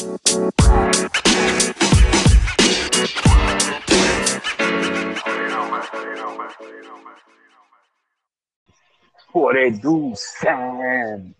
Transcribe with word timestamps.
What 0.00 0.16
they 9.54 9.70
do, 9.70 10.14
Sam? 10.16 11.34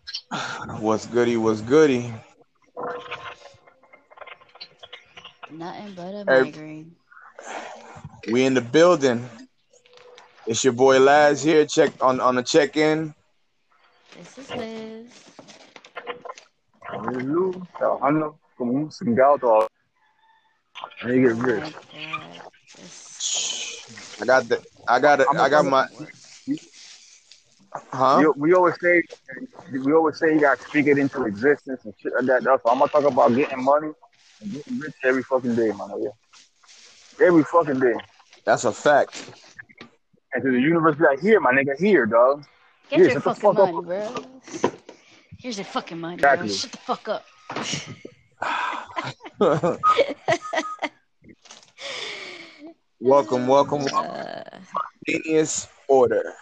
What's 0.78 1.06
goody? 1.06 1.38
What's 1.38 1.62
goody? 1.62 2.12
Nothing 5.50 5.94
but 5.94 6.14
a 6.14 6.24
Hey. 6.28 6.52
migraine. 6.52 6.96
We 8.30 8.44
in 8.44 8.52
the 8.52 8.60
building. 8.60 9.26
It's 10.46 10.62
your 10.64 10.74
boy 10.74 11.00
Laz 11.00 11.42
here. 11.42 11.64
Check 11.64 11.92
on 12.02 12.20
on 12.20 12.34
the 12.34 12.42
check 12.42 12.76
in. 12.76 13.14
This 14.14 14.36
is 14.36 14.50
Liz. 14.54 15.30
Lu, 16.92 17.52
trabajando 18.60 18.66
como 18.66 18.72
un 18.72 18.90
cingado 18.90 19.38
todo. 19.38 19.68
And 21.02 21.14
you 21.14 21.34
get 21.34 21.36
rich. 21.42 21.74
my 24.18 24.22
I 24.22 24.26
got 24.26 24.48
the. 24.48 24.62
I 24.88 25.00
got 25.00 25.20
it. 25.20 25.26
I 25.36 25.48
got 25.48 25.64
my. 25.64 25.86
Huh? 27.92 28.32
We, 28.36 28.48
we 28.50 28.54
always 28.54 28.74
say 28.80 29.02
we 29.72 29.92
always 29.92 30.18
say 30.18 30.34
you 30.34 30.40
gotta 30.40 30.60
speak 30.62 30.86
it 30.86 30.98
into 30.98 31.24
existence 31.24 31.80
and 31.84 31.94
shit 31.98 32.12
like 32.14 32.26
that. 32.26 32.42
That's 32.42 32.64
why 32.64 32.72
I'm 32.72 32.78
gonna 32.78 32.90
talk 32.90 33.04
about 33.04 33.34
getting 33.34 33.62
money 33.62 33.92
and 34.40 34.52
getting 34.52 34.78
rich 34.78 34.94
every 35.04 35.22
fucking 35.22 35.54
day, 35.54 35.68
man. 35.72 35.90
Yeah. 35.98 37.26
Every 37.26 37.44
fucking 37.44 37.78
day. 37.80 37.94
That's 38.44 38.64
a 38.64 38.72
fact. 38.72 39.30
And 40.32 40.42
to 40.44 40.50
the 40.50 40.60
universe 40.60 40.96
be 40.96 41.04
like, 41.04 41.20
here, 41.20 41.40
my 41.40 41.52
nigga, 41.52 41.78
here, 41.78 42.06
dog. 42.06 42.44
Get 42.88 43.00
Yeah, 43.00 43.06
your 43.06 43.20
fucking 43.20 43.40
fuck 43.40 43.58
up. 43.58 43.72
money, 43.74 43.86
bro. 43.86 44.24
Here's 45.38 45.58
your 45.58 45.64
fucking 45.64 45.98
money, 45.98 46.14
Exactly. 46.14 46.48
bro. 46.48 46.56
Shut 46.56 46.72
the 46.72 46.78
fuck 46.78 47.08
up. 47.08 47.24
welcome, 53.00 53.46
welcome. 53.46 53.86
Uh, 53.94 54.42
Genius 55.08 55.66
order. 55.88 56.34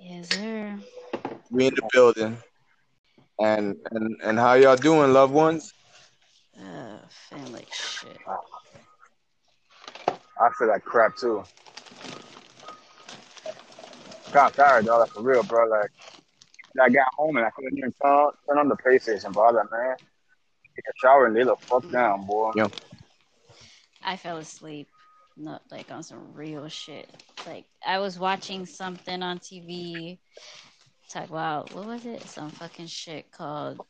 yes, 0.00 0.30
sir. 0.30 0.78
We 1.50 1.66
in 1.66 1.74
the 1.74 1.82
building. 1.92 2.38
And 3.38 3.76
and 3.90 4.16
and 4.24 4.38
how 4.38 4.54
y'all 4.54 4.76
doing, 4.76 5.12
loved 5.12 5.34
ones? 5.34 5.74
Uh, 6.58 7.00
feeling 7.28 7.52
like 7.52 7.70
shit. 7.70 8.16
I 10.40 10.48
feel 10.58 10.68
like 10.68 10.82
crap 10.82 11.18
too. 11.18 11.44
Got 14.32 14.54
tired, 14.56 14.86
dog. 14.86 15.00
Like, 15.00 15.10
for 15.10 15.20
real, 15.20 15.42
bro. 15.42 15.68
Like, 15.68 15.90
I 16.80 16.88
got 16.88 17.12
home 17.18 17.36
and 17.36 17.44
I 17.44 17.50
couldn't 17.50 17.76
even 17.76 17.92
turn 18.02 18.10
on, 18.10 18.32
turn 18.48 18.56
on 18.56 18.68
the 18.68 18.76
PlayStation, 18.76 19.34
bro. 19.34 19.50
Like, 19.50 19.70
man, 19.70 19.96
take 20.80 20.94
a 20.94 20.98
shower 20.98 21.26
and 21.26 21.34
lay 21.34 21.44
the 21.44 21.56
fuck 21.56 21.88
down, 21.90 22.26
boy. 22.26 22.52
Yeah. 22.54 22.68
I 24.02 24.16
fell 24.16 24.38
asleep, 24.38 24.88
not 25.36 25.62
like 25.70 25.90
on 25.90 26.02
some 26.02 26.32
real 26.32 26.68
shit. 26.68 27.08
Like 27.46 27.66
I 27.86 27.98
was 27.98 28.18
watching 28.18 28.66
something 28.66 29.22
on 29.22 29.38
TV. 29.38 30.18
Talk 31.10 31.28
about 31.28 31.74
what 31.74 31.86
was 31.86 32.06
it? 32.06 32.22
Some 32.22 32.50
fucking 32.50 32.86
shit 32.86 33.30
called 33.30 33.80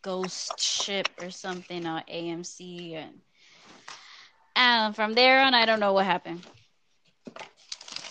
Ghost 0.00 0.58
Ship 0.58 1.08
or 1.20 1.30
something 1.30 1.84
on 1.86 2.02
AMC, 2.10 2.94
and 2.94 3.20
and 4.56 4.96
from 4.96 5.14
there 5.14 5.42
on, 5.42 5.54
I 5.54 5.66
don't 5.66 5.80
know 5.80 5.92
what 5.92 6.06
happened. 6.06 6.46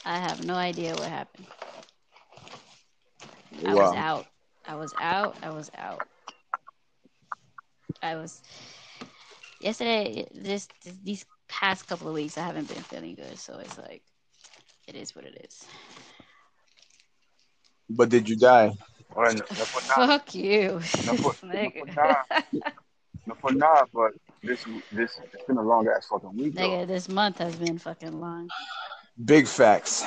I 0.06 0.18
have 0.18 0.46
no 0.46 0.56
idea 0.56 0.94
what 0.94 1.10
happened. 1.10 1.48
I 3.66 3.74
was 3.74 3.96
out. 3.96 4.26
I 4.68 4.76
was 4.76 4.94
out. 5.00 5.36
I 5.42 5.50
was 5.52 5.72
out. 5.78 6.08
I 8.02 8.16
was 8.16 8.42
yesterday. 9.60 10.28
This, 10.34 10.68
this 10.84 10.96
these 11.04 11.26
past 11.48 11.88
couple 11.88 12.08
of 12.08 12.14
weeks, 12.14 12.38
I 12.38 12.42
haven't 12.42 12.68
been 12.68 12.84
feeling 12.84 13.16
good, 13.16 13.38
so 13.38 13.60
it's 13.60 13.78
like 13.78 14.02
it 14.88 14.96
is 14.96 15.16
what 15.16 15.26
it 15.26 15.46
is. 15.46 15.66
But 17.90 18.10
did 18.10 18.30
you 18.30 18.38
die? 18.38 18.74
Well, 19.16 19.34
no, 19.34 19.40
no 19.40 19.46
Fuck 19.56 20.34
you, 20.36 20.72
no 20.72 20.80
for, 20.80 21.34
nigga. 21.46 21.96
now, 21.96 22.18
no 23.28 23.36
for 23.36 23.52
now, 23.52 23.84
but 23.94 24.12
this 24.42 24.66
this 24.92 25.20
it's 25.34 25.44
been 25.46 25.58
a 25.58 25.62
long 25.62 25.88
ass 25.88 26.08
fucking 26.08 26.36
week, 26.36 26.56
though. 26.56 26.62
Nigga, 26.62 26.88
this 26.88 27.10
month 27.10 27.38
has 27.40 27.56
been 27.56 27.78
fucking 27.78 28.20
long. 28.20 28.50
Big 29.24 29.48
facts. 29.48 30.06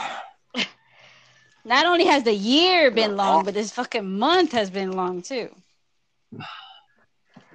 Not 1.64 1.86
only 1.86 2.06
has 2.06 2.22
the 2.24 2.32
year 2.32 2.90
been 2.90 3.16
long, 3.16 3.44
but 3.44 3.54
this 3.54 3.70
fucking 3.70 4.18
month 4.18 4.52
has 4.52 4.70
been 4.70 4.92
long 4.92 5.22
too. 5.22 5.54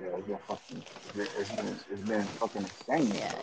Yeah, 0.01 0.07
it's 0.17 0.27
been 0.27 0.37
fucking, 0.47 0.83
it's 1.15 1.49
been, 1.49 1.67
it's 1.91 2.07
been, 2.07 2.23
fucking 2.23 2.63
insane. 2.63 3.13
Yeah, 3.15 3.33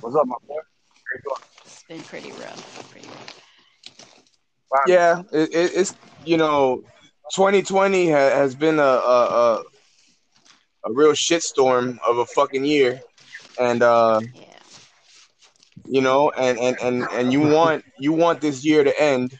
What's 0.00 0.16
up, 0.16 0.26
my 0.26 0.36
boy? 0.46 0.54
How 0.54 1.14
you 1.14 1.20
doing? 1.24 1.36
it's 1.64 1.84
been 1.88 2.02
pretty 2.02 2.30
rough. 2.32 2.90
Pretty 2.90 3.06
rough. 3.08 3.40
Wow. 4.70 4.80
Yeah, 4.86 5.22
it, 5.32 5.48
it, 5.54 5.70
it's 5.74 5.94
you 6.24 6.36
know, 6.36 6.82
2020 7.34 8.10
ha- 8.10 8.16
has 8.16 8.54
been 8.54 8.78
a, 8.78 8.82
a 8.82 9.24
a 9.56 9.62
a 10.86 10.92
real 10.92 11.12
shitstorm 11.12 11.98
of 12.06 12.18
a 12.18 12.26
fucking 12.26 12.64
year, 12.64 13.00
and 13.58 13.82
uh, 13.82 14.20
Yeah. 14.34 14.44
you 15.86 16.02
know, 16.02 16.30
and 16.30 16.58
and 16.58 16.76
and 16.82 17.08
and 17.12 17.32
you 17.32 17.40
want 17.40 17.84
you 17.98 18.12
want 18.12 18.40
this 18.40 18.64
year 18.64 18.84
to 18.84 19.00
end, 19.00 19.38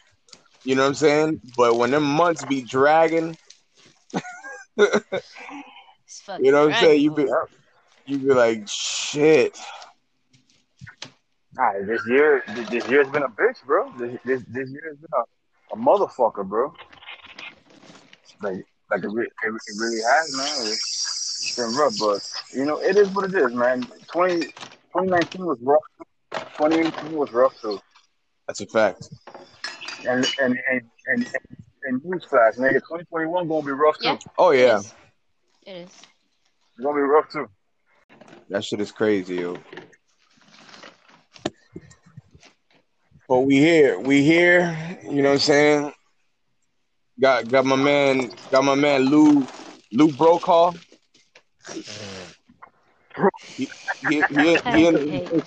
you 0.65 0.75
know 0.75 0.83
what 0.83 0.89
I'm 0.89 0.95
saying? 0.95 1.41
But 1.57 1.75
when 1.77 1.91
them 1.91 2.05
months 2.05 2.45
be 2.45 2.63
dragging, 2.63 3.37
It's 4.13 4.21
fucking 6.29 6.45
you 6.45 6.53
know 6.53 6.67
what 6.67 6.75
I'm 6.75 6.85
saying? 6.85 7.01
You 7.01 7.11
be 7.11 7.25
dreadful. 7.25 7.59
you 8.07 8.19
be 8.19 8.35
like 8.35 8.69
shit. 8.69 9.59
Nah, 11.55 11.73
this 11.87 12.03
year, 12.07 12.43
this, 12.55 12.69
this 12.69 12.89
year's 12.89 13.09
been 13.09 13.23
a 13.23 13.29
bitch, 13.29 13.65
bro. 13.67 13.91
This 13.99 14.19
this, 14.25 14.43
this 14.49 14.71
year's 14.71 14.99
been 14.99 15.09
a, 15.15 15.75
a 15.75 15.77
motherfucker, 15.77 16.47
bro. 16.47 16.73
Like, 18.43 18.65
like 18.91 19.03
it, 19.03 19.09
re- 19.09 19.25
it, 19.25 19.55
it 19.55 19.77
really 19.79 20.03
has, 20.03 20.37
man. 20.37 20.67
It's, 20.67 21.41
it's 21.41 21.57
been 21.57 21.75
rough, 21.75 21.95
but 21.99 22.21
you 22.53 22.67
know, 22.67 22.79
it 22.81 22.97
is 22.99 23.09
what 23.09 23.25
it 23.25 23.35
is, 23.35 23.53
man. 23.55 23.87
20, 24.13 24.41
2019 24.43 25.47
was 25.47 25.59
rough. 25.63 25.81
2018 26.59 27.11
was 27.11 27.33
rough 27.33 27.53
too. 27.63 27.79
That's 28.47 28.61
a 28.61 28.67
fact. 28.67 29.09
And 30.05 30.27
and 30.41 30.59
and 30.71 30.83
and, 31.07 31.27
and, 31.27 31.27
and 31.85 32.03
newsflash, 32.03 32.59
nigga, 32.59 32.75
2021 32.75 33.49
gonna 33.49 33.67
be 33.67 33.73
rough 33.73 33.99
too. 33.99 34.09
Yeah. 34.09 34.17
Oh 34.37 34.51
yeah, 34.51 34.77
is. 34.77 34.95
It 35.67 35.71
is. 35.71 36.05
It's 36.79 36.85
gonna 36.85 36.97
be 36.97 37.01
rough 37.03 37.29
too. 37.33 37.49
that 38.51 38.65
shit 38.65 38.81
is 38.81 38.93
crazy, 38.93 39.37
yo. 39.37 39.57
But 43.29 43.41
we 43.41 43.57
here, 43.57 43.99
we 43.99 44.23
here. 44.23 44.97
You 45.03 45.23
know 45.23 45.31
what 45.31 45.35
I'm 45.35 45.39
saying? 45.41 45.93
Got 47.21 47.51
got 47.51 47.67
my 47.67 47.75
man, 47.75 48.31
got 48.53 48.63
my 48.63 48.77
man 48.77 49.03
Lou 49.03 49.45
Lou 49.93 50.13
Brokaw. 50.13 50.73
He, 53.57 53.73
he, 54.01 54.23
he, 54.31 54.57
he, 54.65 54.87
in, 54.87 54.95
Hey, 55.01 55.43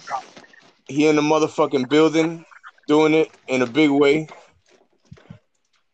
he 0.89 1.07
in 1.07 1.15
the 1.15 1.21
motherfucking 1.21 1.87
building, 1.87 2.43
doing 2.87 3.13
it 3.13 3.29
in 3.47 3.61
a 3.61 3.67
big 3.67 3.89
way. 3.89 4.27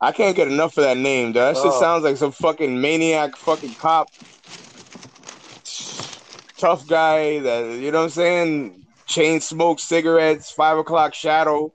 I 0.01 0.11
can't 0.13 0.35
get 0.35 0.47
enough 0.47 0.77
of 0.77 0.83
that 0.83 0.97
name. 0.97 1.33
Though. 1.33 1.45
That 1.45 1.57
shit 1.57 1.71
Oh. 1.71 1.79
sounds 1.79 2.03
like 2.03 2.17
some 2.17 2.31
fucking 2.31 2.81
maniac, 2.81 3.35
fucking 3.37 3.75
cop, 3.75 4.09
tough 6.57 6.87
guy. 6.87 7.39
That 7.39 7.79
you 7.79 7.91
know 7.91 7.99
what 7.99 8.03
I'm 8.05 8.09
saying? 8.09 8.85
Chain 9.05 9.39
smoke, 9.39 9.79
cigarettes, 9.79 10.51
five 10.51 10.77
o'clock 10.77 11.13
shadow. 11.13 11.71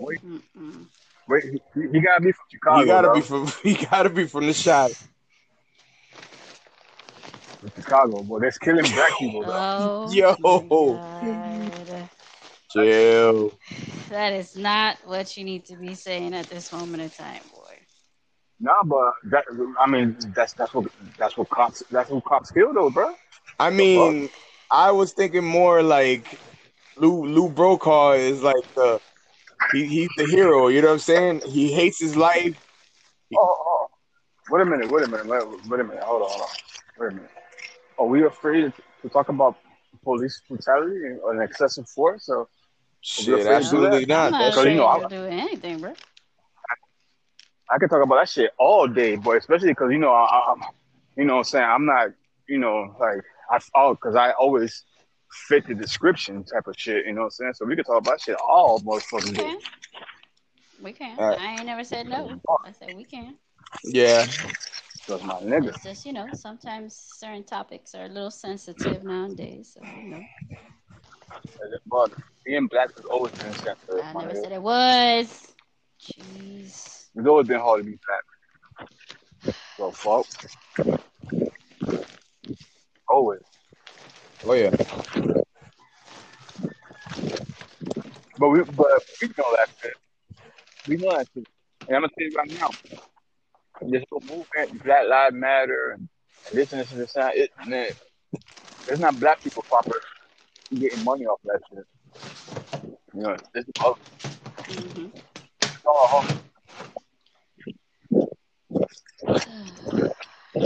Mm-mm. 0.00 0.86
Wait, 1.28 1.44
he, 1.44 1.60
he 1.92 2.00
gotta 2.00 2.20
be 2.20 2.32
from 2.32 2.44
Chicago. 2.50 2.80
you 2.80 2.86
gotta 2.86 3.08
dog. 3.08 3.14
be 3.16 3.20
from. 3.22 3.52
You 3.64 3.86
gotta 3.86 4.10
be 4.10 4.26
from 4.26 4.46
the 4.46 4.52
shot. 4.52 4.90
From 7.60 7.70
Chicago, 7.74 8.22
boy. 8.22 8.40
That's 8.40 8.58
killing 8.58 8.84
black 8.84 9.18
people, 9.18 9.42
dog. 9.42 10.08
Oh, 10.10 10.12
Yo. 10.12 12.08
Chill. 12.72 13.52
That 14.10 14.32
is 14.32 14.56
not 14.56 14.98
what 15.04 15.36
you 15.36 15.44
need 15.44 15.64
to 15.66 15.76
be 15.76 15.94
saying 15.94 16.34
at 16.34 16.48
this 16.48 16.72
moment 16.72 17.02
in 17.02 17.10
time, 17.10 17.40
boy. 17.52 17.74
Nah, 18.60 18.82
but 18.84 19.12
that 19.30 19.44
I 19.80 19.88
mean 19.88 20.16
that's 20.34 20.52
that's 20.54 20.72
what 20.72 20.86
that's 21.18 21.36
what 21.36 21.50
cops 21.50 21.82
that's 21.90 22.10
what 22.10 22.24
cops 22.24 22.50
feel 22.52 22.72
though, 22.72 22.90
bro. 22.90 23.14
I 23.58 23.70
mean, 23.70 24.28
I 24.70 24.90
was 24.90 25.12
thinking 25.12 25.44
more 25.44 25.82
like 25.82 26.38
Lou 26.96 27.26
Lou 27.26 27.48
Brokaw 27.48 28.12
is 28.12 28.42
like 28.42 28.54
the 28.74 29.00
he, 29.72 29.86
he's 29.86 30.10
the 30.16 30.26
hero. 30.26 30.68
You 30.68 30.82
know 30.82 30.88
what 30.88 30.94
I'm 30.94 30.98
saying? 31.00 31.42
He 31.46 31.72
hates 31.72 31.98
his 32.00 32.16
life. 32.16 32.54
Oh, 33.34 33.38
oh, 33.38 33.86
wait 34.50 34.62
a 34.62 34.64
minute, 34.64 34.90
wait 34.90 35.04
a 35.04 35.08
minute, 35.08 35.26
wait, 35.26 35.42
wait 35.68 35.80
a 35.80 35.84
minute, 35.84 36.02
hold 36.02 36.22
on, 36.22 36.28
hold 36.28 36.42
on, 36.42 36.48
wait 36.98 37.12
a 37.12 37.14
minute. 37.14 37.30
Are 37.98 38.06
we 38.06 38.24
afraid 38.24 38.72
to 39.02 39.08
talk 39.08 39.28
about 39.28 39.58
police 40.04 40.40
brutality 40.48 40.96
and, 41.06 41.20
and 41.20 41.42
excessive 41.42 41.88
force? 41.88 42.26
So 42.26 42.48
Shit, 43.00 43.40
afraid 43.40 43.44
to 43.44 43.48
do 43.48 43.54
absolutely 43.54 44.00
that? 44.00 44.08
not. 44.08 44.24
I'm 44.26 44.30
not 44.32 44.44
That's 44.44 44.56
you 44.56 44.62
afraid 44.62 44.76
know, 44.76 44.86
to 45.00 45.04
I- 45.04 45.08
do 45.08 45.24
anything, 45.24 45.80
bro. 45.80 45.92
I 47.68 47.78
can 47.78 47.88
talk 47.88 48.02
about 48.04 48.16
that 48.16 48.28
shit 48.28 48.52
all 48.58 48.86
day, 48.86 49.16
but 49.16 49.36
especially 49.38 49.68
because 49.68 49.90
you 49.90 49.98
know 49.98 50.12
I, 50.12 50.52
I'm, 50.52 50.62
you 51.16 51.24
know, 51.24 51.34
what 51.34 51.38
I'm 51.38 51.44
saying 51.44 51.64
I'm 51.64 51.86
not 51.86 52.08
you 52.48 52.58
know, 52.58 52.94
like 53.00 53.22
I 53.50 53.58
oh, 53.74 53.94
because 53.94 54.14
I 54.16 54.32
always 54.32 54.84
fit 55.48 55.66
the 55.66 55.74
description 55.74 56.44
type 56.44 56.66
of 56.66 56.74
shit. 56.76 57.06
You 57.06 57.12
know 57.12 57.22
what 57.22 57.26
I'm 57.26 57.30
saying? 57.30 57.54
So 57.54 57.66
we 57.66 57.76
could 57.76 57.86
talk 57.86 57.98
about 58.00 58.20
shit 58.20 58.36
all 58.36 58.80
motherfucking 58.80 59.36
day. 59.36 59.42
Okay. 59.44 59.56
We 60.82 60.92
can. 60.92 61.18
Alright. 61.18 61.40
I 61.40 61.54
ain't 61.54 61.66
never 61.66 61.84
said 61.84 62.06
no. 62.06 62.40
I 62.64 62.72
said 62.72 62.94
we 62.96 63.04
can. 63.04 63.36
Yeah. 63.84 64.26
That's 65.08 65.22
my 65.22 65.34
nigga. 65.34 65.68
It's 65.68 65.84
just, 65.84 66.04
you 66.04 66.12
know, 66.12 66.28
sometimes 66.34 66.94
certain 66.94 67.44
topics 67.44 67.94
are 67.94 68.06
a 68.06 68.08
little 68.08 68.30
sensitive 68.30 69.04
nowadays. 69.04 69.74
So, 69.74 69.86
you 70.02 70.10
know, 70.10 70.22
But 71.86 72.12
being 72.44 72.66
black 72.66 72.94
has 72.96 73.04
always 73.06 73.32
been 73.32 73.54
sensitive. 73.54 74.00
I 74.02 74.12
never 74.12 74.32
nigga. 74.34 74.42
said 74.42 74.52
it 74.52 74.62
was. 74.62 75.54
Jeez. 76.02 77.06
It's 77.14 77.26
always 77.26 77.46
been 77.46 77.60
hard 77.60 77.84
to 77.84 77.90
be 77.90 77.98
black. 78.06 78.24
So 79.76 79.90
fuck. 79.92 80.26
Always. 83.08 83.40
Oh 84.44 84.52
yeah. 84.54 84.70
But 88.38 88.48
we 88.50 88.62
but 88.64 88.86
we 89.20 89.28
know 89.38 89.56
that 89.56 89.68
shit. 89.82 89.94
We 90.86 90.96
know 90.96 91.16
that 91.16 91.28
shit. 91.34 91.46
And 91.88 91.96
I'm 91.96 92.02
gonna 92.02 92.12
tell 92.18 92.26
you 92.26 92.34
right 92.36 92.50
now, 92.50 92.68
this 93.88 94.02
whole 94.10 94.20
movement, 94.20 94.82
Black 94.84 95.08
Lives 95.08 95.34
Matter 95.34 95.92
and 95.98 96.08
this 96.52 96.68
and 96.72 96.80
this 96.80 96.90
and 96.90 97.00
this 97.00 97.12
and 97.16 97.24
that, 97.26 97.36
it 97.36 97.50
man, 97.66 97.90
it's 98.88 99.00
not 99.00 99.18
black 99.18 99.42
people 99.42 99.64
proper 99.68 100.00
getting 100.78 101.02
money 101.04 101.26
off 101.26 101.40
that 101.44 101.60
shit. 101.72 101.84
You 103.14 103.22
know, 103.22 103.36
this 103.54 103.64
is 103.64 103.72
all, 103.80 103.98
hmm 104.68 105.06
it's 105.62 105.84
all 105.86 106.08
hustle. 106.12 106.42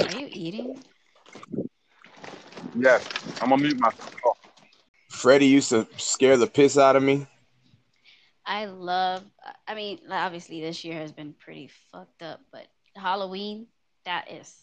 Are 0.07 0.13
you 0.13 0.29
eating? 0.31 0.85
Yeah, 2.75 3.01
I'm 3.41 3.51
gonna 3.51 3.63
mute 3.63 3.79
myself. 3.79 4.15
Oh, 4.25 4.37
Freddie 5.09 5.47
used 5.47 5.71
to 5.71 5.87
scare 5.97 6.37
the 6.37 6.47
piss 6.47 6.79
out 6.79 6.97
of 6.97 7.03
me. 7.03 7.27
I 8.47 8.65
love, 8.67 9.23
I 9.69 9.75
mean, 9.75 10.01
obviously 10.11 10.61
this 10.61 10.85
year 10.85 10.95
has 10.99 11.13
been 11.13 11.35
pretty 11.35 11.71
fucked 11.93 12.23
up, 12.23 12.41
but 12.51 12.67
Halloween, 12.97 13.67
that 14.05 14.31
is 14.31 14.55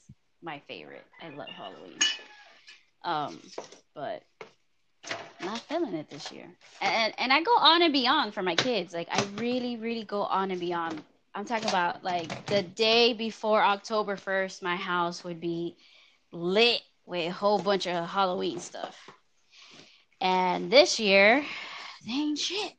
my 0.41 0.59
favorite. 0.67 1.05
I 1.21 1.29
love 1.29 1.47
Halloween. 1.47 1.99
Um, 3.03 3.39
but 3.93 4.23
not 5.43 5.59
feeling 5.59 5.93
it 5.93 6.09
this 6.09 6.31
year. 6.31 6.47
And 6.81 7.13
and 7.17 7.31
I 7.31 7.41
go 7.41 7.55
on 7.57 7.81
and 7.81 7.93
beyond 7.93 8.33
for 8.33 8.41
my 8.41 8.55
kids. 8.55 8.93
Like 8.93 9.07
I 9.11 9.23
really, 9.37 9.77
really 9.77 10.03
go 10.03 10.23
on 10.23 10.51
and 10.51 10.59
beyond. 10.59 11.01
I'm 11.33 11.45
talking 11.45 11.69
about 11.69 12.03
like 12.03 12.45
the 12.47 12.63
day 12.63 13.13
before 13.13 13.61
October 13.61 14.15
1st, 14.15 14.63
my 14.63 14.75
house 14.75 15.23
would 15.23 15.39
be 15.39 15.77
lit 16.31 16.81
with 17.07 17.27
a 17.27 17.31
whole 17.31 17.57
bunch 17.57 17.87
of 17.87 18.07
Halloween 18.07 18.59
stuff. 18.59 18.95
And 20.21 20.69
this 20.71 20.99
year, 20.99 21.43
ain't 22.07 22.37
shit. 22.37 22.73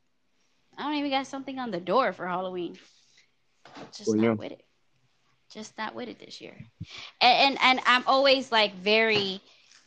I 0.77 0.83
don't 0.83 0.95
even 0.95 1.11
got 1.11 1.27
something 1.27 1.59
on 1.59 1.71
the 1.71 1.79
door 1.79 2.13
for 2.13 2.27
Halloween. 2.27 2.77
Just 3.97 4.07
Well, 4.07 4.17
not 4.17 4.23
yeah. 4.23 4.33
with 4.33 4.51
it. 4.53 4.61
Just 5.51 5.77
not 5.77 5.95
with 5.95 6.09
it 6.09 6.19
this 6.19 6.39
year. 6.41 6.55
And, 7.21 7.57
and 7.57 7.57
and 7.61 7.79
I'm 7.85 8.03
always 8.05 8.51
like 8.51 8.75
very 8.75 9.41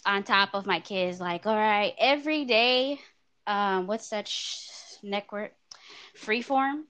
on 0.05 0.25
top 0.25 0.51
of 0.55 0.67
my 0.67 0.81
kids. 0.81 1.21
Like, 1.21 1.47
all 1.47 1.57
right, 1.57 1.95
every 1.99 2.45
day. 2.45 3.01
Um, 3.47 3.87
what's 3.87 4.11
that 4.11 4.29
sh- 4.29 4.69
network? 5.03 5.53
Freeform. 6.17 6.83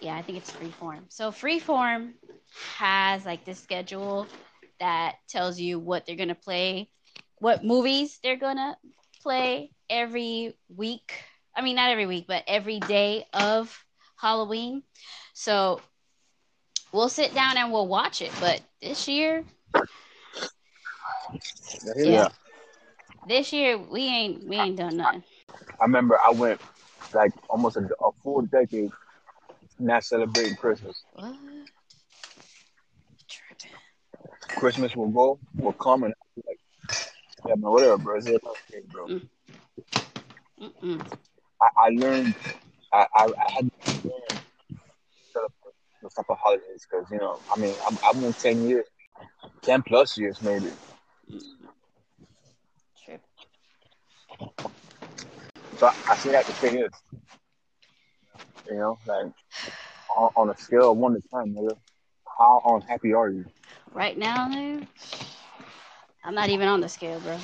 Yeah, 0.00 0.16
I 0.16 0.22
think 0.22 0.38
it's 0.38 0.50
Freeform. 0.50 1.04
So 1.08 1.30
Freeform 1.30 2.12
has 2.76 3.24
like 3.24 3.44
this 3.44 3.60
schedule 3.60 4.26
that 4.80 5.16
tells 5.28 5.58
you 5.58 5.78
what 5.78 6.06
they're 6.06 6.16
gonna 6.16 6.34
play, 6.34 6.88
what 7.38 7.64
movies 7.64 8.18
they're 8.22 8.36
gonna 8.36 8.76
play 9.22 9.70
every 9.88 10.54
week. 10.68 11.12
I 11.54 11.62
mean, 11.62 11.76
not 11.76 11.90
every 11.90 12.06
week, 12.06 12.26
but 12.28 12.44
every 12.46 12.80
day 12.80 13.26
of 13.32 13.84
Halloween. 14.16 14.82
So 15.34 15.80
we'll 16.92 17.08
sit 17.08 17.34
down 17.34 17.56
and 17.56 17.72
we'll 17.72 17.88
watch 17.88 18.22
it. 18.22 18.32
But 18.40 18.60
this 18.80 19.08
year, 19.08 19.44
yeah. 21.96 22.04
Yeah. 22.04 22.28
this 23.26 23.52
year 23.52 23.78
we 23.78 24.02
ain't 24.02 24.46
we 24.46 24.56
ain't 24.56 24.76
done 24.76 24.96
nothing. 24.96 25.24
I 25.80 25.84
remember 25.84 26.18
I 26.24 26.30
went 26.30 26.60
like 27.14 27.32
almost 27.48 27.76
a, 27.76 27.88
a 28.04 28.12
full 28.22 28.42
decade 28.42 28.90
not 29.78 30.04
celebrating 30.04 30.56
Christmas. 30.56 31.02
What? 31.12 31.34
Christmas 34.56 34.96
will 34.96 35.08
go, 35.08 35.38
will 35.58 35.72
come, 35.72 36.04
and 36.04 36.14
like, 36.46 36.58
yeah, 37.46 37.54
man, 37.54 37.70
whatever, 37.70 37.98
bro. 37.98 38.16
It's 38.16 38.26
okay, 38.28 38.80
bro. 38.90 39.08
Mm. 39.08 39.28
Mm-mm. 40.62 41.12
I, 41.60 41.68
I 41.76 41.88
learned, 41.90 42.34
I, 42.92 43.06
I, 43.14 43.24
I 43.24 43.50
had 43.52 43.70
to 43.84 44.08
learn 44.08 44.40
those 46.02 46.14
type 46.14 46.26
of 46.28 46.38
holidays 46.38 46.86
because, 46.90 47.06
you 47.10 47.18
know, 47.18 47.40
I 47.54 47.58
mean, 47.58 47.74
I'm, 47.86 47.98
I'm 48.04 48.24
in 48.24 48.32
10 48.32 48.68
years, 48.68 48.86
10 49.62 49.82
plus 49.82 50.16
years 50.18 50.40
maybe. 50.42 50.70
Trip. 53.04 53.20
So 55.78 55.86
I, 55.86 55.92
I 56.12 56.16
say 56.16 56.30
that 56.32 56.46
to 56.46 56.52
say 56.54 56.70
this, 56.70 56.92
you 58.68 58.76
know, 58.76 58.98
like 59.06 59.32
on, 60.16 60.30
on 60.36 60.50
a 60.50 60.56
scale 60.56 60.92
of 60.92 60.96
one 60.98 61.14
to 61.14 61.20
10, 61.28 61.54
nigga, 61.54 61.76
how 62.38 62.62
unhappy 62.64 63.12
are 63.12 63.28
you? 63.30 63.44
Right 63.92 64.16
now, 64.18 64.48
dude, 64.48 64.86
I'm 66.26 66.34
not 66.34 66.50
even 66.50 66.66
on 66.66 66.80
the 66.80 66.88
scale, 66.88 67.20
bro. 67.20 67.38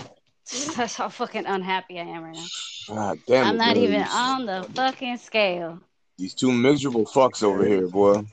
That's 0.76 0.96
how 0.96 1.08
fucking 1.08 1.46
unhappy 1.46 2.00
I 2.00 2.02
am 2.02 2.24
right 2.24 2.34
now. 2.34 2.46
God 2.88 3.20
damn. 3.26 3.46
I'm 3.46 3.56
not 3.56 3.74
bro. 3.74 3.84
even 3.84 4.02
on 4.02 4.46
the 4.46 4.66
fucking 4.74 5.18
scale. 5.18 5.78
These 6.18 6.34
two 6.34 6.50
miserable 6.52 7.06
fucks 7.06 7.42
over 7.44 7.64
here, 7.64 7.86
boy. 7.88 8.24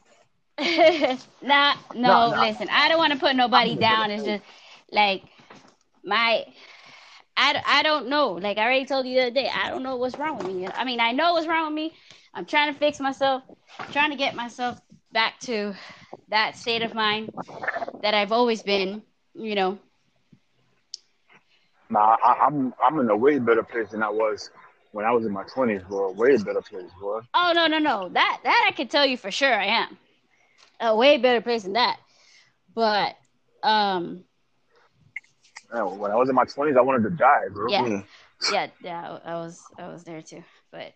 nah, 1.41 1.75
no, 1.93 2.01
No, 2.01 2.29
no. 2.31 2.41
listen, 2.41 2.67
I 2.69 2.89
don't 2.89 2.97
want 2.97 3.13
to 3.13 3.19
put 3.19 3.35
nobody 3.35 3.75
down. 3.75 4.11
It's 4.11 4.25
just 4.25 4.43
like 4.91 5.23
my, 6.03 6.45
I, 7.37 7.61
I 7.65 7.83
don't 7.83 8.09
know. 8.09 8.31
Like 8.33 8.57
I 8.57 8.63
already 8.63 8.85
told 8.85 9.05
you 9.05 9.15
the 9.15 9.21
other 9.27 9.31
day, 9.31 9.49
I 9.53 9.69
don't 9.69 9.83
know 9.83 9.97
what's 9.97 10.17
wrong 10.17 10.37
with 10.37 10.47
me. 10.47 10.67
I 10.67 10.83
mean, 10.83 10.99
I 10.99 11.11
know 11.11 11.33
what's 11.33 11.47
wrong 11.47 11.67
with 11.67 11.75
me. 11.75 11.93
I'm 12.33 12.45
trying 12.45 12.73
to 12.73 12.79
fix 12.79 12.99
myself, 12.99 13.43
trying 13.91 14.09
to 14.09 14.17
get 14.17 14.35
myself 14.35 14.81
back 15.11 15.39
to 15.41 15.75
that 16.29 16.57
state 16.57 16.81
of 16.81 16.93
mind 16.93 17.31
that 18.01 18.13
I've 18.13 18.31
always 18.31 18.63
been, 18.63 19.03
you 19.35 19.55
know. 19.55 19.77
Nah, 21.89 22.17
I, 22.23 22.45
I'm 22.45 22.73
I'm 22.83 22.99
in 22.99 23.09
a 23.09 23.15
way 23.17 23.39
better 23.39 23.63
place 23.63 23.89
than 23.91 24.03
I 24.03 24.09
was 24.09 24.49
when 24.91 25.05
I 25.05 25.11
was 25.11 25.25
in 25.25 25.31
my 25.33 25.43
20s, 25.43 25.83
bro. 25.83 26.11
Way 26.11 26.37
better 26.37 26.61
place, 26.61 26.91
bro. 26.99 27.21
Oh 27.33 27.51
no, 27.55 27.67
no, 27.67 27.77
no. 27.79 28.09
That 28.09 28.39
that 28.43 28.65
I 28.67 28.71
can 28.71 28.87
tell 28.87 29.05
you 29.05 29.17
for 29.17 29.31
sure 29.31 29.53
I 29.53 29.65
am. 29.65 29.97
A 30.79 30.95
way 30.95 31.17
better 31.17 31.41
place 31.41 31.63
than 31.63 31.73
that. 31.73 31.99
But 32.73 33.15
um 33.63 34.23
Man, 35.73 35.99
when 35.99 36.11
I 36.11 36.15
was 36.15 36.29
in 36.29 36.35
my 36.35 36.45
20s, 36.45 36.77
I 36.77 36.81
wanted 36.81 37.03
to 37.09 37.15
die, 37.15 37.47
bro. 37.51 37.71
Yeah. 37.71 37.87
Mm. 37.87 38.05
yeah, 38.47 38.67
yeah, 38.81 39.19
I 39.25 39.35
was 39.35 39.71
I 39.77 39.87
was 39.87 40.03
there 40.03 40.21
too. 40.21 40.43
But 40.71 40.93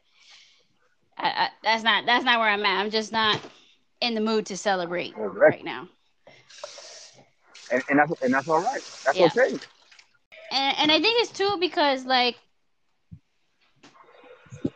I, 1.17 1.27
I, 1.27 1.49
that's 1.63 1.83
not 1.83 2.05
that's 2.05 2.25
not 2.25 2.39
where 2.39 2.49
I'm 2.49 2.65
at. 2.65 2.79
I'm 2.79 2.89
just 2.89 3.11
not 3.11 3.39
in 4.01 4.15
the 4.15 4.21
mood 4.21 4.45
to 4.47 4.57
celebrate 4.57 5.15
Correct. 5.15 5.57
right 5.57 5.63
now. 5.63 5.87
And, 7.71 7.83
and 7.89 7.99
that's 7.99 8.11
and 8.21 8.33
that's 8.33 8.47
all 8.47 8.59
right. 8.61 8.81
That's 9.05 9.19
Yeah. 9.19 9.31
okay. 9.35 9.59
And 10.53 10.77
and 10.79 10.91
I 10.91 11.01
think 11.01 11.21
it's 11.21 11.31
too 11.31 11.57
because 11.59 12.05
like 12.05 12.37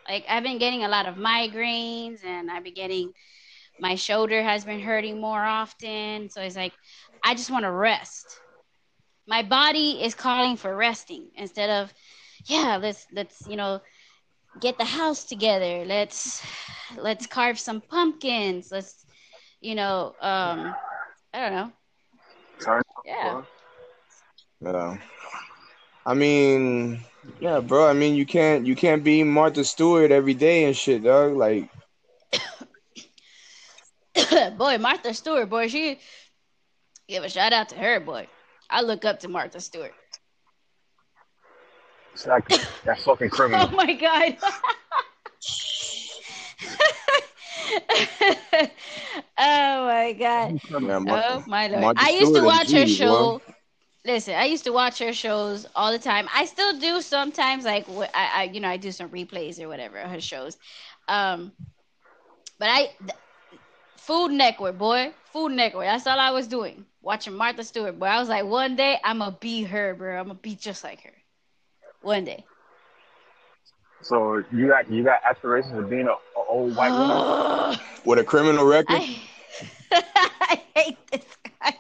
like 0.10 0.26
I've 0.30 0.44
been 0.44 0.60
getting 0.60 0.84
a 0.84 0.90
lot 0.90 1.08
of 1.08 1.16
migraines 1.16 2.24
and 2.26 2.52
I've 2.52 2.64
been 2.64 2.76
getting 2.76 3.14
my 3.80 3.96
shoulder 3.96 4.42
has 4.44 4.66
been 4.66 4.82
hurting 4.82 5.22
more 5.22 5.44
often. 5.44 6.30
So 6.30 6.42
it's 6.42 6.58
like 6.58 6.74
I 7.24 7.36
just 7.36 7.52
want 7.52 7.66
to 7.66 7.72
rest. 7.72 8.40
My 9.28 9.44
body 9.44 10.02
is 10.04 10.16
calling 10.16 10.58
for 10.58 10.76
resting 10.76 11.30
instead 11.36 11.70
of 11.70 11.94
yeah, 12.46 12.78
let's 12.82 13.08
let's 13.14 13.48
you 13.48 13.58
know 13.58 13.82
get 14.62 14.78
the 14.78 14.86
house 14.86 15.26
together. 15.26 15.86
Let's 15.86 16.44
let's 16.98 17.28
carve 17.28 17.60
some 17.60 17.82
pumpkins. 17.82 18.70
Let's 18.72 19.06
you 19.62 19.76
know 19.76 20.14
um 20.22 20.76
I 21.34 21.40
don't 21.40 21.54
know. 21.54 21.72
Turn 22.60 22.82
Yeah. 23.04 23.36
Yeah. 24.62 24.98
I 26.08 26.14
mean, 26.14 27.02
yeah, 27.42 27.60
bro. 27.60 27.86
I 27.90 27.92
mean, 27.92 28.16
you 28.16 28.26
can't 28.26 28.66
you 28.66 28.78
can't 28.78 29.04
be 29.04 29.26
Martha 29.26 29.66
Stewart 29.66 30.10
every 30.10 30.34
day 30.34 30.64
and 30.64 30.76
shit, 30.76 31.04
dog. 31.04 31.34
Like, 31.34 31.70
boy, 34.58 34.78
Martha 34.78 35.14
Stewart, 35.14 35.50
boy, 35.50 35.68
she 35.68 36.00
give 37.10 37.26
a 37.26 37.30
shout 37.30 37.52
out 37.52 37.68
to 37.70 37.76
her, 37.76 38.00
boy. 38.00 38.26
I 38.70 38.84
look 38.84 39.04
up 39.04 39.20
to 39.20 39.28
Martha 39.28 39.60
Stewart. 39.60 39.92
It's 42.14 42.26
like 42.26 42.48
that 42.86 43.02
fucking 43.02 43.30
criminal. 43.30 43.66
Oh 43.66 43.68
criminal. 43.68 43.86
my 43.86 43.94
god. 43.94 44.38
oh 49.38 49.86
my 49.86 50.14
god. 50.14 50.62
Oh, 50.72 50.80
oh 50.80 51.44
my 51.48 51.68
lord. 51.68 51.82
Martha 51.82 52.02
I 52.02 52.10
used 52.12 52.34
to 52.34 52.44
watch 52.44 52.72
her 52.72 52.80
indeed, 52.80 52.96
show. 52.96 53.42
Listen, 54.08 54.36
I 54.36 54.46
used 54.46 54.66
to 54.66 54.72
watch 54.72 55.00
her 55.00 55.14
shows 55.14 55.68
all 55.76 55.92
the 55.92 56.00
time. 56.00 56.28
I 56.34 56.46
still 56.46 56.80
do 56.80 57.02
sometimes, 57.02 57.66
like 57.66 57.86
wh- 57.88 58.10
I, 58.16 58.32
I 58.36 58.44
you 58.54 58.62
know, 58.62 58.70
I 58.70 58.78
do 58.78 58.92
some 58.92 59.10
replays 59.10 59.62
or 59.62 59.70
whatever 59.70 60.00
her 60.00 60.22
shows. 60.22 60.58
Um, 61.10 61.54
but 62.60 62.70
I, 62.70 62.88
th- 63.00 63.12
Food 63.98 64.32
Network, 64.32 64.78
boy, 64.78 65.14
Food 65.32 65.52
Network. 65.54 65.86
That's 65.86 66.08
all 66.08 66.20
I 66.20 66.32
was 66.32 66.48
doing, 66.48 66.86
watching 67.02 67.34
Martha 67.36 67.64
Stewart. 67.64 68.00
But 68.00 68.10
I 68.10 68.20
was 68.20 68.30
like, 68.30 68.46
one 68.46 68.76
day 68.76 69.00
I'm 69.04 69.20
gonna 69.20 69.38
be 69.40 69.64
her, 69.64 69.94
bro. 69.96 70.20
I'm 70.20 70.28
gonna 70.28 70.40
be 70.40 70.56
just 70.56 70.84
like 70.84 71.02
her. 71.04 71.14
One 72.02 72.26
day. 72.26 72.46
So 74.02 74.44
you 74.52 74.68
got 74.68 74.90
you 74.92 75.04
got 75.04 75.22
aspirations 75.30 75.78
of 75.78 75.90
being 75.90 76.08
a, 76.08 76.12
a 76.12 76.44
old 76.50 76.76
white 76.76 76.96
woman. 76.96 77.22
With 78.06 78.20
a 78.20 78.24
criminal 78.24 78.66
record. 78.66 79.02
I, 79.02 79.22
I 79.92 80.62
hate 80.76 81.12
this 81.12 81.38
guy. 81.62 81.78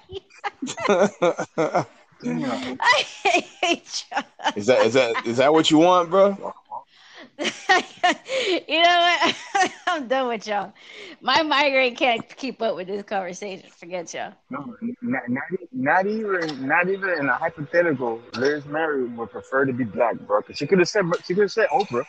Damn. 2.28 2.78
I 2.82 3.06
hate 3.24 4.06
you. 4.12 4.24
is 4.56 4.66
that 4.68 4.86
is 4.86 4.94
that 4.94 5.26
is 5.26 5.38
that 5.38 5.54
what 5.54 5.72
you 5.72 5.78
want, 5.78 6.10
bro? 6.10 6.30
you 7.40 8.82
know 8.82 9.16
what? 9.24 9.36
I'm 9.88 10.08
done 10.08 10.28
with 10.28 10.48
y'all. 10.48 10.74
My 11.22 11.42
migraine 11.44 11.96
can't 11.96 12.28
keep 12.36 12.62
up 12.62 12.76
with 12.76 12.88
this 12.88 13.04
conversation. 13.04 13.70
Forget 13.70 14.14
y'all. 14.14 14.34
No, 14.50 14.76
not, 15.02 15.30
not, 15.30 15.44
not 15.72 16.08
even 16.08 16.68
not 16.68 16.90
even 16.90 17.10
in 17.10 17.30
a 17.30 17.36
hypothetical. 17.36 18.22
Liz 18.34 18.66
Mary 18.66 19.06
would 19.06 19.32
prefer 19.32 19.66
to 19.66 19.74
be 19.74 19.84
black, 19.84 20.20
bro. 20.20 20.42
Cause 20.42 20.58
she 20.58 20.68
could 20.68 20.80
have 20.80 20.90
said 20.90 21.06
she 21.26 21.34
could 21.34 21.44
have 21.44 21.52
said 21.52 21.68
Oprah. 21.70 22.06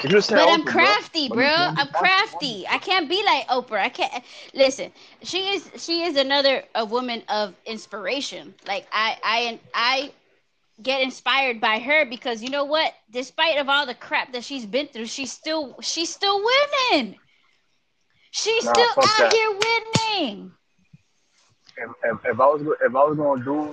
She 0.00 0.08
could 0.08 0.16
have 0.16 0.24
said 0.24 0.38
But 0.38 0.48
Oprah, 0.48 0.60
I'm 0.60 0.64
bro. 0.64 0.64
crafty, 0.64 1.28
But 1.28 1.38
bro. 1.38 1.44
you 1.44 1.50
can't 1.50 1.76
be 1.76 1.84
I'm 1.84 1.88
crafty. 1.92 2.66
I 2.68 2.78
can't 2.78 3.08
be 3.08 3.22
like 3.24 3.46
Oprah. 3.48 3.80
I 3.80 3.88
can't 3.88 4.24
listen. 4.54 4.92
She 5.22 5.48
is 5.54 5.70
she 5.76 6.02
is 6.02 6.16
another 6.16 6.64
a 6.74 6.84
woman 6.84 7.22
of 7.28 7.54
inspiration. 7.66 8.54
Like 8.66 8.86
I 8.92 9.18
I 9.22 9.60
I 9.74 10.12
get 10.82 11.02
inspired 11.02 11.60
by 11.60 11.78
her 11.78 12.04
because 12.04 12.42
you 12.42 12.50
know 12.50 12.64
what? 12.64 12.94
Despite 13.10 13.58
of 13.58 13.68
all 13.68 13.86
the 13.86 13.94
crap 13.94 14.32
that 14.32 14.44
she's 14.44 14.66
been 14.66 14.86
through, 14.88 15.06
she's 15.06 15.32
still 15.32 15.76
she's 15.80 16.12
still 16.12 16.42
winning. 16.44 17.18
She's 18.30 18.64
Nah, 18.64 18.68
still 18.68 18.94
out 19.02 19.26
that. 19.26 19.32
here 19.32 19.50
winning. 19.52 20.52
If, 21.76 21.90
if, 22.04 22.18
if 22.26 22.40
I 22.40 22.46
was 22.46 22.62
go- 22.62 22.76
if 22.80 22.94
I 22.94 23.04
was 23.04 23.16
gonna 23.16 23.44
do 23.44 23.70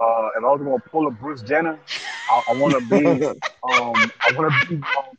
uh, 0.00 0.28
if 0.36 0.44
I 0.44 0.50
was 0.52 0.60
gonna 0.62 0.78
pull 0.90 1.06
a 1.06 1.10
Bruce 1.10 1.42
Jenner, 1.42 1.78
I, 2.30 2.42
I 2.48 2.52
want 2.52 2.74
to 2.74 2.80
be 2.90 3.24
um 3.62 4.10
I 4.24 4.30
want 4.30 4.52
to 4.52 4.66
be 4.68 4.76
um, 4.96 5.16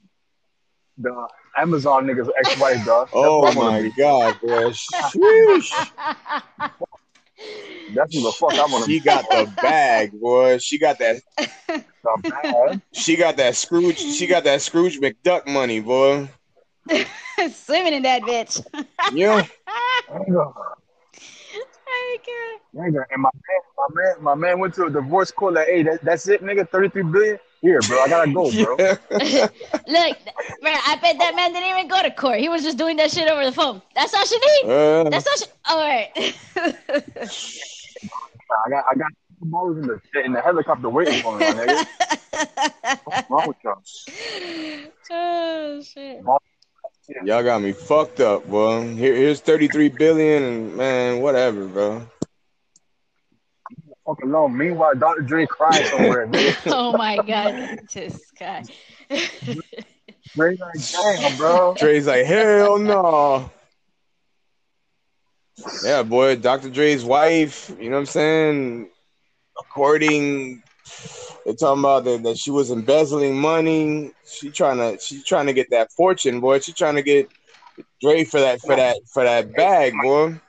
the 1.00 1.28
Amazon 1.58 2.06
niggas 2.06 2.30
ex-wife, 2.40 2.86
dog. 2.86 3.10
Oh 3.14 3.40
what 3.40 3.56
I 3.56 3.58
wanna 3.58 3.72
my 3.72 3.82
be. 3.84 3.92
god, 3.92 4.40
bro. 4.42 4.70
Sheesh. 4.70 5.92
That's 7.96 8.14
who 8.14 8.22
the 8.22 8.32
fuck 8.34 8.54
I 8.54 8.66
want 8.68 8.86
to 8.86 8.92
She 8.92 9.00
be. 9.00 9.06
got 9.06 9.26
the 9.32 9.46
bag, 9.62 10.12
boy. 10.20 10.58
She 10.60 10.78
got 10.78 11.00
that 11.00 11.22
The 11.38 12.24
bad. 12.30 12.82
she 12.94 13.16
got 13.16 13.38
that 13.38 13.56
Scrooge 13.56 13.98
she 13.98 14.28
got 14.28 14.44
that 14.44 14.62
Scrooge 14.62 15.00
McDuck 15.00 15.48
money, 15.48 15.80
boy. 15.80 16.30
Swimming 17.52 17.94
in 17.94 18.04
that 18.04 18.22
bitch. 18.24 18.64
Yeah. 19.12 19.46
Nigga, 20.12 20.54
my 20.56 20.64
nigga. 22.76 23.04
And 23.12 23.22
my 23.22 23.30
man, 23.34 23.62
my 23.78 23.88
man, 23.94 24.14
my 24.22 24.36
man 24.36 24.60
went 24.60 24.74
to 24.76 24.86
a 24.86 24.90
divorce 24.90 25.32
court. 25.32 25.54
Like, 25.56 25.68
hey, 25.68 25.84
that, 25.84 26.04
that's 26.04 26.28
it, 26.28 26.42
nigga. 26.44 26.68
Thirty-three 26.70 27.04
billion. 27.04 27.40
Here, 27.62 27.80
bro. 27.82 28.00
I 28.02 28.08
gotta 28.08 28.32
go, 28.32 28.52
bro. 28.52 28.76
Yeah. 28.80 28.96
Look, 29.88 30.18
bro, 30.62 30.72
I 30.72 30.98
bet 31.02 31.18
that 31.20 31.36
man 31.36 31.52
didn't 31.52 31.70
even 31.70 31.88
go 31.90 32.02
to 32.02 32.12
court. 32.12 32.40
He 32.40 32.48
was 32.48 32.64
just 32.64 32.78
doing 32.78 32.96
that 32.98 33.12
shit 33.12 33.28
over 33.28 33.44
the 33.44 33.52
phone. 33.52 33.82
That's 33.96 34.14
all 34.14 34.26
she 34.26 34.38
need. 34.38 34.72
Uh, 34.72 35.10
That's 35.10 35.28
all 35.28 35.38
she. 35.38 35.46
All 35.70 35.80
right. 35.80 36.10
I 38.66 38.70
got, 38.70 38.86
I 38.92 38.96
got 38.96 39.12
two 39.40 39.46
balls 39.46 39.78
in 39.78 39.88
the 39.88 40.00
in 40.26 40.34
the 40.34 40.42
helicopter 40.42 40.90
waiting 40.90 41.22
for 41.22 41.38
me, 41.38 41.46
nigga. 41.46 41.86
What's 43.04 43.30
wrong 43.30 43.48
with 43.48 43.58
y'all? 43.64 43.84
oh 45.12 45.82
shit. 45.82 46.22
Y'all 47.26 47.44
got 47.44 47.62
me 47.62 47.72
fucked 47.72 48.20
up, 48.20 48.48
bro. 48.48 48.84
Here, 48.84 49.16
here's 49.16 49.42
33 49.42 49.90
billion 49.90 50.44
and 50.44 50.76
man, 50.76 51.22
whatever, 51.22 51.66
bro. 51.66 52.08
Fuck 54.10 54.24
alone. 54.24 54.58
Meanwhile, 54.58 54.96
Dr. 54.96 55.22
Dre 55.22 55.46
crying 55.46 55.86
somewhere. 55.86 56.28
nigga. 56.32 56.72
Oh 56.74 56.98
my 56.98 57.18
god, 57.18 57.80
this 57.94 58.32
guy. 58.40 58.64
Dre 60.36 60.58
like, 60.58 60.92
damn, 60.92 61.38
bro. 61.38 61.76
Dre's 61.78 62.08
like, 62.08 62.26
hell 62.26 62.80
no. 62.80 63.52
Yeah, 65.84 66.04
boy, 66.04 66.38
Dr. 66.38 66.70
Dre's 66.70 67.04
wife, 67.04 67.72
you 67.80 67.90
know 67.90 67.98
what 67.98 68.02
I'm 68.02 68.06
saying? 68.06 68.90
According 69.60 70.64
they're 71.46 71.54
talking 71.54 71.82
about 71.82 72.04
that, 72.06 72.24
that 72.24 72.38
she 72.38 72.52
was 72.52 72.72
embezzling 72.72 73.40
money. 73.40 74.12
She 74.26 74.50
trying 74.50 74.78
to 74.78 75.00
she 75.04 75.22
trying 75.22 75.48
to 75.48 75.54
get 75.54 75.70
that 75.72 75.92
fortune, 75.92 76.40
boy. 76.40 76.60
She 76.60 76.74
trying 76.74 76.96
to 76.96 77.04
get 77.04 77.30
Dre 78.02 78.24
for 78.24 78.40
that 78.40 78.62
for 78.62 78.76
that 78.76 78.98
for 79.12 79.24
that 79.24 79.54
bag, 79.54 79.94
boy. 80.02 80.40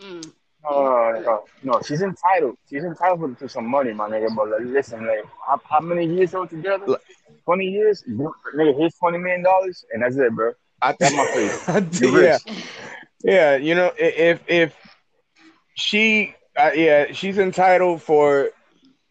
Mm. 0.00 0.32
Uh, 0.64 1.20
no, 1.24 1.44
no, 1.62 1.80
she's 1.86 2.02
entitled. 2.02 2.56
She's 2.68 2.84
entitled 2.84 3.38
to 3.38 3.48
some 3.48 3.66
money, 3.66 3.92
my 3.92 4.08
nigga. 4.08 4.34
But 4.34 4.50
like, 4.50 4.60
listen, 4.62 5.06
like, 5.06 5.24
how, 5.46 5.60
how 5.68 5.80
many 5.80 6.06
years 6.06 6.34
all 6.34 6.46
together? 6.46 6.98
Twenty 7.44 7.66
years, 7.66 8.02
nigga. 8.08 8.76
Here's 8.76 8.94
twenty 8.96 9.18
million 9.18 9.42
dollars, 9.42 9.84
and 9.92 10.02
that's 10.02 10.16
it, 10.16 10.32
bro. 10.34 10.52
I 10.82 10.94
That's 10.98 11.14
my 11.14 11.26
face. 11.26 11.68
I 11.68 11.78
You 11.78 11.84
think- 11.84 12.14
rich. 12.16 12.40
yeah, 13.24 13.54
yeah. 13.54 13.56
You 13.56 13.74
know, 13.74 13.92
if 13.96 14.40
if 14.48 14.74
she, 15.74 16.34
uh, 16.56 16.70
yeah, 16.74 17.12
she's 17.12 17.38
entitled 17.38 18.02
for 18.02 18.50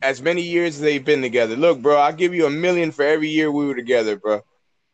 as 0.01 0.21
many 0.21 0.41
years 0.41 0.75
as 0.75 0.81
they've 0.81 1.03
been 1.03 1.21
together. 1.21 1.55
Look, 1.55 1.81
bro, 1.81 1.97
I'll 1.97 2.13
give 2.13 2.33
you 2.33 2.45
a 2.45 2.49
million 2.49 2.91
for 2.91 3.03
every 3.03 3.29
year 3.29 3.51
we 3.51 3.65
were 3.65 3.75
together, 3.75 4.15
bro. 4.17 4.41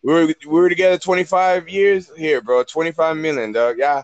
We 0.03 0.13
were 0.13 0.25
we 0.27 0.35
were 0.61 0.69
together 0.69 0.97
25 0.97 1.67
years. 1.69 2.11
Here, 2.15 2.41
bro, 2.41 2.63
25 2.63 3.17
million, 3.17 3.51
dog. 3.51 3.77
Yeah, 3.79 4.03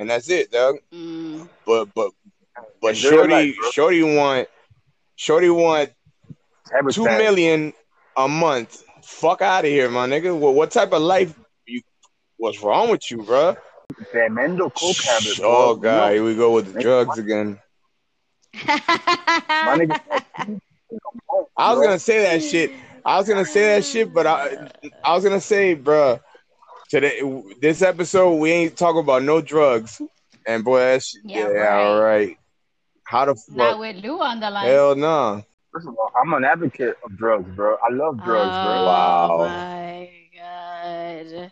and 0.00 0.08
that's 0.08 0.30
it, 0.30 0.50
dog. 0.50 0.76
Mm. 0.92 1.48
But 1.66 1.90
but 1.94 2.10
but 2.80 2.88
Enjoy 2.88 3.10
shorty, 3.10 3.32
life, 3.32 3.54
shorty 3.72 4.02
want, 4.02 4.48
shorty 5.14 5.50
want 5.50 5.90
Habitat. 6.72 6.94
two 6.94 7.04
million 7.04 7.72
a 8.16 8.26
month. 8.26 8.82
Fuck 9.02 9.42
out 9.42 9.64
of 9.64 9.70
here, 9.70 9.90
my 9.90 10.08
nigga. 10.08 10.36
What, 10.36 10.54
what 10.54 10.70
type 10.70 10.92
of 10.92 11.02
life 11.02 11.38
you? 11.66 11.82
What's 12.38 12.62
wrong 12.62 12.90
with 12.90 13.10
you, 13.10 13.22
bro? 13.22 13.56
Tremendo 14.10 14.70
coke 14.70 14.96
habit. 14.96 15.36
bro. 15.38 15.48
Oh 15.48 15.74
god, 15.76 16.14
here 16.14 16.24
we 16.24 16.34
go 16.34 16.52
with 16.52 16.68
the 16.68 16.74
Make 16.74 16.82
drugs 16.82 17.18
again. 17.18 17.58
my 18.54 19.76
nigga. 19.76 20.00
I 21.56 21.74
was 21.74 21.84
gonna 21.84 21.98
say 21.98 22.22
that 22.22 22.42
shit. 22.42 22.72
I 23.04 23.18
was 23.18 23.28
gonna 23.28 23.44
say 23.44 23.74
that 23.74 23.84
shit, 23.84 24.14
but 24.14 24.26
I, 24.26 24.70
I 25.04 25.14
was 25.14 25.22
gonna 25.22 25.40
say, 25.40 25.76
bruh, 25.76 26.20
today 26.90 27.20
this 27.60 27.80
episode 27.82 28.34
we 28.34 28.50
ain't 28.50 28.76
talking 28.76 29.00
about 29.00 29.22
no 29.22 29.40
drugs. 29.40 30.02
And 30.46 30.64
boy, 30.64 30.80
that 30.80 31.02
shit, 31.02 31.22
Yeah, 31.24 31.48
yeah, 31.48 31.58
right. 31.58 31.84
all 31.84 32.00
right. 32.02 32.38
How 33.04 33.24
the 33.24 33.40
Not 33.50 33.78
with 33.78 33.96
Lou 34.04 34.20
on 34.20 34.40
the 34.40 34.50
line. 34.50 34.66
Hell 34.66 34.96
no. 34.96 35.44
First 35.72 35.86
of 35.86 35.96
all, 35.96 36.10
I'm 36.20 36.32
an 36.34 36.44
advocate 36.44 36.96
of 37.04 37.16
drugs, 37.16 37.48
bro. 37.54 37.76
I 37.76 37.92
love 37.92 38.16
drugs, 38.24 38.50
oh 38.52 38.64
bro. 38.64 38.86
Wow. 38.86 39.38
my 39.38 40.10
god. 40.36 41.50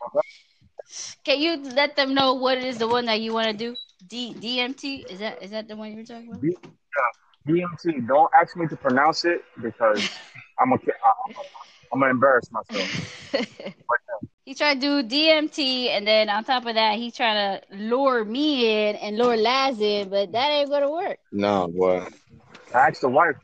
Can 1.25 1.41
you 1.41 1.57
let 1.75 1.95
them 1.95 2.15
know 2.15 2.35
what 2.35 2.59
it 2.59 2.65
is 2.65 2.79
the 2.79 2.89
one 2.89 3.07
that 3.07 3.21
you 3.21 3.33
want 3.33 3.47
to 3.49 3.57
do? 3.57 3.77
D 4.09 4.35
DMT? 4.35 5.11
Is 5.11 5.21
that 5.21 5.43
is 5.43 5.51
that 5.51 5.69
the 5.69 5.77
one 5.77 5.91
you 5.91 5.99
were 5.99 6.05
talking 6.05 6.29
about? 6.31 6.43
Yeah. 6.43 6.55
DMT. 7.47 8.09
Don't 8.09 8.31
ask 8.41 8.57
me 8.57 8.67
to 8.67 8.77
pronounce 8.77 9.25
it 9.25 9.43
because 9.63 10.09
I'm 10.59 10.73
a, 10.73 10.77
I, 10.77 11.13
I'm 11.27 11.35
gonna 11.93 12.11
embarrass 12.11 12.51
myself. 12.51 12.91
he 14.45 14.55
tried 14.55 14.81
to 14.81 15.03
do 15.03 15.17
DMT, 15.17 15.89
and 15.91 16.07
then 16.07 16.29
on 16.29 16.45
top 16.45 16.67
of 16.67 16.75
that, 16.75 16.97
he 16.97 17.11
trying 17.11 17.61
to 17.61 17.77
lure 17.77 18.25
me 18.25 18.89
in 18.89 18.97
and 18.97 19.17
lure 19.17 19.37
Laz 19.37 19.81
in, 19.81 20.09
but 20.09 20.33
that 20.33 20.49
ain't 20.51 20.71
gonna 20.71 20.91
work. 20.91 21.19
No, 21.33 21.69
boy. 21.69 22.07
I 22.75 22.89
asked 22.89 23.01
the 23.01 23.09
wife. 23.09 23.37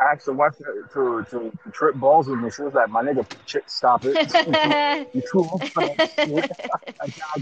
I 0.00 0.12
asked 0.12 0.26
the 0.26 0.32
wife 0.32 0.56
to, 0.58 0.64
to, 0.92 1.24
to, 1.30 1.50
to 1.64 1.70
trip 1.72 1.96
balls 1.96 2.28
with 2.28 2.38
me. 2.38 2.50
She 2.50 2.62
was 2.62 2.72
like, 2.74 2.88
"My 2.88 3.02
nigga, 3.02 3.26
chick, 3.46 3.64
stop 3.66 4.04
it. 4.04 4.16
you 5.14 5.22
too 5.30 5.40
old 5.40 5.70
for 5.72 5.82
that 5.82 6.10
shit." 6.14 6.50
I 7.00 7.06
can't- 7.06 7.16
I 7.34 7.40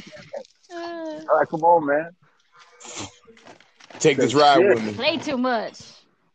can't. 0.72 1.28
All 1.30 1.38
right, 1.38 1.48
come 1.48 1.62
on, 1.62 1.86
man. 1.86 2.10
Take 3.98 4.16
this 4.16 4.34
ride 4.34 4.58
Shit. 4.58 4.74
with 4.74 4.84
me. 4.84 4.92
Play 4.94 5.16
too 5.18 5.36
much. 5.38 5.80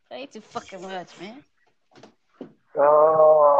Play 0.09 0.25
too 0.27 0.41
fucking 0.41 0.81
much, 0.81 1.09
man. 1.19 1.43
Oh, 2.41 2.47
shit. 2.47 3.50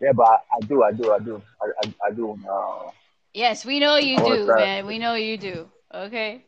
Yeah, 0.00 0.12
but 0.12 0.26
I, 0.26 0.36
I 0.56 0.60
do, 0.66 0.82
I 0.82 0.92
do, 0.92 1.12
I 1.12 1.18
do, 1.18 1.42
I, 1.60 1.66
I, 1.84 1.94
I 2.08 2.10
do. 2.12 2.38
Uh, 2.48 2.90
Yes, 3.34 3.64
we 3.64 3.78
know 3.78 3.96
you 3.96 4.16
do, 4.16 4.46
try 4.46 4.64
man. 4.64 4.86
We 4.86 4.98
know 4.98 5.14
you 5.14 5.36
do. 5.36 5.68
Okay. 5.94 6.44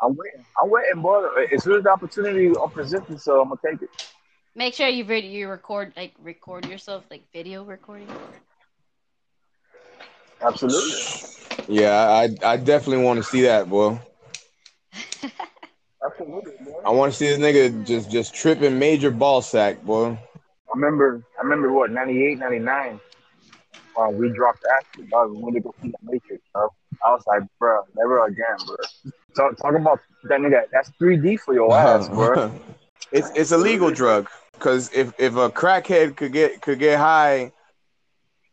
I'm 0.00 0.14
waiting. 0.16 0.44
I'm 0.62 0.70
waiting, 0.70 1.02
boy. 1.02 1.26
As 1.52 1.64
soon 1.64 1.76
as 1.78 1.84
the 1.84 1.90
opportunity 1.90 2.52
presents 2.72 3.10
itself, 3.10 3.42
I'm 3.42 3.48
gonna 3.48 3.60
take 3.64 3.82
it. 3.82 3.90
Make 4.54 4.74
sure 4.74 4.88
you 4.88 5.04
vid- 5.04 5.24
you 5.24 5.48
record 5.48 5.92
like 5.96 6.14
record 6.18 6.66
yourself 6.66 7.04
like 7.10 7.22
video 7.32 7.64
recording. 7.64 8.08
Absolutely. 10.42 10.96
Yeah, 11.68 11.92
I 11.92 12.28
I 12.44 12.56
definitely 12.56 13.04
want 13.04 13.18
to 13.18 13.22
see 13.22 13.42
that, 13.42 13.68
boy. 13.68 13.98
Absolutely, 16.04 16.52
bro. 16.64 16.80
I 16.84 16.90
want 16.90 17.12
to 17.12 17.18
see 17.18 17.26
this 17.26 17.38
nigga 17.38 17.84
just 17.86 18.10
just 18.10 18.34
tripping 18.34 18.78
major 18.78 19.10
ball 19.10 19.42
sack, 19.42 19.82
boy. 19.82 20.16
I 20.68 20.76
remember, 20.76 21.22
I 21.38 21.42
remember 21.42 21.72
what 21.72 21.90
98, 21.90 22.38
99. 22.38 23.00
Uh, 23.96 24.10
we 24.10 24.30
dropped 24.30 24.60
acid, 24.78 25.10
dog. 25.10 25.32
We 25.32 25.42
went 25.42 25.56
to 25.56 25.60
go 25.62 25.74
see 25.82 25.88
the 25.88 25.98
Matrix, 26.02 26.42
bro. 26.52 26.68
I 27.04 27.10
was 27.10 27.22
like, 27.26 27.42
bro, 27.58 27.80
never 27.96 28.24
again, 28.26 28.56
bro. 28.66 28.76
Talk, 29.36 29.56
talk 29.56 29.74
about 29.74 30.00
that 30.24 30.40
nigga. 30.40 30.62
That's 30.72 30.90
3D 31.00 31.40
for 31.40 31.54
your 31.54 31.76
ass, 31.78 32.08
bro. 32.08 32.52
it's 33.12 33.30
it's 33.34 33.52
a 33.52 33.58
legal 33.58 33.90
drug 33.90 34.28
because 34.54 34.92
if 34.92 35.12
if 35.18 35.34
a 35.36 35.50
crackhead 35.50 36.16
could 36.16 36.32
get 36.32 36.60
could 36.60 36.78
get 36.78 36.98
high 36.98 37.52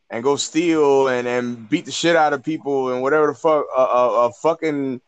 and 0.09 0.23
go 0.23 0.35
steal 0.35 1.07
and 1.07 1.27
and 1.27 1.69
beat 1.69 1.85
the 1.85 1.91
shit 1.91 2.15
out 2.15 2.33
of 2.33 2.43
people 2.43 2.93
and 2.93 3.01
whatever 3.01 3.27
the 3.27 3.33
fuck 3.33 3.65
a, 3.75 3.81
a, 3.81 4.27
a 4.27 4.31
fucking 4.33 5.01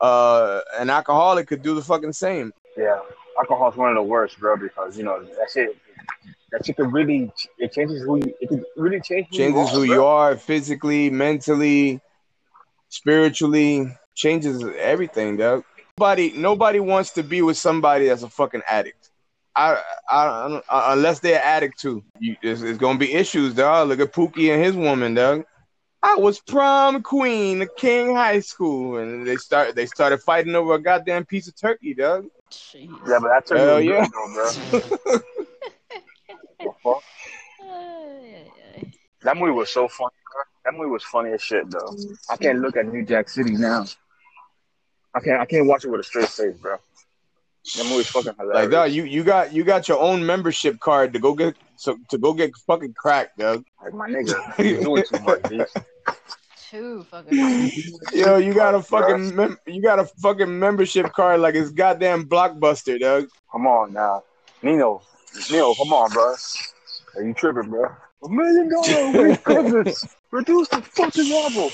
uh 0.00 0.60
an 0.78 0.90
alcoholic 0.90 1.46
could 1.46 1.62
do 1.62 1.74
the 1.74 1.82
fucking 1.82 2.12
same. 2.12 2.52
Yeah, 2.76 2.98
alcohol's 3.38 3.76
one 3.76 3.90
of 3.90 3.96
the 3.96 4.02
worst, 4.02 4.38
bro, 4.38 4.56
because 4.56 4.96
you 4.96 5.04
know 5.04 5.22
that 5.22 5.50
shit. 5.52 5.76
That 6.52 6.66
shit 6.66 6.76
can 6.76 6.90
really 6.90 7.30
it 7.58 7.72
changes 7.72 8.02
who 8.02 8.16
you. 8.16 8.34
It 8.40 8.48
could 8.48 8.64
really 8.76 9.00
change 9.00 9.28
who 9.30 9.36
Changes 9.36 9.72
you 9.72 9.78
are, 9.78 9.86
who 9.86 9.92
you 9.92 10.04
are 10.04 10.36
physically, 10.36 11.10
mentally, 11.10 12.00
spiritually. 12.88 13.96
Changes 14.14 14.62
everything, 14.78 15.36
dog. 15.36 15.64
Nobody 15.98 16.32
nobody 16.36 16.80
wants 16.80 17.10
to 17.12 17.22
be 17.22 17.42
with 17.42 17.56
somebody 17.56 18.08
that's 18.08 18.22
a 18.22 18.28
fucking 18.28 18.62
addict. 18.68 19.10
I, 19.56 19.80
I, 20.08 20.26
I 20.26 20.48
don't- 20.48 20.64
uh, 20.68 20.86
unless 20.90 21.20
they're 21.20 21.42
addict 21.42 21.80
too. 21.80 22.02
You, 22.18 22.36
it's, 22.42 22.62
it's 22.62 22.78
gonna 22.78 22.98
be 22.98 23.12
issues, 23.12 23.54
dog. 23.54 23.88
Look 23.88 24.00
at 24.00 24.12
Pookie 24.12 24.52
and 24.52 24.62
his 24.62 24.74
woman, 24.76 25.14
dog. 25.14 25.44
I 26.02 26.16
was 26.16 26.40
prom 26.40 27.02
queen 27.02 27.62
of 27.62 27.68
King 27.76 28.14
High 28.14 28.40
School, 28.40 28.98
and 28.98 29.26
they 29.26 29.36
start 29.36 29.74
they 29.74 29.86
started 29.86 30.22
fighting 30.22 30.54
over 30.54 30.74
a 30.74 30.82
goddamn 30.82 31.26
piece 31.26 31.46
of 31.48 31.56
turkey, 31.56 31.94
dog. 31.94 32.26
Jeez. 32.50 32.90
Yeah, 33.06 33.18
but 33.20 33.28
that 33.28 33.46
turned 33.46 33.60
Hell 33.60 33.80
yeah. 33.80 34.06
good, 34.06 34.12
though, 34.12 35.10
bro. 35.10 35.20
The 36.60 36.72
fuck? 36.82 37.02
That 39.22 39.36
movie 39.36 39.52
was 39.52 39.70
so 39.70 39.88
funny. 39.88 40.10
That 40.64 40.74
movie 40.74 40.90
was 40.90 41.02
funny 41.04 41.32
as 41.32 41.42
shit, 41.42 41.70
though. 41.70 41.96
I 42.28 42.36
can't 42.36 42.60
look 42.60 42.76
at 42.76 42.86
New 42.86 43.04
Jack 43.04 43.28
City 43.28 43.52
now. 43.52 43.86
I 45.14 45.20
can't. 45.20 45.40
I 45.40 45.46
can't 45.46 45.66
watch 45.66 45.84
it 45.84 45.90
with 45.90 46.00
a 46.00 46.04
straight 46.04 46.28
face, 46.28 46.56
bro. 46.56 46.76
That 47.76 47.84
movie's 47.84 48.08
fucking 48.08 48.34
hilarious. 48.38 48.62
Like, 48.62 48.70
dog, 48.70 48.92
you, 48.92 49.04
you 49.04 49.22
got 49.24 49.52
you 49.52 49.64
got 49.64 49.88
your 49.88 50.00
own 50.00 50.24
membership 50.24 50.80
card 50.80 51.12
to 51.12 51.18
go 51.18 51.34
get 51.34 51.56
so 51.76 51.98
to 52.08 52.18
go 52.18 52.32
get 52.32 52.56
fucking 52.66 52.94
crack, 52.94 53.36
dog. 53.36 53.64
Like 53.82 53.94
my 53.94 54.08
nigga, 54.08 54.58
you're 54.64 54.82
doing 54.82 55.04
too 55.10 55.20
much, 55.20 55.42
dude. 55.42 55.66
Too 56.70 57.02
fucking. 57.04 57.36
Yo, 58.14 58.36
you 58.36 58.54
got 58.54 58.74
a 58.74 58.82
fucking 58.82 59.34
mem- 59.34 59.58
you 59.66 59.82
got 59.82 59.98
a 59.98 60.04
fucking 60.06 60.58
membership 60.58 61.12
card 61.12 61.40
like 61.40 61.54
it's 61.54 61.70
goddamn 61.70 62.26
blockbuster, 62.26 62.98
dog. 62.98 63.28
Come 63.50 63.66
on 63.66 63.92
now, 63.92 64.22
Nino. 64.62 65.02
Nino, 65.50 65.74
come 65.74 65.92
on, 65.92 66.10
bro. 66.10 66.34
Are 67.16 67.22
you 67.22 67.34
tripping, 67.34 67.70
bro? 67.70 67.86
A 68.24 68.28
million 68.28 68.68
dollar 68.68 69.10
week 69.28 69.42
cousins. 69.44 70.04
Reduce 70.30 70.68
the 70.68 70.82
fucking 70.82 71.28
level. 71.30 71.70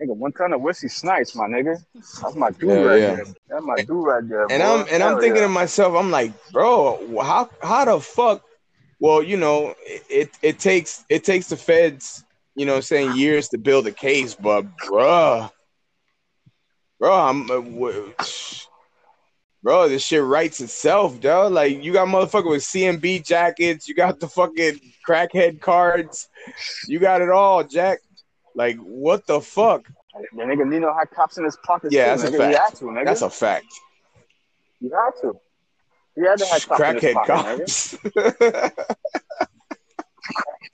Nigga, 0.00 0.14
one 0.14 0.32
ton 0.32 0.52
of 0.52 0.60
Wesley 0.60 0.88
Snipes, 0.88 1.34
my 1.34 1.46
nigga. 1.46 1.82
That's 1.94 2.34
my 2.34 2.50
dude 2.50 2.68
Yeah, 2.68 2.74
right 2.82 3.00
yeah. 3.00 3.14
there. 3.14 3.24
That's 3.48 3.64
my 3.64 3.76
dude 3.76 4.04
right 4.06 4.28
there. 4.28 4.42
And 4.50 4.62
boy. 4.62 4.68
I'm 4.68 4.86
and 4.90 5.02
I'm 5.02 5.18
thinking 5.20 5.36
yeah. 5.36 5.46
to 5.46 5.48
myself, 5.48 5.94
I'm 5.96 6.10
like, 6.10 6.32
bro, 6.52 7.22
how 7.22 7.48
how 7.62 7.84
the 7.86 8.00
fuck? 8.00 8.42
Well, 9.00 9.22
you 9.22 9.36
know, 9.36 9.74
it 9.80 10.02
it, 10.10 10.30
it 10.42 10.58
takes 10.58 11.04
it 11.08 11.24
takes 11.24 11.48
the 11.48 11.56
feds, 11.56 12.24
you 12.54 12.66
know, 12.66 12.80
saying 12.80 13.16
years 13.16 13.48
to 13.50 13.58
build 13.58 13.86
a 13.86 13.92
case, 13.92 14.34
but 14.34 14.64
bruh, 14.78 15.50
bro, 16.98 17.12
I'm, 17.14 17.50
uh, 17.50 17.54
w- 17.60 18.14
bro, 19.66 19.88
this 19.88 20.04
shit 20.04 20.22
writes 20.22 20.60
itself, 20.60 21.20
dog. 21.20 21.52
Like 21.52 21.82
you 21.82 21.92
got 21.92 22.06
motherfucker 22.06 22.50
with 22.50 22.62
CMB 22.62 23.26
jackets, 23.26 23.88
you 23.88 23.96
got 23.96 24.20
the 24.20 24.28
fucking 24.28 24.78
crackhead 25.04 25.60
cards, 25.60 26.28
you 26.86 27.00
got 27.00 27.20
it 27.20 27.30
all, 27.30 27.64
Jack. 27.64 27.98
Like 28.54 28.76
what 28.76 29.26
the 29.26 29.40
fuck? 29.40 29.84
The 30.36 30.42
nigga 30.44 30.68
Nino 30.68 30.94
had 30.96 31.10
cops 31.10 31.36
in 31.36 31.44
his 31.44 31.56
pockets. 31.64 31.92
Yeah, 31.92 32.14
too, 32.14 32.22
that's 32.22 32.34
a 32.34 32.38
nigga. 32.38 32.52
Fact. 32.54 32.76
to, 32.76 32.84
nigga. 32.84 33.04
That's 33.06 33.22
a 33.22 33.30
fact. 33.30 33.66
He 34.78 34.88
had 34.88 35.10
to. 35.22 35.36
You 36.16 36.28
had 36.28 36.38
to 36.38 36.46
have 36.46 36.68
cops 36.68 36.80
in 36.80 36.94
his 36.94 37.02
Crackhead 37.02 37.14
pocket, 37.14 37.58
cops. 37.58 37.96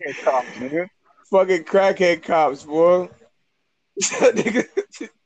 Crackhead 0.03 0.23
cops, 0.23 0.49
nigga. 0.59 0.89
fucking 1.31 1.65
crackhead 1.65 2.23
cops, 2.23 2.63
boy. 2.65 3.09
Nigga, 4.03 4.67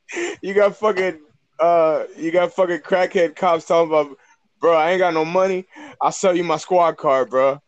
you 0.41 0.53
got 0.53 0.77
fucking 0.77 1.19
uh 1.59 2.03
you 2.15 2.31
got 2.31 2.53
fucking 2.53 2.79
crackhead 2.79 3.35
cops 3.35 3.65
talking 3.65 3.89
about 3.89 4.17
bro, 4.59 4.75
I 4.75 4.91
ain't 4.91 4.99
got 4.99 5.13
no 5.13 5.25
money. 5.25 5.65
I'll 6.01 6.11
sell 6.11 6.35
you 6.35 6.43
my 6.43 6.57
squad 6.57 6.97
car, 6.97 7.25
bro. 7.25 7.61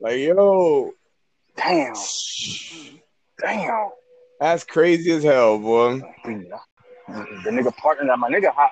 Like, 0.00 0.18
yo, 0.18 0.92
Damn. 1.56 1.94
Damn. 3.40 3.90
that's 4.40 4.64
crazy 4.64 5.10
as 5.12 5.24
hell, 5.24 5.58
boy. 5.58 6.00
The 6.24 7.50
nigga 7.50 7.76
partner 7.76 8.06
that 8.06 8.18
my 8.18 8.28
nigga 8.30 8.52
hot. 8.52 8.70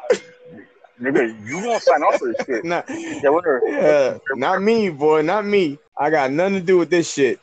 Nigga, 1.00 1.46
you 1.46 1.62
gonna 1.62 1.80
sign 1.80 2.02
off 2.02 2.18
for 2.18 2.32
this 2.32 2.46
shit. 2.46 2.64
Wonder. 3.32 3.60
yeah, 3.66 4.18
not 4.34 4.62
me, 4.62 4.88
boy, 4.90 5.22
not 5.22 5.44
me. 5.44 5.78
I 5.98 6.10
got 6.10 6.30
nothing 6.30 6.54
to 6.54 6.60
do 6.60 6.78
with 6.78 6.90
this 6.90 7.12
shit. 7.12 7.40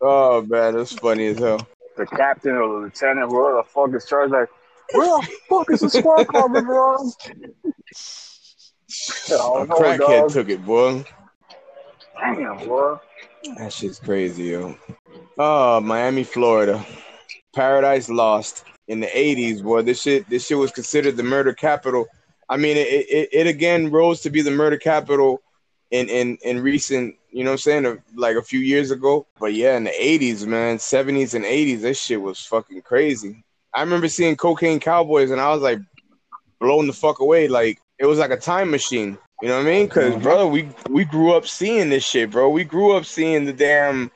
Oh 0.00 0.42
man, 0.42 0.74
that's 0.74 0.92
funny 0.92 1.26
as 1.28 1.38
hell. 1.38 1.66
The 1.96 2.06
captain 2.06 2.52
or 2.52 2.68
the 2.68 2.86
lieutenant, 2.86 3.30
whoever 3.30 3.56
the 3.56 3.62
fuck 3.62 3.94
is 3.94 4.06
charged, 4.06 4.32
like, 4.32 4.48
where 4.92 5.06
the 5.20 5.28
fuck 5.48 5.70
is 5.70 5.80
the 5.80 5.90
squad 5.90 6.26
car, 6.28 6.48
bro? 6.48 6.96
Oh, 6.96 7.12
a 9.30 9.60
Oh, 9.60 9.64
no, 9.64 9.74
crackhead 9.76 9.98
dog. 9.98 10.30
took 10.30 10.48
it, 10.48 10.64
boy. 10.64 11.04
Damn, 12.20 12.58
boy. 12.66 12.96
That 13.56 13.72
shit's 13.72 13.98
crazy, 13.98 14.44
yo. 14.44 14.76
Oh, 15.38 15.80
Miami, 15.80 16.24
Florida. 16.24 16.84
Paradise 17.54 18.08
Lost 18.08 18.64
in 18.88 19.00
the 19.00 19.06
'80s, 19.08 19.62
boy. 19.62 19.82
This 19.82 20.00
shit, 20.00 20.28
this 20.28 20.46
shit 20.46 20.56
was 20.58 20.70
considered 20.70 21.16
the 21.16 21.22
murder 21.22 21.52
capital. 21.52 22.06
I 22.48 22.56
mean, 22.56 22.76
it, 22.76 22.86
it, 22.88 23.28
it 23.32 23.46
again 23.46 23.90
rose 23.90 24.20
to 24.22 24.30
be 24.30 24.42
the 24.42 24.50
murder 24.50 24.76
capital 24.78 25.42
in 25.90 26.08
in 26.08 26.38
in 26.42 26.60
recent, 26.62 27.16
you 27.30 27.44
know, 27.44 27.50
what 27.50 27.66
I'm 27.66 27.84
saying, 27.84 28.02
like 28.14 28.36
a 28.36 28.42
few 28.42 28.60
years 28.60 28.90
ago. 28.90 29.26
But 29.38 29.54
yeah, 29.54 29.76
in 29.76 29.84
the 29.84 29.90
'80s, 29.90 30.46
man, 30.46 30.76
'70s 30.78 31.34
and 31.34 31.44
'80s, 31.44 31.80
this 31.80 32.00
shit 32.00 32.20
was 32.20 32.40
fucking 32.40 32.82
crazy. 32.82 33.44
I 33.74 33.80
remember 33.80 34.08
seeing 34.08 34.36
Cocaine 34.36 34.80
Cowboys, 34.80 35.30
and 35.30 35.40
I 35.40 35.52
was 35.52 35.62
like 35.62 35.80
blown 36.60 36.86
the 36.86 36.92
fuck 36.92 37.20
away. 37.20 37.48
Like 37.48 37.80
it 37.98 38.06
was 38.06 38.18
like 38.18 38.30
a 38.30 38.36
time 38.36 38.70
machine. 38.70 39.18
You 39.40 39.48
know 39.48 39.56
what 39.56 39.66
I 39.66 39.70
mean? 39.70 39.86
Because 39.86 40.14
mm-hmm. 40.14 40.22
brother, 40.22 40.46
we 40.46 40.68
we 40.88 41.04
grew 41.04 41.32
up 41.32 41.46
seeing 41.46 41.90
this 41.90 42.04
shit, 42.04 42.30
bro. 42.30 42.48
We 42.48 42.64
grew 42.64 42.96
up 42.96 43.04
seeing 43.04 43.44
the 43.44 43.52
damn, 43.52 44.10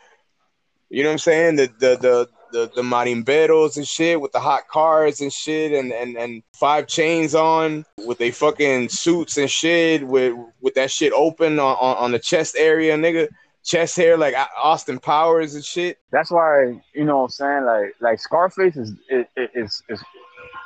you 0.89 1.03
know 1.03 1.09
what 1.09 1.15
I'm 1.15 1.19
saying? 1.19 1.57
The 1.57 1.67
the 1.79 1.97
the 1.97 2.29
the, 2.53 2.71
the 2.77 2.83
marimberos 2.83 3.77
and 3.77 3.87
shit 3.87 4.21
with 4.21 4.33
the 4.33 4.41
hot 4.41 4.69
cars 4.69 5.21
and 5.21 5.33
shit, 5.33 5.73
and 5.73 5.93
and 5.93 6.17
and 6.17 6.43
five 6.53 6.87
chains 6.87 7.35
on 7.35 7.85
with 8.05 8.19
they 8.19 8.31
fucking 8.31 8.89
suits 8.89 9.37
and 9.37 9.51
shit 9.51 10.07
with 10.07 10.35
with 10.61 10.75
that 10.75 10.91
shit 10.91 11.13
open 11.13 11.59
on 11.59 11.77
on, 11.77 11.97
on 11.97 12.13
the 12.13 12.19
chest 12.19 12.57
area, 12.57 12.97
nigga. 12.97 13.29
Chest 13.67 13.97
hair 13.97 14.17
like 14.17 14.35
Austin 14.57 15.01
Powers 15.01 15.57
and 15.57 15.65
shit. 15.65 15.99
That's 16.13 16.31
why 16.31 16.81
you 16.95 17.05
know 17.05 17.19
what 17.19 17.25
I'm 17.25 17.31
saying 17.31 17.65
like 17.65 17.95
like 18.01 18.21
Scarface 18.21 18.77
is 18.77 18.93
it, 19.09 19.29
it, 19.37 19.51
is 19.55 19.83
is 19.89 20.01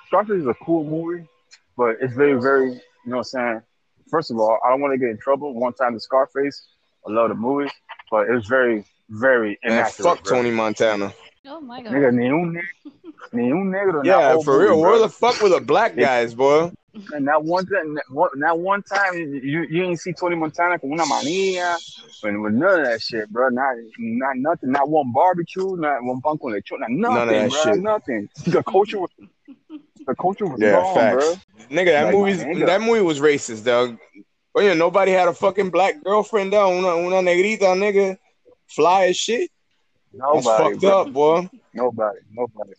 Scarface 0.09 0.43
is 0.43 0.47
a 0.47 0.55
cool 0.63 0.85
movie, 0.85 1.27
but 1.79 1.97
it's 2.03 2.13
very 2.13 2.39
very 2.39 2.73
you 2.73 2.81
know 3.07 3.17
what 3.17 3.19
I'm 3.19 3.25
saying. 3.25 3.63
First 4.11 4.31
of 4.31 4.39
all, 4.39 4.59
I 4.65 4.69
don't 4.69 4.83
want 4.83 4.93
to 4.93 4.99
get 4.99 5.09
in 5.09 5.19
trouble. 5.19 5.55
One 5.55 5.73
time 5.73 5.95
the 5.95 6.01
Scarface, 6.01 6.67
I 7.09 7.13
love 7.13 7.31
the 7.31 7.37
movie, 7.37 7.71
but 8.11 8.29
it 8.29 8.33
was 8.33 8.47
very 8.47 8.85
very 9.09 9.59
Man, 9.65 9.73
inaccurate. 9.73 10.05
fuck 10.05 10.25
bro. 10.25 10.37
Tony 10.37 10.51
Montana. 10.51 11.15
Oh 11.47 11.61
my 11.61 11.83
god. 11.83 11.93
Nigga, 11.93 12.63
un 13.33 13.39
negro, 13.39 13.43
ni 13.43 13.53
un 13.53 13.71
negro. 13.71 14.01
in 14.01 14.07
that 14.07 14.21
Yeah, 14.21 14.39
for 14.39 14.55
movie, 14.55 14.65
real. 14.67 14.81
bro. 14.81 14.91
Where 14.91 14.99
the 15.01 15.09
fuck 15.09 15.41
were 15.41 15.49
the 15.49 15.61
black 15.61 15.97
guys, 15.97 16.35
boy? 16.35 16.73
And 17.13 17.27
that 17.29 17.43
one 17.43 17.67
time, 17.67 17.95
that 18.41 18.59
one, 18.59 18.83
time, 18.83 19.15
you 19.15 19.63
you 19.69 19.85
ain't 19.85 20.01
see 20.01 20.13
Tony 20.13 20.37
Montana 20.37 20.79
con 20.79 20.93
una 20.93 21.05
manilla, 21.05 21.77
and 22.25 22.43
with 22.43 22.53
none 22.53 22.81
of 22.81 22.87
that 22.87 23.01
shit, 23.01 23.29
bro. 23.31 23.49
Not 23.49 23.75
not 23.99 24.37
nothing. 24.37 24.73
Not 24.73 24.89
one 24.89 25.13
barbecue. 25.13 25.77
Not 25.77 26.03
one 26.03 26.21
pan 26.21 26.39
con 26.39 26.53
lechon. 26.53 26.81
Not 26.81 26.91
nothing, 26.91 27.15
None 27.15 27.29
of 27.29 27.29
that 27.29 27.51
bro. 27.51 27.73
shit. 27.75 27.83
Nothing. 27.83 28.29
The 28.47 28.63
culture 28.65 28.99
was 28.99 29.11
the 30.07 30.15
culture 30.17 30.47
was 30.47 30.61
Yeah, 30.61 30.73
wrong, 30.77 30.95
facts. 30.95 31.15
bro. 31.15 31.37
Nigga, 31.71 31.87
that 31.87 32.05
Like, 32.07 32.13
movie 32.15 32.33
nigga. 32.33 32.67
that 32.67 32.81
movie 32.81 33.03
was 33.03 33.21
racist, 33.21 33.65
dog. 33.65 33.97
But 34.53 34.65
yeah, 34.65 34.75
nobody 34.75 35.13
had 35.13 35.29
a 35.29 35.33
fucking 35.33 35.71
black 35.71 36.03
girlfriend, 36.03 36.51
dog. 36.51 36.75
Una, 36.75 36.97
una 36.97 37.17
negrita, 37.23 37.75
nigga. 37.77 38.19
Fly 38.67 39.07
as 39.07 39.17
shit. 39.17 39.51
That's 40.13 40.45
Nobody, 40.45 40.65
fucked 40.75 40.81
bro. 40.81 41.01
up, 41.03 41.13
boy. 41.13 41.49
Nobody, 41.73 42.19
nobody. 42.33 42.73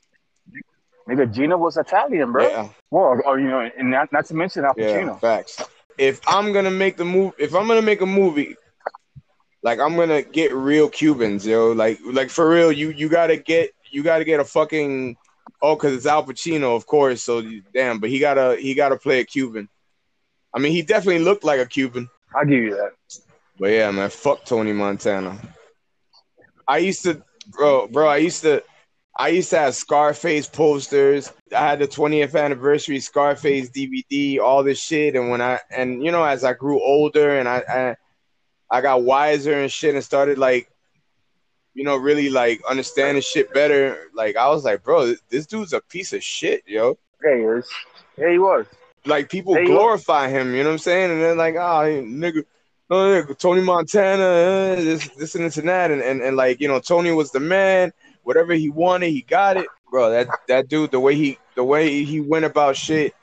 Nigga, 1.12 1.32
Gina 1.34 1.58
was 1.58 1.78
Italian, 1.78 2.32
bro. 2.32 2.48
Yeah, 2.48 2.70
Well, 2.90 3.20
or 3.26 3.40
you 3.40 3.50
know, 3.50 3.60
and 3.78 3.92
not, 3.92 4.12
not 4.14 4.26
to 4.28 4.34
mention 4.34 4.64
Al 4.64 4.74
Pacino. 4.74 5.08
yeah, 5.08 5.18
facts. 5.18 5.62
If 5.98 6.22
I'm 6.28 6.54
gonna 6.54 6.72
make 6.72 6.96
the 6.96 7.06
move, 7.06 7.34
if 7.38 7.54
I'm 7.54 7.68
gonna 7.68 7.82
make 7.82 8.00
a 8.02 8.06
movie, 8.06 8.56
like 9.62 9.80
I'm 9.80 9.96
gonna 9.98 10.22
get 10.22 10.54
real 10.54 10.90
Cubans, 10.90 11.46
yo. 11.46 11.74
Like, 11.74 12.00
like 12.06 12.30
for 12.30 12.50
real, 12.50 12.72
you 12.72 12.92
you 12.92 13.10
gotta 13.10 13.36
get 13.38 13.72
you 13.92 14.04
gotta 14.04 14.24
get 14.24 14.40
a 14.40 14.46
fucking 14.46 15.18
oh, 15.62 15.76
cause 15.76 15.94
it's 15.94 16.06
Al 16.06 16.26
Pacino, 16.26 16.76
of 16.76 16.88
course. 16.88 17.22
So 17.22 17.44
damn, 17.74 18.00
but 18.00 18.10
he 18.10 18.20
gotta 18.20 18.56
he 18.58 18.74
gotta 18.74 18.96
play 18.96 19.20
a 19.20 19.26
Cuban. 19.26 19.68
I 20.54 20.60
mean, 20.60 20.72
he 20.72 20.82
definitely 20.82 21.24
looked 21.24 21.44
like 21.44 21.60
a 21.60 21.66
Cuban. 21.66 22.10
I'll 22.34 22.46
give 22.46 22.64
you 22.64 22.76
that. 22.76 22.94
But 23.60 23.72
yeah, 23.72 23.92
man, 23.92 24.10
fuck 24.10 24.46
Tony 24.46 24.74
Montana. 24.74 25.40
I 26.68 26.78
used 26.78 27.04
to, 27.04 27.22
bro, 27.48 27.88
bro. 27.88 28.08
I 28.08 28.18
used 28.18 28.42
to, 28.44 28.64
I 29.22 29.28
used 29.28 29.52
to 29.52 29.60
have 29.60 29.76
Scarface 29.76 30.48
posters. 30.48 31.32
I 31.56 31.60
had 31.60 31.78
the 31.78 31.88
20th 31.88 32.34
anniversary 32.34 33.00
Scarface 33.00 33.70
DVD, 33.70 34.40
all 34.40 34.64
this 34.64 34.82
shit. 34.82 35.16
And 35.16 35.30
when 35.30 35.42
I, 35.42 35.60
and 35.70 36.04
you 36.04 36.12
know, 36.12 36.24
as 36.24 36.44
I 36.44 36.54
grew 36.54 36.82
older 36.82 37.38
and 37.38 37.48
I, 37.48 37.62
I, 37.70 37.96
I 38.80 38.82
got 38.82 39.04
wiser 39.04 39.62
and 39.62 39.72
shit 39.72 39.94
and 39.94 40.04
started 40.04 40.40
like, 40.40 40.72
you 41.76 41.84
know, 41.84 41.98
really 41.98 42.32
like 42.32 42.64
understanding 42.68 43.22
shit 43.22 43.54
better. 43.54 44.08
Like 44.16 44.38
I 44.38 44.48
was 44.50 44.66
like, 44.66 44.82
bro, 44.82 45.14
this 45.30 45.46
dude's 45.46 45.74
a 45.74 45.82
piece 45.82 46.14
of 46.14 46.24
shit, 46.24 46.64
yo. 46.66 46.98
Yeah, 47.24 47.36
he 47.36 47.44
is. 47.44 47.70
Yeah, 48.18 48.32
he 48.32 48.40
was. 48.40 48.66
Like 49.06 49.30
people 49.30 49.56
yo. 49.56 49.68
glorify 49.68 50.30
him, 50.30 50.56
you 50.56 50.64
know 50.64 50.70
what 50.70 50.74
I'm 50.74 50.80
saying? 50.80 51.12
And 51.12 51.22
then 51.22 51.38
like, 51.38 51.54
oh, 51.54 51.86
nigga, 51.86 52.44
oh, 52.90 52.96
nigga, 52.96 53.38
Tony 53.38 53.62
Montana, 53.62 54.24
uh, 54.24 54.76
this, 54.78 55.10
this 55.10 55.36
and 55.36 55.46
this 55.46 55.58
and 55.58 55.70
that, 55.70 55.92
and, 55.92 56.02
and 56.02 56.24
and 56.24 56.36
like 56.36 56.60
you 56.60 56.68
know, 56.68 56.80
Tony 56.80 57.12
was 57.12 57.30
the 57.30 57.40
man. 57.40 57.94
Whatever 58.24 58.54
he 58.54 58.70
wanted, 58.70 59.10
he 59.10 59.22
got 59.22 59.58
it, 59.58 59.68
bro. 59.90 60.12
That 60.12 60.28
that 60.48 60.68
dude, 60.68 60.92
the 60.92 61.00
way 61.00 61.16
he 61.16 61.38
the 61.56 61.64
way 61.64 62.04
he 62.04 62.20
went 62.22 62.46
about 62.46 62.76
shit 62.76 63.14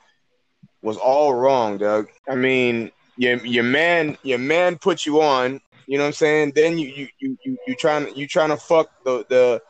was 0.81 0.97
all 0.97 1.33
wrong, 1.33 1.77
Doug. 1.77 2.07
I 2.27 2.35
mean, 2.35 2.91
your 3.17 3.37
your 3.45 3.63
man 3.63 4.17
your 4.23 4.39
man 4.39 4.77
put 4.77 5.05
you 5.05 5.21
on. 5.21 5.61
You 5.87 5.97
know 5.97 6.03
what 6.03 6.07
I'm 6.09 6.13
saying? 6.13 6.51
Then 6.55 6.77
you 6.77 6.89
you 6.89 7.07
you 7.19 7.37
you, 7.45 7.57
you 7.67 7.75
trying 7.75 8.15
you 8.15 8.27
trying 8.27 8.49
to 8.49 8.57
fuck 8.57 8.89
the 9.05 9.25
the 9.29 9.61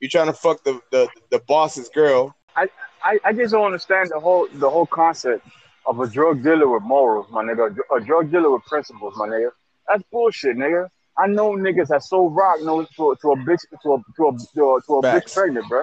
you 0.00 0.08
trying 0.08 0.26
to 0.26 0.32
fuck 0.32 0.64
the 0.64 0.80
the 0.90 1.08
the 1.30 1.40
boss's 1.40 1.88
girl. 1.90 2.34
I, 3.02 3.18
I 3.24 3.32
just 3.32 3.52
don't 3.52 3.64
understand 3.64 4.10
the 4.10 4.20
whole 4.20 4.48
the 4.52 4.68
whole 4.68 4.86
concept 4.86 5.46
of 5.86 6.00
a 6.00 6.08
drug 6.08 6.42
dealer 6.42 6.68
with 6.68 6.82
morals, 6.82 7.26
my 7.30 7.42
nigga. 7.42 7.76
A 7.96 8.00
drug 8.00 8.30
dealer 8.30 8.50
with 8.50 8.64
principles, 8.64 9.14
my 9.16 9.28
nigga. 9.28 9.50
That's 9.88 10.02
bullshit, 10.10 10.56
nigga. 10.56 10.88
I 11.18 11.26
know 11.26 11.52
niggas 11.52 11.88
that 11.88 12.02
sold 12.04 12.36
rock 12.36 12.60
no 12.62 12.84
to, 12.84 13.16
to 13.20 13.30
a 13.32 13.36
bitch 13.36 13.60
to 13.82 13.94
a 13.94 14.02
to 14.16 14.28
a 14.28 14.38
to 14.54 14.74
a, 14.74 14.80
to 14.82 14.94
a 14.94 15.02
bitch 15.02 15.34
pregnant, 15.34 15.68
bro. 15.68 15.82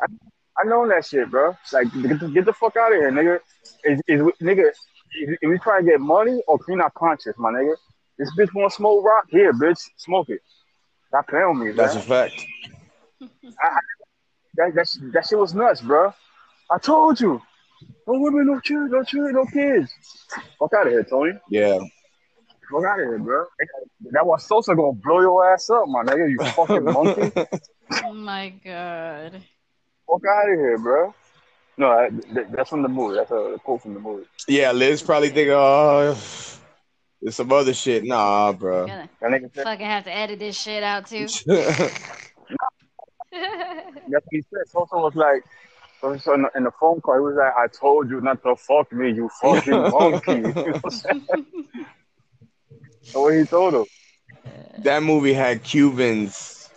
I, 0.00 0.06
I 0.60 0.64
know 0.64 0.88
that 0.88 1.04
shit, 1.04 1.30
bro. 1.30 1.56
Like 1.72 1.92
get 2.02 2.20
the, 2.20 2.28
get 2.28 2.44
the 2.46 2.52
fuck 2.52 2.76
out 2.76 2.92
of 2.92 2.98
here, 2.98 3.10
nigga. 3.10 3.40
Is, 3.84 4.00
is 4.08 4.22
nigga? 4.42 4.70
Is 4.70 5.36
we 5.42 5.58
trying 5.58 5.84
to 5.84 5.90
get 5.90 6.00
money 6.00 6.42
or 6.46 6.58
clean 6.58 6.80
our 6.80 6.90
conscience, 6.90 7.36
my 7.38 7.50
nigga? 7.50 7.74
This 8.18 8.30
bitch 8.36 8.52
want 8.54 8.72
smoke 8.72 9.04
rock? 9.04 9.26
Here, 9.28 9.52
bitch, 9.52 9.80
smoke 9.96 10.28
it. 10.28 10.40
Stop 11.08 11.28
playing 11.28 11.58
with 11.58 11.68
me, 11.68 11.72
That's 11.72 11.94
a 11.94 12.00
fact. 12.00 12.44
That, 14.56 14.74
that, 14.74 14.88
that 15.12 15.26
shit 15.26 15.38
was 15.38 15.54
nuts, 15.54 15.80
bro. 15.80 16.12
I 16.70 16.78
told 16.78 17.20
you. 17.20 17.40
No 18.06 18.18
women, 18.20 18.46
no 18.46 18.60
children, 18.60 18.90
no 18.90 19.04
children, 19.04 19.34
no 19.34 19.44
kids. 19.46 19.92
Fuck 20.58 20.72
out 20.74 20.86
of 20.86 20.92
here, 20.92 21.04
Tony. 21.04 21.32
Yeah. 21.48 21.78
Fuck 22.70 22.84
out 22.84 23.00
of 23.00 23.06
here, 23.06 23.18
bro. 23.18 23.44
That 24.12 24.26
was 24.26 24.44
Sosa 24.46 24.74
gonna 24.74 24.92
blow 24.92 25.20
your 25.20 25.52
ass 25.52 25.70
up, 25.70 25.88
my 25.88 26.02
nigga. 26.02 26.30
You 26.30 26.38
fucking 26.52 26.84
monkey. 26.84 27.32
Oh 28.04 28.12
my 28.12 28.50
god. 28.62 29.42
Fuck 30.06 30.20
out 30.28 30.50
of 30.50 30.58
here, 30.58 30.76
bro. 30.76 31.14
No, 31.78 31.88
that, 31.88 32.34
that- 32.34 32.52
that's 32.52 32.68
from 32.68 32.82
the 32.82 32.88
movie. 32.88 33.16
That's 33.16 33.30
a, 33.30 33.34
a 33.36 33.58
quote 33.58 33.80
from 33.80 33.94
the 33.94 34.00
movie. 34.00 34.26
Yeah, 34.46 34.72
Liz 34.72 35.02
probably 35.02 35.30
think, 35.30 35.48
oh, 35.50 36.14
there's 37.22 37.34
some 37.36 37.50
other 37.50 37.72
shit. 37.72 38.04
Nah, 38.04 38.52
bro. 38.52 38.86
Gonna 38.86 39.08
That 39.22 39.30
nigga 39.30 39.54
said, 39.54 39.64
fucking 39.64 39.86
have 39.86 40.04
to 40.04 40.14
edit 40.14 40.38
this 40.38 40.54
shit 40.60 40.82
out 40.82 41.06
too. 41.06 41.28
that's 41.48 41.96
what 43.32 44.22
he 44.30 44.42
said. 44.42 44.68
Sosa 44.68 44.96
was 44.96 45.14
like, 45.14 45.44
so 46.00 46.12
in 46.34 46.42
the, 46.42 46.50
in 46.56 46.64
the 46.64 46.72
phone 46.78 47.00
call, 47.00 47.14
he 47.14 47.20
was 47.20 47.36
like, 47.38 47.54
I 47.56 47.68
told 47.68 48.10
you 48.10 48.20
not 48.20 48.42
to 48.42 48.54
fuck 48.56 48.92
me, 48.92 49.12
you 49.12 49.30
fucking 49.40 49.72
monkey. 49.72 50.42
You 53.14 53.20
what 53.20 53.34
I'm 53.34 53.34
saying? 53.34 53.34
That's 53.34 53.34
what 53.34 53.34
he 53.34 53.44
told 53.44 53.74
him. 53.74 53.84
that 54.84 55.02
movie 55.02 55.32
had 55.32 55.62
Cubans 55.62 56.68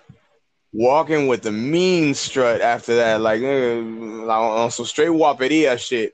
walking 0.73 1.27
with 1.27 1.41
the 1.43 1.51
mean 1.51 2.13
strut 2.13 2.61
after 2.61 2.95
that, 2.97 3.21
like, 3.21 3.41
eh, 3.41 3.75
like 3.75 4.37
on 4.37 4.71
some 4.71 4.85
straight 4.85 5.09
waperia 5.09 5.77
shit. 5.77 6.13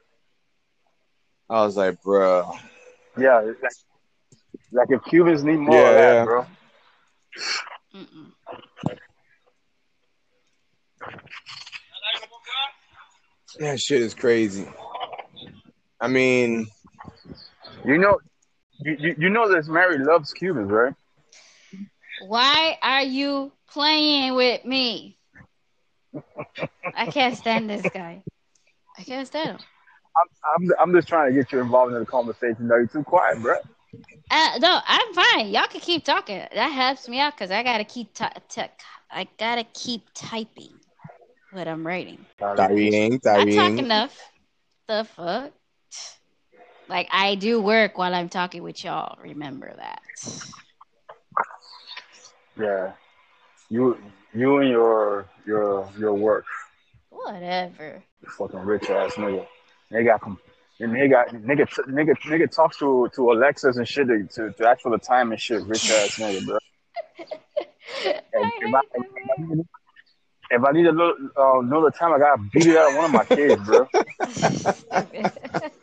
I 1.49 1.63
was 1.65 1.77
like, 1.77 2.01
bro. 2.01 2.51
Yeah, 3.17 3.39
like, 3.41 3.73
like 4.71 4.87
if 4.91 5.03
Cubans 5.05 5.43
need 5.43 5.57
more 5.59 5.75
Yeah, 5.75 5.89
of 5.91 5.95
that, 5.95 6.13
yeah. 6.13 6.23
bro. 6.23 6.45
Mm-mm. 7.95 8.31
That 13.59 13.79
shit 13.79 14.01
is 14.01 14.13
crazy. 14.13 14.67
I 15.99 16.07
mean, 16.07 16.67
You 17.85 17.97
know, 17.97 18.19
you, 18.79 18.97
you, 18.99 19.15
you 19.17 19.29
know 19.29 19.51
this 19.51 19.67
Mary 19.67 19.97
loves 19.97 20.33
Cubans, 20.33 20.71
right? 20.71 20.93
Why 22.27 22.77
are 22.81 23.03
you 23.03 23.51
playing 23.69 24.35
with 24.35 24.65
me? 24.65 25.17
I 26.95 27.05
can't 27.05 27.35
stand 27.35 27.69
this 27.69 27.87
guy. 27.93 28.23
I 28.97 29.03
can't 29.03 29.27
stand 29.27 29.51
him. 29.51 29.59
I'm, 30.17 30.69
I'm, 30.69 30.71
I'm 30.79 30.93
just 30.95 31.07
trying 31.07 31.31
to 31.31 31.39
get 31.39 31.51
you 31.51 31.59
involved 31.59 31.93
in 31.93 31.99
the 31.99 32.05
conversation. 32.05 32.67
No, 32.67 32.75
you're 32.75 32.87
too 32.87 33.03
quiet, 33.03 33.39
bro. 33.39 33.57
Uh, 34.29 34.59
no, 34.59 34.79
I'm 34.85 35.13
fine. 35.13 35.49
Y'all 35.49 35.67
can 35.67 35.79
keep 35.79 36.03
talking. 36.03 36.43
That 36.53 36.67
helps 36.69 37.07
me 37.07 37.19
out 37.19 37.35
because 37.35 37.51
I 37.51 37.63
gotta 37.63 37.83
keep 37.83 38.13
ty- 38.13 38.33
ty- 38.49 38.71
I 39.09 39.27
gotta 39.37 39.63
keep 39.73 40.01
typing 40.13 40.73
what 41.51 41.67
I'm 41.67 41.85
writing. 41.85 42.25
Tyring, 42.39 43.19
I 43.25 43.45
talk 43.55 43.79
enough. 43.79 44.31
The 44.87 45.05
fuck? 45.15 45.53
Like 46.89 47.07
I 47.11 47.35
do 47.35 47.61
work 47.61 47.97
while 47.97 48.13
I'm 48.13 48.29
talking 48.29 48.63
with 48.63 48.83
y'all. 48.83 49.17
Remember 49.21 49.73
that. 49.75 50.01
Yeah, 52.59 52.93
you 53.69 53.97
you 54.33 54.57
and 54.59 54.69
your 54.69 55.27
your 55.45 55.89
your 55.99 56.13
work, 56.13 56.45
Whatever. 57.09 58.01
you 58.21 58.29
fucking 58.29 58.59
rich 58.59 58.89
ass 58.89 59.13
nigga. 59.15 59.45
They 59.91 60.03
got 60.03 60.21
com- 60.21 60.39
and 60.79 60.95
they 60.95 61.07
got 61.07 61.29
nigga 61.29 61.67
t- 61.69 61.91
nigga 61.91 62.15
nigga 62.25 62.49
talks 62.49 62.77
to 62.77 63.09
to 63.15 63.31
Alexis 63.31 63.77
and 63.77 63.87
shit 63.87 64.07
to, 64.07 64.23
to, 64.33 64.51
to 64.53 64.67
ask 64.67 64.81
for 64.81 64.91
the 64.91 64.97
time 64.97 65.31
and 65.31 65.41
shit. 65.41 65.61
Rich 65.63 65.91
ass 65.91 66.15
nigga, 66.17 66.45
bro. 66.45 66.57
If, 67.19 68.15
I, 68.35 68.51
if, 68.61 68.75
I 68.75 68.81
need, 69.39 69.65
if 70.49 70.63
I 70.63 70.71
need 70.71 70.85
a 70.87 70.91
little 70.91 71.15
uh, 71.35 71.61
know 71.61 71.83
the 71.83 71.91
time, 71.91 72.13
I 72.13 72.19
gotta 72.19 72.41
beat 72.53 72.67
it 72.67 72.77
out 72.77 72.91
of 72.91 72.95
one 72.95 73.05
of 73.05 73.11
my 73.11 73.25
kids, 73.25 73.61
bro. 73.65 73.87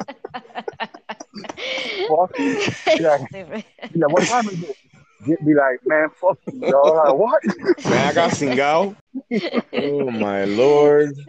Fuck 2.07 2.31
you. 2.39 2.59
Yeah. 2.99 3.19
Stupid. 3.29 3.65
Be 3.93 4.01
like, 4.01 4.11
what 4.11 4.27
time 4.27 4.49
is 4.49 4.63
it? 4.63 4.77
Get 5.27 5.45
be 5.45 5.55
like, 5.55 5.81
man, 5.87 6.09
fuck 6.21 6.39
you, 6.51 6.65
dog. 6.69 6.97
Like, 6.97 7.15
what? 7.15 7.43
Man, 7.89 8.07
I 8.09 8.13
got 8.13 8.31
Singao. 8.33 8.97
Oh 9.73 10.11
my 10.11 10.45
lord. 10.45 11.17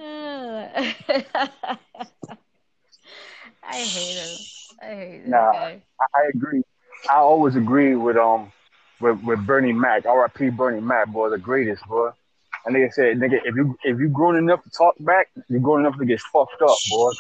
I 3.64 3.84
hate 3.86 4.16
him. 4.16 4.40
I 4.82 4.86
hate 4.86 5.20
this 5.24 5.30
Nah. 5.30 5.52
guy. 5.52 5.82
I, 6.00 6.06
I 6.14 6.30
agree. 6.34 6.62
I 7.10 7.18
always 7.18 7.56
agree 7.56 7.96
with 7.96 8.18
um 8.18 8.52
with, 9.00 9.20
with 9.24 9.46
Bernie 9.46 9.74
Mac. 9.74 10.06
R.I.P. 10.06 10.50
Bernie 10.50 10.82
Mac, 10.82 11.08
boy, 11.08 11.30
the 11.30 11.38
greatest, 11.38 11.86
boy. 11.88 12.10
And 12.66 12.76
nigga 12.76 12.92
said, 12.94 13.18
nigga, 13.18 13.40
if 13.46 13.56
you 13.56 13.78
if 13.84 14.00
you 14.00 14.10
grown 14.10 14.36
enough 14.38 14.64
to 14.64 14.70
talk 14.70 14.96
back, 15.00 15.28
you're 15.50 15.60
grown 15.60 15.82
enough 15.82 15.98
to 16.00 16.06
get 16.06 16.20
fucked 16.22 16.62
up, 16.62 16.78
boy. 16.90 17.12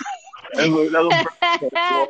That's 0.53 0.69
what, 0.69 0.91
that's 0.91 1.05
what 1.05 1.23
Bernie 1.23 1.60
said, 1.60 1.69
boy. 1.89 2.05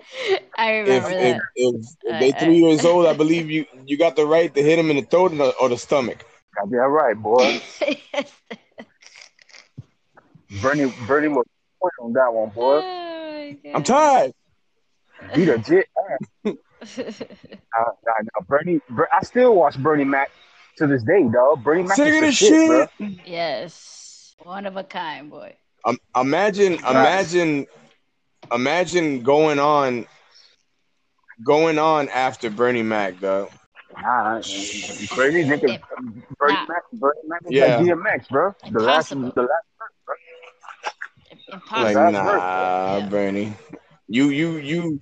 I 0.58 0.72
If, 0.72 0.84
remember 0.84 1.10
if, 1.10 1.38
that. 1.38 1.42
if, 1.56 1.76
if 2.04 2.14
I- 2.14 2.20
they 2.20 2.30
I- 2.32 2.40
three 2.40 2.58
years 2.58 2.86
old, 2.86 3.06
I 3.08 3.14
believe 3.24 3.50
you 3.50 3.66
you 3.86 3.98
got 3.98 4.16
the 4.16 4.26
right 4.26 4.54
to 4.54 4.62
hit 4.64 4.80
him 4.80 4.90
in 4.90 4.98
the 4.98 5.02
throat 5.04 5.32
or 5.34 5.38
the, 5.38 5.54
or 5.62 5.70
the 5.70 5.78
stomach. 5.78 6.26
Goddamn 6.56 6.92
right, 6.92 7.16
boy. 7.18 7.62
Bernie 10.62 10.92
Bernie 11.08 11.28
was 11.28 11.46
point 11.82 11.94
on 12.02 12.14
that 12.14 12.32
one, 12.32 12.50
boy. 12.50 12.82
Oh 12.82 13.56
I'm 13.74 13.84
God. 13.84 13.86
tired. 13.86 14.34
Beat 15.34 15.50
a 15.50 15.58
jet 15.58 15.86
ass. 16.46 16.46
Uh, 16.46 16.54
nah, 18.06 18.14
nah, 18.22 18.42
Bernie, 18.48 18.80
Ber- 18.90 19.10
I 19.12 19.22
still 19.24 19.56
watch 19.56 19.78
Bernie 19.78 20.04
Mac 20.06 20.30
to 20.78 20.88
this 20.88 21.04
day, 21.04 21.24
dog. 21.34 21.64
Bernie 21.64 21.84
Mac 21.84 21.98
Sick 21.98 22.08
is 22.08 22.16
of 22.16 22.22
the 22.22 22.26
this 22.28 22.36
shit, 22.36 22.68
bro. 22.68 22.88
yes. 23.26 24.36
One 24.44 24.66
of 24.66 24.78
a 24.78 24.84
kind, 24.84 25.30
boy. 25.30 25.56
Um, 25.84 25.98
imagine, 26.16 26.74
imagine, 26.76 27.66
imagine 28.52 29.24
going 29.24 29.60
on, 29.60 30.06
going 31.44 31.78
on 31.80 32.10
after 32.10 32.50
Bernie 32.50 32.84
Mac, 32.84 33.20
though. 33.20 33.50
Nah, 34.02 34.42
you 35.00 35.08
crazy 35.08 35.44
nigga. 35.44 35.78
Bernie 36.40 36.58
Nah. 36.58 36.66
Mac, 36.68 36.84
Bernie 36.94 37.22
Mac 37.28 37.42
was 37.46 37.56
Yeah. 37.56 37.78
like 37.78 37.78
DMX, 37.78 38.30
bro. 38.30 38.54
The 38.72 38.80
last, 38.82 39.10
the 39.10 39.16
Impossible. 39.16 39.34
last, 39.42 39.66
Impossible. 41.52 41.84
Like, 41.84 41.98
nah. 42.12 43.00
Yeah. 43.00 43.10
Bernie. 43.10 43.54
You, 44.08 44.30
you, 44.30 44.58
you. 44.58 45.02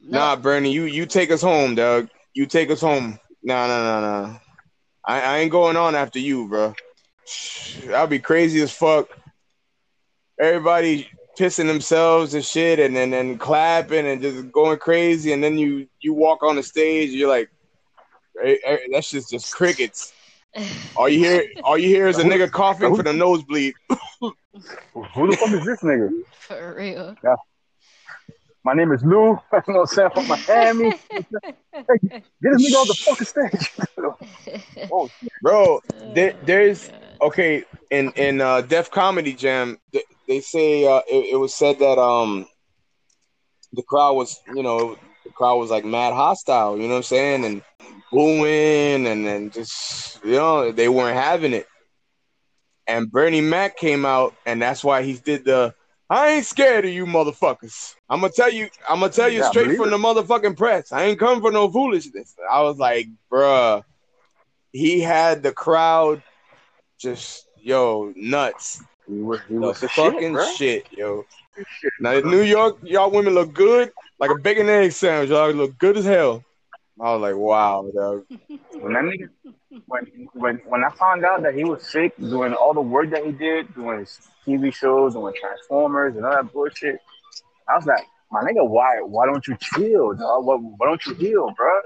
No. 0.00 0.18
Nah, 0.18 0.36
Bernie. 0.36 0.72
You, 0.72 0.84
you 0.84 1.06
take 1.06 1.30
us 1.30 1.42
home, 1.42 1.74
dog. 1.74 2.08
You 2.34 2.46
take 2.46 2.70
us 2.70 2.80
home. 2.80 3.18
Nah, 3.42 3.66
nah, 3.66 3.82
nah, 3.82 4.00
nah. 4.00 4.38
I, 5.04 5.20
I 5.20 5.38
ain't 5.38 5.50
going 5.50 5.76
on 5.76 5.94
after 5.94 6.18
you, 6.18 6.48
bro. 6.48 6.74
I'll 7.94 8.06
be 8.06 8.18
crazy 8.18 8.60
as 8.62 8.72
fuck. 8.72 9.08
Everybody, 10.40 11.08
pissing 11.38 11.66
themselves 11.66 12.34
and 12.34 12.44
shit, 12.44 12.78
and 12.78 12.94
then 12.94 13.12
and, 13.12 13.38
clapping 13.38 14.06
and 14.06 14.20
just 14.20 14.50
going 14.52 14.78
crazy, 14.78 15.32
and 15.32 15.42
then 15.42 15.58
you 15.58 15.86
you 16.00 16.14
walk 16.14 16.42
on 16.42 16.56
the 16.56 16.62
stage, 16.62 17.10
you're 17.10 17.28
like, 17.28 17.50
hey, 18.42 18.58
hey, 18.64 18.78
that's 18.92 19.10
just 19.10 19.30
just 19.30 19.52
crickets. 19.52 20.12
All 20.96 21.08
you 21.08 21.20
hear, 21.20 21.44
all 21.62 21.78
you 21.78 21.86
hear 21.86 22.08
is 22.08 22.18
a 22.18 22.24
nigga 22.24 22.50
coughing 22.50 22.96
for 22.96 23.04
the 23.04 23.12
nosebleed. 23.12 23.72
Who 24.20 24.32
the 25.30 25.36
fuck 25.36 25.52
is 25.52 25.64
this 25.64 25.80
nigga? 25.80 26.10
For 26.32 26.74
real. 26.76 27.14
yeah. 27.22 27.36
My 28.62 28.74
name 28.74 28.92
is 28.92 29.02
Lou. 29.02 29.12
you 29.30 29.38
know 29.52 29.62
what 29.66 29.80
I'm 29.80 29.86
saying? 29.86 30.10
From 30.12 30.28
Miami. 30.28 30.92
Hey, 31.10 31.24
get 32.02 32.22
this 32.42 32.70
nigga 32.70 32.74
off 32.74 32.88
the 32.88 32.94
fucking 32.94 33.26
stage. 33.26 34.90
oh. 34.92 35.08
Bro, 35.40 35.80
there, 36.14 36.34
Oh, 36.34 36.38
there's 36.44 36.90
okay 37.22 37.64
in 37.90 38.10
in 38.12 38.40
uh, 38.40 38.60
Def 38.62 38.90
Comedy 38.90 39.32
Jam. 39.32 39.78
They, 40.30 40.38
say 40.40 40.86
uh, 40.86 41.02
it, 41.10 41.32
it 41.32 41.36
was 41.36 41.52
said 41.52 41.80
that 41.80 41.98
um 41.98 42.46
the 43.72 43.82
crowd 43.82 44.12
was 44.12 44.40
you 44.54 44.62
know 44.62 44.96
the 45.24 45.32
crowd 45.32 45.56
was 45.56 45.70
like 45.70 45.84
mad 45.84 46.12
hostile. 46.14 46.76
You 46.76 46.84
know 46.84 46.90
what 46.90 46.96
I'm 46.98 47.02
saying? 47.02 47.44
And 47.44 47.62
booing 48.12 49.08
and 49.08 49.26
then 49.26 49.50
just 49.50 50.24
you 50.24 50.34
know 50.34 50.70
they 50.70 50.88
weren't 50.88 51.16
having 51.16 51.52
it. 51.52 51.66
And 52.86 53.10
Bernie 53.10 53.40
Mac 53.40 53.76
came 53.76 54.04
out, 54.06 54.36
and 54.46 54.62
that's 54.62 54.84
why 54.84 55.02
he 55.02 55.14
did 55.14 55.44
the. 55.44 55.74
I 56.08 56.28
ain't 56.28 56.46
scared 56.46 56.84
of 56.84 56.92
you 56.92 57.06
motherfuckers. 57.06 57.96
I'm 58.08 58.20
gonna 58.20 58.32
tell 58.32 58.52
you. 58.52 58.68
I'm 58.88 59.00
gonna 59.00 59.12
tell 59.12 59.28
you 59.28 59.40
Yeah, 59.40 59.50
straight 59.50 59.76
from 59.76 59.90
the 59.90 59.96
motherfucking 59.96 60.56
press. 60.56 60.92
I 60.92 61.06
ain't 61.06 61.18
come 61.18 61.40
for 61.40 61.50
no 61.50 61.68
foolishness. 61.68 62.36
I 62.48 62.62
was 62.62 62.78
like, 62.78 63.08
bruh. 63.32 63.82
He 64.70 65.00
had 65.00 65.42
the 65.42 65.50
crowd 65.50 66.22
just 67.00 67.48
yo 67.60 68.12
nuts. 68.14 68.80
He 69.10 69.22
was, 69.22 69.40
he 69.48 69.54
was 69.58 69.80
the 69.80 69.88
fucking 69.88 70.20
shit, 70.20 70.32
bro. 70.32 70.52
shit, 70.54 70.86
yo. 70.92 71.26
Shit, 71.80 71.92
Now 72.00 72.12
in 72.12 72.30
New 72.30 72.42
York, 72.42 72.78
y'all 72.84 73.10
women 73.10 73.34
look 73.34 73.52
good 73.52 73.90
like 74.20 74.30
a 74.30 74.36
bacon 74.36 74.68
and 74.68 74.84
egg 74.84 74.92
sandwich. 74.92 75.30
Y'all 75.30 75.50
look 75.50 75.76
good 75.78 75.96
as 75.96 76.04
hell. 76.04 76.44
I 77.00 77.14
was 77.14 77.22
like, 77.22 77.34
wow, 77.34 77.90
dog. 77.94 78.24
When 78.78 78.92
that 78.92 79.04
nigga, 79.04 79.28
when 79.86 80.28
when 80.34 80.56
when 80.66 80.84
I 80.84 80.90
found 80.90 81.24
out 81.24 81.42
that 81.42 81.54
he 81.54 81.64
was 81.64 81.82
sick, 81.90 82.16
doing 82.18 82.52
all 82.54 82.72
the 82.72 82.80
work 82.80 83.10
that 83.10 83.24
he 83.24 83.32
did, 83.32 83.74
doing 83.74 84.00
his 84.00 84.20
TV 84.46 84.72
shows, 84.72 85.14
doing 85.14 85.34
Transformers 85.40 86.16
and 86.16 86.24
all 86.24 86.32
that 86.32 86.52
bullshit, 86.52 87.00
I 87.68 87.76
was 87.76 87.86
like, 87.86 88.04
my 88.30 88.42
nigga, 88.42 88.68
why 88.68 89.00
why 89.00 89.26
don't 89.26 89.46
you 89.48 89.56
chill, 89.60 90.14
dog? 90.14 90.44
Why, 90.44 90.54
why 90.54 90.86
don't 90.86 91.04
you 91.06 91.14
heal, 91.14 91.52
bro? 91.56 91.80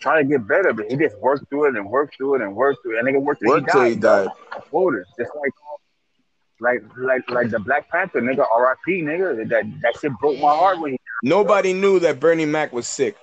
Try 0.00 0.22
to 0.22 0.28
get 0.28 0.46
better, 0.46 0.72
but 0.74 0.90
he 0.90 0.96
just 0.96 1.18
worked 1.18 1.48
through 1.48 1.68
it 1.68 1.76
and 1.76 1.88
worked 1.88 2.16
through 2.16 2.34
it 2.36 2.42
and 2.42 2.54
worked 2.54 2.82
through 2.82 2.96
it. 2.96 2.98
And 3.00 3.08
nigga 3.08 3.22
worked 3.22 3.40
till 3.40 3.50
Work 3.50 3.66
till 3.68 3.84
he 3.84 3.96
died. 3.96 4.28
Voters, 4.70 5.08
just 5.18 5.30
like 5.40 5.52
like 6.64 6.82
like 6.96 7.30
like 7.30 7.50
the 7.50 7.58
Black 7.60 7.88
Panther 7.90 8.20
nigga, 8.20 8.44
R.I.P. 8.50 9.02
nigga. 9.02 9.48
That 9.48 9.64
that 9.82 9.94
shit 10.00 10.12
broke 10.20 10.38
my 10.40 10.50
heart 10.50 10.80
when 10.80 10.92
he 10.92 10.98
Nobody 11.22 11.72
knew 11.72 11.98
that 12.00 12.18
Bernie 12.20 12.44
Mac 12.46 12.72
was 12.72 12.88
sick. 12.88 13.16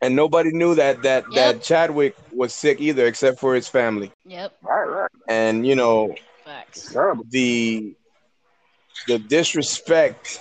And 0.00 0.14
nobody 0.14 0.50
knew 0.52 0.74
that 0.76 1.02
that 1.02 1.24
Yep. 1.32 1.34
that 1.34 1.62
Chadwick 1.62 2.14
was 2.32 2.54
sick 2.54 2.80
either, 2.80 3.06
except 3.06 3.40
for 3.40 3.54
his 3.54 3.66
family. 3.68 4.12
Yep. 4.24 4.52
right, 4.62 4.84
right, 4.84 5.10
And 5.28 5.66
you 5.66 5.74
know, 5.74 6.14
Facts. 6.44 6.92
terrible. 6.92 7.24
the 7.30 7.94
the 9.08 9.18
disrespect 9.18 10.40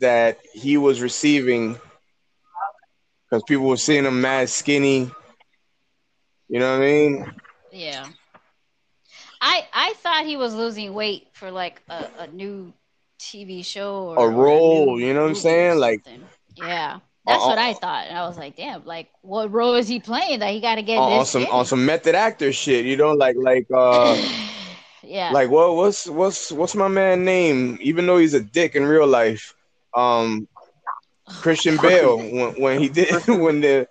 that 0.00 0.38
he 0.52 0.76
was 0.76 1.00
receiving 1.00 1.78
because 3.30 3.44
people 3.46 3.66
were 3.66 3.76
seeing 3.76 4.04
him 4.04 4.20
mad 4.20 4.48
skinny. 4.48 5.10
You 6.48 6.58
know 6.60 6.72
what 6.78 6.82
I 6.82 6.86
mean? 6.86 7.32
Yeah. 7.70 8.08
I 9.42 9.66
I 9.72 9.92
thought 9.94 10.24
he 10.24 10.36
was 10.36 10.54
losing 10.54 10.94
weight 10.94 11.26
for 11.32 11.50
like 11.50 11.82
a, 11.90 12.06
a 12.20 12.26
new 12.28 12.72
TV 13.18 13.64
show 13.64 14.06
or 14.10 14.24
A 14.24 14.28
role, 14.28 14.96
new 14.96 15.04
you 15.04 15.14
know 15.14 15.22
what 15.22 15.28
I'm 15.30 15.34
saying? 15.34 15.78
Like- 15.78 16.02
yeah. 16.56 17.00
That's 17.26 17.44
Uh, 17.44 17.48
what 17.48 17.58
I 17.58 17.72
thought. 17.74 18.06
And 18.08 18.18
I 18.18 18.26
was 18.26 18.36
like, 18.36 18.56
damn, 18.56 18.84
like 18.84 19.08
what 19.22 19.52
role 19.52 19.74
is 19.74 19.86
he 19.86 20.00
playing 20.00 20.40
that 20.40 20.50
he 20.52 20.60
got 20.60 20.74
to 20.76 20.82
get 20.82 20.98
On, 20.98 21.12
on 21.12 21.18
this 21.20 21.28
some 21.30 21.42
skinny? 21.42 21.56
on 21.58 21.64
some 21.66 21.86
method 21.86 22.14
actor 22.14 22.52
shit, 22.52 22.84
you 22.84 22.96
know, 22.96 23.12
like 23.12 23.36
like 23.36 23.66
uh 23.74 24.16
yeah. 25.02 25.30
like 25.32 25.48
what 25.50 25.74
what's 25.76 26.06
what's 26.08 26.50
what's 26.52 26.74
my 26.74 26.88
man 26.88 27.24
name? 27.24 27.78
Even 27.80 28.06
though 28.06 28.18
he's 28.18 28.34
a 28.34 28.40
dick 28.40 28.74
in 28.74 28.84
real 28.84 29.06
life, 29.06 29.54
um, 29.94 30.48
Christian 31.40 31.76
Bale 31.82 32.16
when 32.18 32.60
when 32.60 32.80
he 32.80 32.88
did 32.88 33.10
when 33.28 33.60
the 33.60 33.86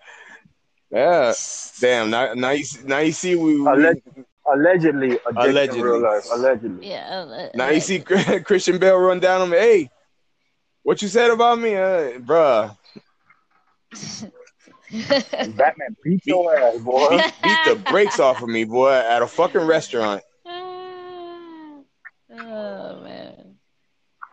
yeah 0.91 1.33
damn 1.79 2.09
now 2.09 2.33
now 2.33 2.49
you 2.51 2.63
see- 2.65 2.85
now 2.85 2.99
you 2.99 3.13
see 3.13 3.35
we, 3.35 3.59
we 3.59 3.65
Alleg- 3.65 4.01
allegedly, 4.53 5.17
a 5.25 5.31
Allegedly. 5.35 5.79
in 5.79 5.85
real 5.85 6.01
life. 6.01 6.25
Allegedly. 6.31 6.89
Yeah. 6.89 7.25
uh, 7.27 7.49
now 7.55 7.69
you 7.69 7.79
see 7.81 7.99
Christian 7.99 8.77
Bale 8.77 8.97
run 8.97 9.19
down 9.19 9.41
him. 9.41 9.51
Hey, 9.51 9.89
what 10.83 11.01
you 11.01 11.07
said 11.07 11.31
about 11.31 11.59
me, 11.59 11.75
uh, 11.75 12.19
bruh? 12.19 12.75
Batman 15.55 15.95
beat 16.03 16.25
your 16.25 16.55
ass, 16.57 16.77
boy. 16.79 17.09
Beat, 17.09 17.33
beat 17.43 17.57
the 17.67 17.75
brakes 17.91 18.19
off 18.19 18.41
of 18.41 18.49
me, 18.49 18.63
boy, 18.65 18.91
at 18.93 19.21
a 19.21 19.27
fucking 19.27 19.61
restaurant. 19.61 20.21
oh 20.45 21.83
man. 22.29 23.55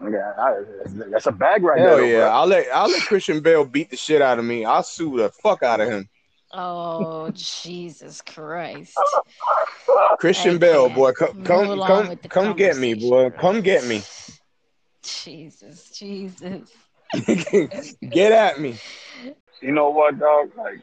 Yeah, 0.00 0.32
I- 0.38 0.62
that's 1.10 1.26
a 1.26 1.32
bag 1.32 1.62
right 1.64 1.78
Hell 1.80 1.96
there. 1.96 2.06
yeah, 2.06 2.20
bro. 2.20 2.28
I'll 2.30 2.46
let 2.46 2.66
I'll 2.72 2.88
let 2.88 3.02
Christian 3.02 3.40
Bale 3.40 3.64
beat 3.64 3.90
the 3.90 3.96
shit 3.96 4.22
out 4.22 4.38
of 4.38 4.44
me. 4.44 4.64
I'll 4.64 4.82
sue 4.84 5.16
the 5.18 5.28
fuck 5.30 5.62
out 5.62 5.80
of 5.80 5.88
him. 5.88 6.08
Oh 6.52 7.30
Jesus 7.34 8.22
Christ. 8.22 8.96
Christian 10.18 10.56
I 10.56 10.58
Bale, 10.58 10.88
can't 10.88 10.94
boy, 10.94 11.12
come 11.12 11.44
come 11.44 11.80
come 11.80 12.16
come 12.28 12.56
get 12.56 12.76
me, 12.76 12.94
boy. 12.94 13.30
bro. 13.30 13.38
Come 13.38 13.60
get 13.60 13.84
me. 13.84 14.02
Jesus, 15.02 15.90
Jesus. 15.90 16.70
get 18.10 18.32
at 18.32 18.60
me. 18.60 18.76
You 19.62 19.72
know 19.72 19.90
what, 19.90 20.18
dog? 20.18 20.50
Like, 20.56 20.80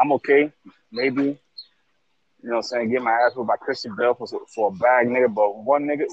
I'm 0.00 0.12
okay. 0.12 0.52
Maybe. 0.92 1.22
You 1.22 2.50
know 2.50 2.56
what 2.56 2.56
I'm 2.58 2.62
saying? 2.62 2.90
Get 2.90 3.02
my 3.02 3.10
ass 3.10 3.34
whooped 3.34 3.48
by 3.48 3.56
Christian 3.56 3.94
Bale 3.96 4.14
for, 4.14 4.26
for 4.54 4.68
a 4.68 4.72
bag, 4.72 5.08
nigga. 5.08 5.32
But 5.32 5.56
one 5.64 5.84
nigga, 5.84 6.04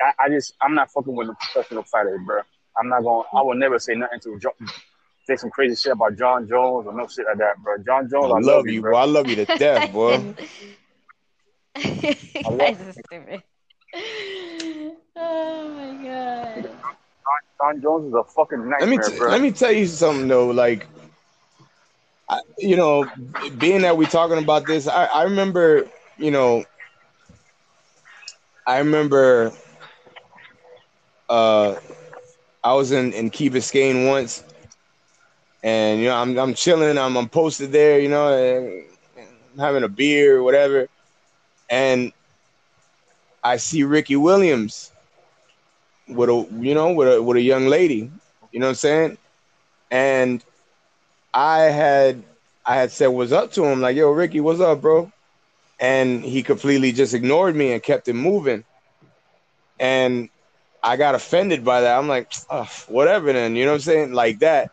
I, 0.00 0.12
I 0.24 0.28
just, 0.28 0.54
I'm 0.60 0.74
not 0.74 0.90
fucking 0.92 1.14
with 1.14 1.28
the 1.28 1.34
professional 1.34 1.82
fighter, 1.84 2.18
bro. 2.24 2.40
I'm 2.78 2.88
not 2.88 3.02
going, 3.02 3.24
to 3.30 3.36
I 3.36 3.42
will 3.42 3.54
never 3.54 3.78
say 3.78 3.94
nothing 3.94 4.20
to 4.20 4.38
Jo 4.38 4.50
Say 5.26 5.36
some 5.36 5.50
crazy 5.50 5.74
shit 5.74 5.92
about 5.92 6.16
Jon 6.16 6.46
Jones 6.48 6.86
or 6.86 6.96
no 6.96 7.06
shit 7.08 7.26
like 7.26 7.38
that, 7.38 7.58
bro. 7.62 7.78
Jon 7.78 8.08
Jones, 8.08 8.32
I 8.32 8.38
love 8.38 8.68
you, 8.68 8.80
bro. 8.80 8.92
boy. 8.92 8.96
I 8.96 9.04
love 9.04 9.28
you 9.28 9.36
to 9.36 9.46
death, 9.58 9.92
boy. 9.92 10.34
Guys 12.44 12.80
are 12.80 12.92
stupid. 12.92 13.42
Oh 15.16 15.68
my 15.68 16.04
god. 16.04 16.70
Jon 17.60 17.82
Jones 17.82 18.08
is 18.08 18.14
a 18.14 18.24
fucking 18.24 18.68
Let 18.80 18.88
me 18.88 18.98
nightmare, 18.98 19.10
t- 19.10 19.18
bro. 19.18 19.30
let 19.30 19.40
me 19.40 19.50
tell 19.50 19.72
you 19.72 19.86
something 19.86 20.28
though. 20.28 20.48
Like, 20.48 20.86
I, 22.28 22.40
you 22.58 22.76
know, 22.76 23.10
being 23.58 23.82
that 23.82 23.96
we're 23.96 24.06
talking 24.08 24.38
about 24.38 24.66
this, 24.66 24.86
I, 24.86 25.06
I 25.06 25.22
remember, 25.24 25.88
you 26.18 26.30
know, 26.30 26.64
I 28.66 28.78
remember, 28.78 29.52
uh, 31.28 31.76
I 32.62 32.74
was 32.74 32.92
in 32.92 33.12
in 33.12 33.30
Key 33.30 33.50
Biscayne 33.50 34.08
once, 34.08 34.42
and 35.66 36.00
you 36.00 36.06
know, 36.06 36.16
I'm 36.16 36.38
I'm 36.38 36.54
chilling, 36.54 36.96
I'm 36.96 37.16
I'm 37.16 37.28
posted 37.28 37.72
there, 37.72 37.98
you 37.98 38.08
know, 38.08 38.32
and 38.32 38.84
I'm 39.52 39.58
having 39.58 39.82
a 39.82 39.88
beer 39.88 40.38
or 40.38 40.44
whatever, 40.44 40.86
and 41.68 42.12
I 43.42 43.56
see 43.56 43.82
Ricky 43.82 44.14
Williams 44.14 44.92
with 46.08 46.30
a 46.30 46.46
you 46.60 46.72
know 46.72 46.92
with 46.92 47.12
a 47.14 47.20
with 47.20 47.36
a 47.36 47.42
young 47.42 47.66
lady, 47.66 48.12
you 48.52 48.60
know 48.60 48.66
what 48.66 48.70
I'm 48.70 48.74
saying, 48.76 49.18
and 49.90 50.44
I 51.34 51.62
had 51.62 52.22
I 52.64 52.76
had 52.76 52.92
said 52.92 53.08
what's 53.08 53.32
up 53.32 53.50
to 53.54 53.64
him? 53.64 53.80
Like 53.80 53.96
yo 53.96 54.12
Ricky 54.12 54.38
what's 54.38 54.60
up 54.60 54.80
bro, 54.80 55.10
and 55.80 56.24
he 56.24 56.44
completely 56.44 56.92
just 56.92 57.12
ignored 57.12 57.56
me 57.56 57.72
and 57.72 57.82
kept 57.82 58.06
it 58.06 58.14
moving, 58.14 58.62
and 59.80 60.28
I 60.80 60.96
got 60.96 61.16
offended 61.16 61.64
by 61.64 61.80
that. 61.80 61.98
I'm 61.98 62.06
like 62.06 62.32
"Ugh, 62.50 62.68
whatever 62.86 63.32
then 63.32 63.56
you 63.56 63.64
know 63.64 63.72
what 63.72 63.76
I'm 63.78 63.80
saying? 63.80 64.12
Like 64.12 64.38
that, 64.38 64.70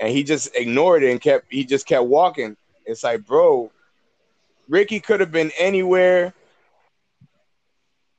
and 0.00 0.10
he 0.10 0.24
just 0.24 0.56
ignored 0.56 1.02
it 1.02 1.10
and 1.10 1.20
kept 1.20 1.46
he 1.52 1.64
just 1.64 1.86
kept 1.86 2.06
walking. 2.06 2.56
It's 2.86 3.04
like 3.04 3.24
bro, 3.26 3.70
Ricky 4.68 4.98
could 4.98 5.20
have 5.20 5.30
been 5.30 5.52
anywhere 5.58 6.34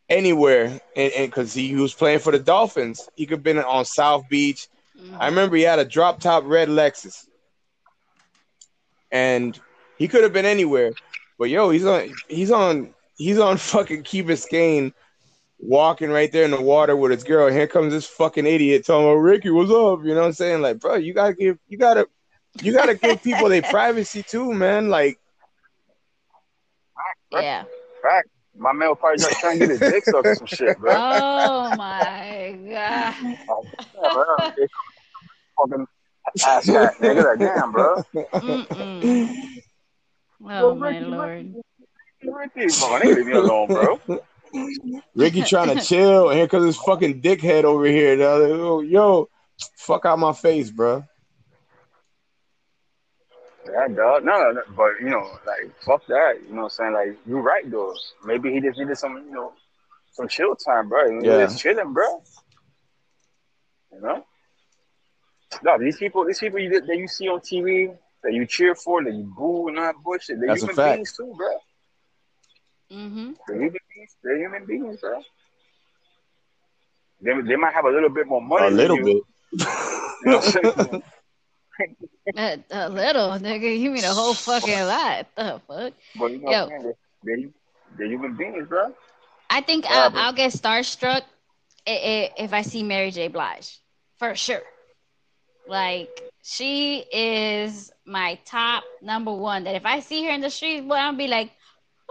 anywhere 0.07 0.79
and 0.95 1.11
because 1.15 1.53
he 1.53 1.73
was 1.75 1.93
playing 1.93 2.19
for 2.19 2.31
the 2.31 2.39
Dolphins. 2.39 3.09
He 3.15 3.25
could 3.25 3.37
have 3.37 3.43
been 3.43 3.57
on 3.57 3.85
South 3.85 4.29
Beach. 4.29 4.67
I 4.95 5.01
mm-hmm. 5.01 5.25
remember 5.25 5.55
he 5.55 5.63
had 5.63 5.79
a 5.79 5.85
drop 5.85 6.19
top 6.19 6.43
red 6.45 6.69
Lexus. 6.69 7.25
And 9.11 9.59
he 9.97 10.07
could 10.07 10.23
have 10.23 10.33
been 10.33 10.45
anywhere. 10.45 10.91
But 11.39 11.49
yo, 11.49 11.71
he's 11.71 11.85
on 11.85 12.13
he's 12.27 12.51
on 12.51 12.93
he's 13.17 13.39
on 13.39 13.57
fucking 13.57 14.03
Key 14.03 14.23
Biscayne 14.23 14.93
walking 15.61 16.09
right 16.09 16.31
there 16.31 16.45
in 16.45 16.51
the 16.51 16.61
water 16.61 16.95
with 16.95 17.11
his 17.11 17.23
girl. 17.23 17.51
Here 17.51 17.67
comes 17.67 17.93
this 17.93 18.07
fucking 18.07 18.45
idiot 18.45 18.85
telling 18.85 19.07
him, 19.07 19.19
Ricky, 19.19 19.49
what's 19.49 19.71
up? 19.71 20.03
You 20.03 20.13
know 20.15 20.21
what 20.21 20.27
I'm 20.27 20.33
saying? 20.33 20.61
Like, 20.61 20.79
bro, 20.79 20.95
you 20.95 21.13
gotta 21.13 21.33
give 21.33 21.57
you 21.67 21.77
gotta 21.77 22.07
you 22.61 22.73
gotta 22.73 22.95
give 22.95 23.23
people 23.23 23.47
their 23.49 23.61
privacy 23.61 24.23
too, 24.23 24.53
man. 24.53 24.89
Like 24.89 25.19
Yeah. 27.31 27.63
Fact. 28.01 28.27
My 28.57 28.73
man 28.73 28.89
was 28.89 28.97
probably 28.99 29.17
just 29.17 29.39
trying 29.39 29.59
to 29.59 29.67
get 29.67 29.79
his 29.79 29.91
dick 29.91 30.03
sucked 30.03 30.27
or 30.27 30.35
some 30.35 30.47
shit, 30.47 30.77
bro. 30.77 30.93
Oh 30.93 31.75
my 31.77 32.57
god. 32.69 33.37
Oh, 33.49 33.65
yeah, 33.95 34.09
bro. 34.13 34.51
Fucking 35.57 35.87
ass 36.45 36.65
cat, 36.65 36.93
nigga. 36.99 37.23
Like, 37.23 37.39
damn, 37.39 37.71
bro. 37.71 38.03
Mm-mm. 38.13 39.35
Oh 40.43 40.75
my 40.75 40.99
lord. 40.99 41.55
Ricky, 42.23 42.67
bro, 42.79 42.99
nigga, 42.99 43.15
leave 43.15 43.25
me 43.25 43.31
alone, 43.33 43.67
bro. 43.67 44.01
Ricky 45.15 45.41
trying 45.47 45.77
to 45.77 45.83
chill, 45.85 46.29
and 46.29 46.37
here 46.37 46.47
comes 46.47 46.65
his 46.65 46.77
fucking 46.77 47.21
dickhead 47.21 47.63
over 47.63 47.85
here. 47.85 48.15
Yo, 48.15 48.81
yo, 48.81 49.29
fuck 49.77 50.05
out 50.05 50.19
my 50.19 50.33
face, 50.33 50.69
bro. 50.69 51.03
Yeah, 53.65 53.87
dog. 53.87 54.25
No, 54.25 54.37
no, 54.41 54.51
no, 54.51 54.61
but 54.75 54.91
you 54.99 55.09
know, 55.09 55.23
like 55.45 55.71
fuck 55.81 56.05
that. 56.07 56.39
You 56.47 56.55
know 56.55 56.63
what 56.63 56.73
I'm 56.79 56.93
saying? 56.93 56.93
Like 56.93 57.17
you 57.27 57.37
right 57.39 57.69
though. 57.69 57.93
Maybe 58.25 58.51
he 58.51 58.59
just 58.59 58.79
needed 58.79 58.97
some, 58.97 59.17
you 59.17 59.31
know, 59.31 59.53
some 60.13 60.27
chill 60.27 60.55
time, 60.55 60.89
bro. 60.89 61.21
He 61.21 61.27
Yeah. 61.27 61.37
was 61.37 61.59
chilling, 61.61 61.93
bro. 61.93 62.23
You 63.93 64.01
know? 64.01 64.25
No, 65.63 65.77
these 65.77 65.97
people, 65.97 66.25
these 66.25 66.39
people 66.39 66.59
you, 66.59 66.81
that 66.81 66.97
you 66.97 67.07
see 67.07 67.27
on 67.27 67.39
TV 67.41 67.95
that 68.23 68.33
you 68.33 68.45
cheer 68.45 68.73
for, 68.75 69.03
that 69.03 69.13
you 69.13 69.31
boo 69.37 69.67
and 69.67 69.77
all 69.77 69.85
that 69.85 69.95
bullshit, 70.03 70.39
they're 70.39 70.47
That's 70.47 70.61
a 70.63 70.65
human 70.65 70.75
fact. 70.75 70.95
beings 70.95 71.15
too, 71.15 71.33
bro. 71.37 71.47
Mm-hmm. 72.91 73.31
They're 73.47 73.55
human 73.57 73.77
beings. 73.95 74.15
They're 74.23 74.37
human 74.37 74.65
beings, 74.65 74.99
bro. 74.99 75.21
They, 77.21 77.39
they 77.41 77.55
might 77.55 77.73
have 77.73 77.85
a 77.85 77.89
little 77.89 78.09
bit 78.09 78.27
more 78.27 78.41
money. 78.41 78.65
A 78.65 78.69
than 78.69 78.77
little 78.77 78.97
you, 78.97 79.03
bit. 79.05 79.23
You 80.23 80.31
know 80.31 80.37
what 80.37 80.55
I'm 80.65 80.75
saying? 80.89 81.03
A, 82.37 82.59
a 82.69 82.89
little, 82.89 83.29
nigga. 83.39 83.79
You 83.79 83.89
mean 83.89 84.03
a 84.03 84.13
whole 84.13 84.35
fucking 84.35 84.81
lot. 84.85 85.25
The 85.35 85.59
fuck? 85.67 85.93
but 86.15 86.31
you 86.31 86.37
know 86.39 86.51
Yo. 86.51 86.65
what 86.65 86.73
I'm 86.73 86.81
saying? 86.81 86.81
They're, 87.23 87.37
they're, 87.37 87.49
they're 87.97 88.07
human 88.07 88.35
beings, 88.37 88.67
bro. 88.67 88.93
I 89.49 89.61
think 89.61 89.85
Yeah, 89.85 90.09
I'll, 90.13 90.17
I'll 90.17 90.33
get 90.33 90.51
starstruck 90.53 91.23
i- 91.87 91.91
i- 91.91 92.31
if 92.37 92.53
I 92.53 92.61
see 92.61 92.83
Mary 92.83 93.09
J. 93.09 93.29
Blige, 93.29 93.79
for 94.19 94.35
sure. 94.35 94.61
Like 95.67 96.21
she 96.43 96.99
is 97.11 97.91
my 98.05 98.37
top 98.45 98.83
number 99.01 99.33
one. 99.33 99.63
That 99.63 99.75
if 99.75 99.85
I 99.85 100.01
see 100.01 100.23
her 100.25 100.31
in 100.31 100.41
the 100.41 100.49
street, 100.51 100.81
boy, 100.87 100.95
I'll 100.95 101.15
be 101.15 101.27
like, 101.27 101.51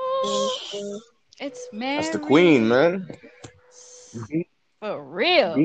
it's 1.41 1.69
Mary. 1.73 1.97
That's 1.97 2.11
the 2.11 2.19
queen, 2.19 2.69
man. 2.69 3.09
For 4.81 5.03
real. 5.05 5.57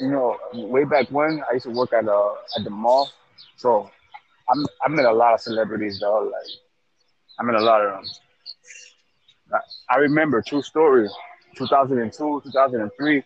You 0.00 0.10
know, 0.10 0.38
way 0.54 0.84
back 0.84 1.08
when 1.10 1.42
I 1.48 1.54
used 1.54 1.64
to 1.66 1.70
work 1.70 1.92
at 1.92 2.08
uh 2.08 2.32
at 2.56 2.64
the 2.64 2.70
mall, 2.70 3.10
so 3.56 3.90
I'm 4.48 4.66
I 4.84 4.88
met 4.88 5.04
a 5.04 5.12
lot 5.12 5.34
of 5.34 5.40
celebrities 5.40 6.00
though. 6.00 6.30
Like 6.32 6.50
I 7.38 7.42
met 7.42 7.56
a 7.56 7.64
lot 7.64 7.84
of 7.84 7.92
them. 7.92 8.04
I, 9.52 9.94
I 9.94 9.96
remember 9.98 10.42
true 10.42 10.62
story, 10.62 11.08
2002, 11.56 12.42
2003. 12.44 13.24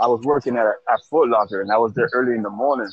I 0.00 0.06
was 0.06 0.20
working 0.22 0.56
at 0.56 0.66
at 0.66 1.02
Foot 1.10 1.28
Locker 1.28 1.60
and 1.62 1.72
I 1.72 1.78
was 1.78 1.92
there 1.94 2.08
early 2.12 2.34
in 2.34 2.42
the 2.42 2.50
morning. 2.50 2.90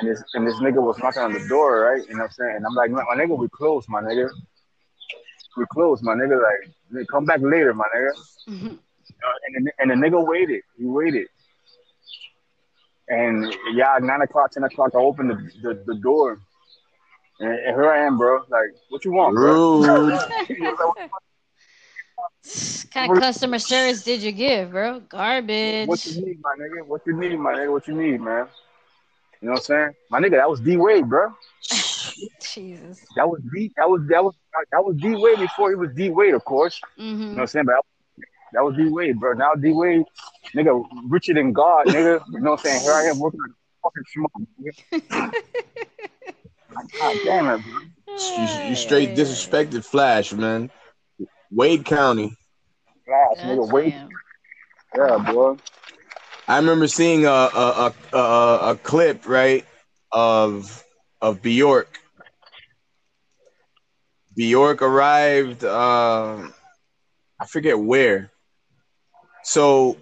And 0.00 0.08
this 0.08 0.22
and 0.34 0.46
this 0.46 0.54
nigga 0.56 0.80
was 0.80 0.96
knocking 0.98 1.22
on 1.22 1.32
the 1.32 1.44
door, 1.48 1.80
right? 1.80 2.06
You 2.08 2.14
know 2.14 2.22
what 2.22 2.26
I'm 2.26 2.30
saying? 2.30 2.56
And 2.56 2.66
I'm 2.66 2.74
like, 2.74 2.90
my 2.90 3.02
nigga, 3.16 3.36
we 3.36 3.48
closed, 3.48 3.88
my 3.88 4.00
nigga. 4.00 4.30
We 5.58 5.66
closed, 5.66 6.02
my 6.02 6.14
nigga. 6.14 6.40
Like, 6.40 7.06
come 7.08 7.24
back 7.24 7.40
later, 7.42 7.74
my 7.74 7.84
nigga. 7.94 8.12
Mhm. 8.48 8.72
Uh, 8.72 9.38
and 9.46 9.66
the, 9.66 9.72
and 9.80 9.90
the 9.90 9.94
nigga 9.94 10.24
waited. 10.24 10.62
He 10.76 10.84
waited. 10.84 11.26
And 13.08 13.54
yeah, 13.72 13.98
nine 14.00 14.20
o'clock, 14.22 14.52
ten 14.52 14.64
o'clock, 14.64 14.92
I 14.94 14.98
opened 14.98 15.30
the, 15.30 15.50
the, 15.62 15.84
the 15.86 15.94
door. 15.96 16.40
And, 17.40 17.50
and 17.50 17.74
here 17.76 17.90
I 17.90 18.06
am, 18.06 18.18
bro. 18.18 18.44
Like, 18.48 18.70
what 18.90 19.04
you 19.04 19.12
want, 19.12 19.34
bro? 19.34 19.82
Rude. 19.82 20.20
kind 22.92 23.12
of 23.12 23.18
customer 23.18 23.58
service 23.58 24.02
did 24.02 24.22
you 24.22 24.32
give, 24.32 24.70
bro? 24.70 25.00
Garbage. 25.00 25.88
what 25.88 26.04
you 26.06 26.24
need, 26.24 26.38
my 26.42 26.54
nigga? 26.60 26.86
What 26.86 27.02
you 27.06 27.18
need, 27.18 27.38
my 27.38 27.54
nigga? 27.54 27.72
What 27.72 27.88
you 27.88 27.94
need, 27.94 28.20
man? 28.20 28.46
You 29.40 29.46
know 29.46 29.52
what 29.52 29.58
I'm 29.58 29.64
saying? 29.64 29.94
My 30.10 30.20
nigga, 30.20 30.32
that 30.32 30.50
was 30.50 30.60
D 30.60 30.76
Wade, 30.76 31.08
bro. 31.08 31.32
Jesus. 32.40 33.04
That 33.16 33.28
was 33.28 33.40
D. 33.52 33.72
That 33.76 33.88
was 33.88 34.02
that 34.08 34.24
was 34.24 34.34
that 34.72 34.84
was 34.84 34.96
D 34.96 35.14
Wade 35.14 35.38
before 35.38 35.70
he 35.70 35.76
was 35.76 35.90
D 35.94 36.10
Wade, 36.10 36.34
of 36.34 36.44
course. 36.44 36.80
Mm-hmm. 36.98 37.10
You 37.10 37.16
know 37.16 37.34
what 37.34 37.40
I'm 37.40 37.46
saying? 37.46 37.66
But 37.66 37.74
that, 37.76 38.24
that 38.52 38.64
was 38.64 38.76
D 38.76 38.88
Wade, 38.88 39.18
bro. 39.18 39.32
Now 39.34 39.54
D 39.54 39.72
Wade, 39.72 40.04
nigga, 40.54 40.84
richer 41.08 41.34
than 41.34 41.52
God, 41.52 41.86
nigga. 41.86 42.20
You 42.30 42.40
know 42.40 42.52
what 42.52 42.60
I'm 42.60 42.64
saying? 42.64 42.82
Here 42.82 42.94
I 42.94 43.08
am 43.08 43.18
working 43.18 43.40
like 43.40 43.50
a 43.50 43.90
fucking 43.90 44.04
schmuck. 44.14 44.32
Nigga. 44.62 45.34
God 46.98 47.16
damn 47.24 47.48
it, 47.48 47.62
bro. 47.62 47.80
You, 48.36 48.70
you 48.70 48.76
straight 48.76 49.14
disrespected 49.14 49.84
Flash, 49.84 50.32
man. 50.32 50.70
Wade 51.50 51.84
County. 51.84 52.36
Flash, 53.04 53.44
nigga, 53.44 53.72
wait. 53.72 53.94
Yeah, 54.96 55.18
boy. 55.18 55.56
I 56.46 56.56
remember 56.56 56.88
seeing 56.88 57.26
a 57.26 57.30
a, 57.30 57.94
a, 58.12 58.16
a, 58.16 58.70
a 58.70 58.76
clip 58.76 59.28
right 59.28 59.64
of 60.10 60.84
of 61.20 61.42
Bjork. 61.42 61.97
Bjork 64.38 64.82
arrived. 64.82 65.64
Uh, 65.64 66.48
I 67.40 67.46
forget 67.48 67.76
where. 67.76 68.30
So 69.42 69.96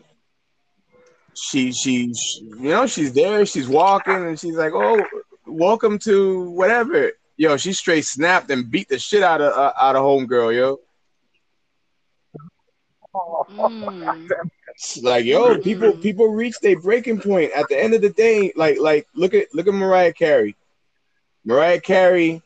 she 1.32 1.72
she's 1.72 2.38
you 2.42 2.68
know 2.68 2.86
she's 2.86 3.14
there. 3.14 3.46
She's 3.46 3.66
walking 3.66 4.14
and 4.14 4.38
she's 4.38 4.54
like, 4.54 4.72
"Oh, 4.74 5.02
welcome 5.46 5.98
to 6.00 6.50
whatever." 6.50 7.12
Yo, 7.38 7.56
she 7.56 7.72
straight 7.72 8.04
snapped 8.04 8.50
and 8.50 8.70
beat 8.70 8.90
the 8.90 8.98
shit 8.98 9.22
out 9.22 9.40
of 9.40 9.54
uh, 9.54 9.72
out 9.80 9.96
of 9.96 10.02
homegirl, 10.02 10.54
yo. 10.54 10.80
Mm. 13.14 14.28
Like 15.02 15.24
yo 15.24 15.58
people 15.58 15.96
people 15.96 16.28
reach 16.28 16.60
their 16.60 16.78
breaking 16.78 17.22
point 17.22 17.50
at 17.52 17.66
the 17.70 17.82
end 17.82 17.94
of 17.94 18.02
the 18.02 18.10
day 18.10 18.52
like 18.56 18.78
like 18.78 19.08
look 19.14 19.32
at 19.32 19.46
look 19.54 19.66
at 19.66 19.72
mariah 19.72 20.12
carey 20.12 20.54
mariah 21.46 21.80
carey 21.80 22.42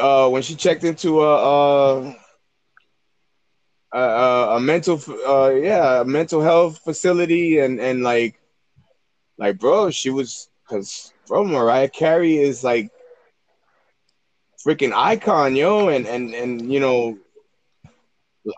uh 0.00 0.28
when 0.28 0.42
she 0.42 0.54
checked 0.54 0.84
into 0.84 1.20
a 1.22 1.34
uh 1.36 2.14
a, 3.92 3.98
a, 3.98 4.56
a 4.56 4.60
mental 4.60 5.00
uh 5.26 5.50
yeah 5.50 6.00
a 6.00 6.04
mental 6.04 6.40
health 6.42 6.78
facility 6.78 7.58
and 7.58 7.80
and 7.80 8.02
like 8.02 8.38
like 9.38 9.58
bro 9.58 9.90
she 9.90 10.10
was 10.10 10.48
because 10.66 11.12
bro 11.26 11.44
mariah 11.44 11.88
carey 11.88 12.36
is 12.36 12.62
like 12.64 12.90
freaking 14.64 14.92
icon 14.94 15.54
yo 15.56 15.88
and 15.88 16.06
and 16.06 16.34
and 16.34 16.72
you 16.72 16.80
know 16.80 17.18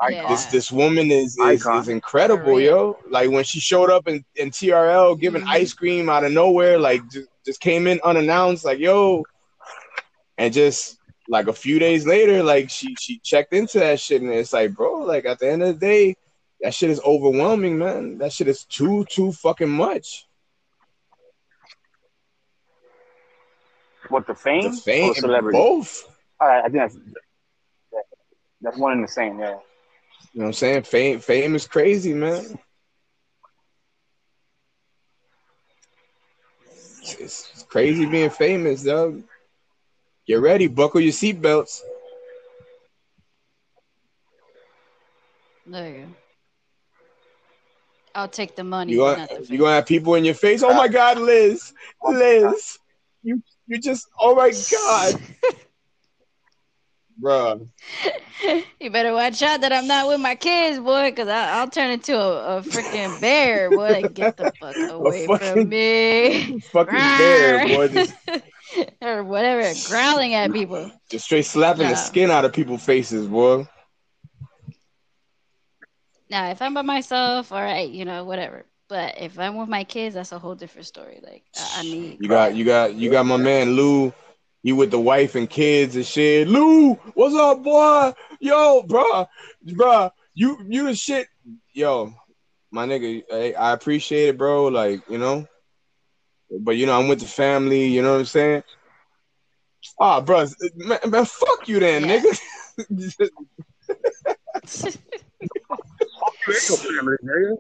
Yeah. 0.09 0.23
this 0.27 0.47
this 0.47 0.71
woman 0.73 1.11
is 1.11 1.39
is, 1.39 1.67
is 1.73 1.89
incredible, 1.89 2.61
For 2.61 2.61
yo. 2.61 2.97
Like 3.11 3.31
when 3.31 3.45
she 3.45 3.61
showed 3.61 3.91
up 3.91 4.09
in, 4.09 4.25
in 4.37 4.51
TRL 4.51 5.15
giving 5.17 5.43
Mhm. 5.43 5.49
ice 5.51 5.73
cream 5.73 6.09
out 6.09 6.25
of 6.25 6.33
nowhere, 6.33 6.79
like 6.79 7.03
just, 7.11 7.29
just 7.45 7.61
came 7.61 7.87
in 7.87 8.01
unannounced, 8.05 8.65
like 8.65 8.79
yo, 8.79 9.25
and 10.39 10.53
just 10.53 10.99
like 11.29 11.49
a 11.49 11.53
few 11.53 11.79
days 11.79 12.07
later, 12.07 12.43
like 12.43 12.71
she 12.71 12.95
she 12.97 13.19
checked 13.19 13.53
into 13.53 13.79
that 13.79 14.01
shit, 14.01 14.23
and 14.23 14.31
it's 14.31 14.53
like, 14.53 14.75
bro, 14.75 15.01
like 15.01 15.25
at 15.25 15.39
the 15.39 15.51
end 15.51 15.63
of 15.63 15.79
the 15.81 15.87
day, 15.87 16.17
that 16.61 16.75
shit 16.75 16.91
is 16.91 17.01
overwhelming, 17.01 17.79
man. 17.79 18.19
That 18.19 18.33
shit 18.33 18.49
is 18.49 18.65
too 18.65 19.05
too 19.07 19.33
fucking 19.33 19.71
much. 19.71 20.27
What 24.09 24.27
the 24.27 24.35
The 24.35 24.39
fame, 24.41 24.73
fame, 24.73 25.11
or 25.11 25.15
celebrity? 25.15 25.59
both. 25.59 26.05
All 26.41 26.49
right, 26.49 26.59
I 26.61 26.69
think 26.69 26.75
that's 26.75 26.97
that's 28.61 28.79
one 28.79 28.93
and 28.93 29.05
the 29.05 29.09
same. 29.09 29.39
Yeah. 29.39 29.59
You 30.33 30.41
know 30.41 30.47
what 30.47 30.47
I'm 30.47 30.53
saying? 30.55 30.83
Fame, 30.83 31.21
fame 31.21 31.55
is 31.55 31.67
crazy, 31.67 32.13
man. 32.13 32.59
It's, 37.03 37.15
it's 37.21 37.63
crazy 37.69 38.07
being 38.07 38.31
famous, 38.31 38.83
dog. 38.83 39.23
Get 40.27 40.41
ready, 40.41 40.69
buckle 40.69 41.01
your 41.01 41.13
seatbelts. 41.13 41.81
There 45.67 45.89
you 45.89 46.05
go. 46.05 46.09
I'll 48.15 48.29
take 48.29 48.55
the 48.55 48.65
money. 48.65 48.93
You 48.93 49.01
but 49.01 49.29
gonna 49.29 49.43
you 49.43 49.59
gonna 49.59 49.75
have 49.75 49.87
people 49.87 50.15
in 50.15 50.25
your 50.25 50.35
face. 50.35 50.63
Oh 50.63 50.73
my 50.73 50.89
God, 50.89 51.19
Liz, 51.19 51.73
Liz, 52.03 52.79
you 53.23 53.43
you 53.67 53.79
just. 53.79 54.07
Oh 54.21 54.35
my 54.37 54.53
God, 54.71 55.21
bruh. 57.21 57.67
you 58.81 58.91
better 58.91 59.13
watch 59.13 59.43
out 59.43 59.63
that 59.63 59.73
I'm 59.73 59.89
not 59.89 60.07
with 60.07 60.21
my 60.21 60.37
kids, 60.37 60.79
boy, 60.79 61.11
because 61.11 61.29
I'll 61.29 61.69
turn 61.69 61.91
into 61.91 62.17
a, 62.17 62.59
a 62.59 62.63
freaking 62.63 63.21
bear, 63.21 63.71
boy. 63.71 64.09
Get 64.15 64.37
the 64.37 64.53
fuck 64.61 64.77
away 64.91 65.27
fucking- 65.27 65.53
from 65.55 65.69
me. 65.69 66.61
Fucking 66.61 66.95
bear, 66.95 67.67
boy. 67.67 67.89
Just, 67.89 68.15
or 69.03 69.25
whatever, 69.25 69.73
growling 69.85 70.35
at 70.35 70.53
people. 70.53 70.91
just 71.11 71.27
straight 71.27 71.45
slapping 71.45 71.89
the 71.89 71.97
skin 71.97 72.31
out 72.31 72.45
of 72.45 72.53
people's 72.53 72.85
faces, 72.85 73.27
boy. 73.27 73.67
Now, 76.31 76.51
if 76.51 76.61
I'm 76.63 76.75
by 76.75 76.83
myself, 76.83 77.53
all 77.53 77.63
right, 77.63 77.89
you 77.89 78.05
know, 78.05 78.25
whatever. 78.25 78.65
But 78.89 79.21
if 79.21 79.39
I'm 79.39 79.57
with 79.57 79.69
my 79.69 79.85
kids, 79.85 80.15
that's 80.15 80.33
a 80.33 80.39
whole 80.39 80.55
different 80.55 80.87
story. 80.87 81.21
Like, 81.23 81.45
I, 81.57 81.81
I 81.81 81.83
need. 81.83 82.19
You 82.21 82.29
got 82.29 82.55
you 82.55 82.65
got 82.65 82.95
you 82.95 83.11
got 83.11 83.27
my 83.27 83.37
man 83.37 83.73
Lou 83.73 84.13
You 84.63 84.77
with 84.77 84.91
the 84.91 85.01
wife 85.01 85.35
and 85.35 85.49
kids 85.49 85.97
and 85.97 86.07
shit. 86.07 86.49
Lou, 86.49 86.95
what's 87.15 87.35
up, 87.35 87.63
boy? 87.63 88.13
Yo, 88.41 88.83
bro, 88.83 89.29
bro, 89.75 90.11
you 90.35 90.59
you 90.69 90.85
the 90.85 90.95
shit. 90.95 91.29
Yo, 91.73 92.13
my 92.71 92.87
nigga, 92.87 93.23
I, 93.33 93.53
I 93.53 93.73
appreciate 93.73 94.31
it, 94.31 94.39
bro. 94.39 94.69
Like 94.69 95.03
you 95.09 95.19
know, 95.19 95.47
but 96.61 96.77
you 96.77 96.87
know, 96.87 96.99
I'm 96.99 97.09
with 97.09 97.21
the 97.21 97.27
family. 97.27 97.87
You 97.87 98.03
know 98.03 98.13
what 98.13 98.21
I'm 98.21 98.25
saying? 98.27 98.63
Ah, 100.01 100.21
bro, 100.21 100.47
man, 100.77 100.99
man, 101.07 101.25
fuck 101.25 101.69
you 101.69 101.79
then, 101.81 102.05
Yeah. 102.05 102.09
nigga. 102.09 102.39
You 106.47 106.55
ain't 106.55 106.69
no 106.69 106.77
family, 106.77 107.17
nigga. 107.25 107.57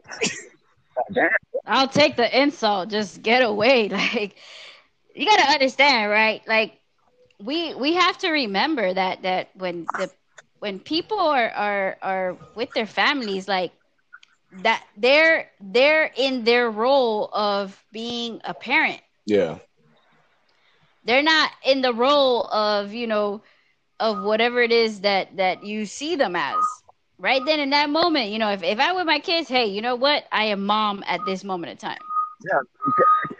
Damn. 1.12 1.28
I'll 1.66 1.88
take 1.88 2.16
the 2.16 2.40
insult. 2.42 2.88
Just 2.90 3.22
get 3.22 3.42
away. 3.42 3.88
Like 3.94 4.36
you 5.14 5.26
gotta 5.26 5.50
understand, 5.52 6.10
right? 6.10 6.42
Like 6.46 6.74
we 7.40 7.74
we 7.74 7.94
have 7.94 8.18
to 8.18 8.30
remember 8.30 8.92
that 8.92 9.22
that 9.22 9.50
when 9.54 9.88
the 9.94 10.10
when 10.58 10.80
people 10.80 11.18
are 11.20 11.50
are 11.50 11.96
are 12.02 12.36
with 12.54 12.72
their 12.74 12.86
families, 12.86 13.48
like 13.48 13.72
that 14.62 14.84
they're 14.96 15.50
they're 15.60 16.10
in 16.16 16.44
their 16.44 16.70
role 16.70 17.28
of 17.32 17.82
being 17.92 18.40
a 18.44 18.54
parent. 18.54 19.00
yeah, 19.26 19.58
They're 21.04 21.22
not 21.22 21.50
in 21.64 21.80
the 21.82 21.92
role 21.92 22.46
of, 22.48 22.92
you 22.92 23.06
know, 23.06 23.42
of 24.00 24.22
whatever 24.22 24.60
it 24.62 24.72
is 24.72 25.00
that 25.00 25.36
that 25.36 25.64
you 25.64 25.86
see 25.86 26.16
them 26.16 26.36
as. 26.36 26.82
Right 27.18 27.44
then 27.44 27.60
in 27.60 27.70
that 27.70 27.90
moment, 27.90 28.30
you 28.30 28.38
know, 28.38 28.50
if, 28.50 28.62
if 28.62 28.78
I 28.80 28.92
with 28.92 29.06
my 29.06 29.18
kids, 29.20 29.48
hey, 29.48 29.66
you 29.66 29.80
know 29.80 29.94
what? 29.96 30.24
I 30.32 30.44
am 30.46 30.64
mom 30.66 31.04
at 31.06 31.24
this 31.24 31.44
moment 31.44 31.70
in 31.72 31.76
time. 31.78 31.98
Yeah. 32.44 32.60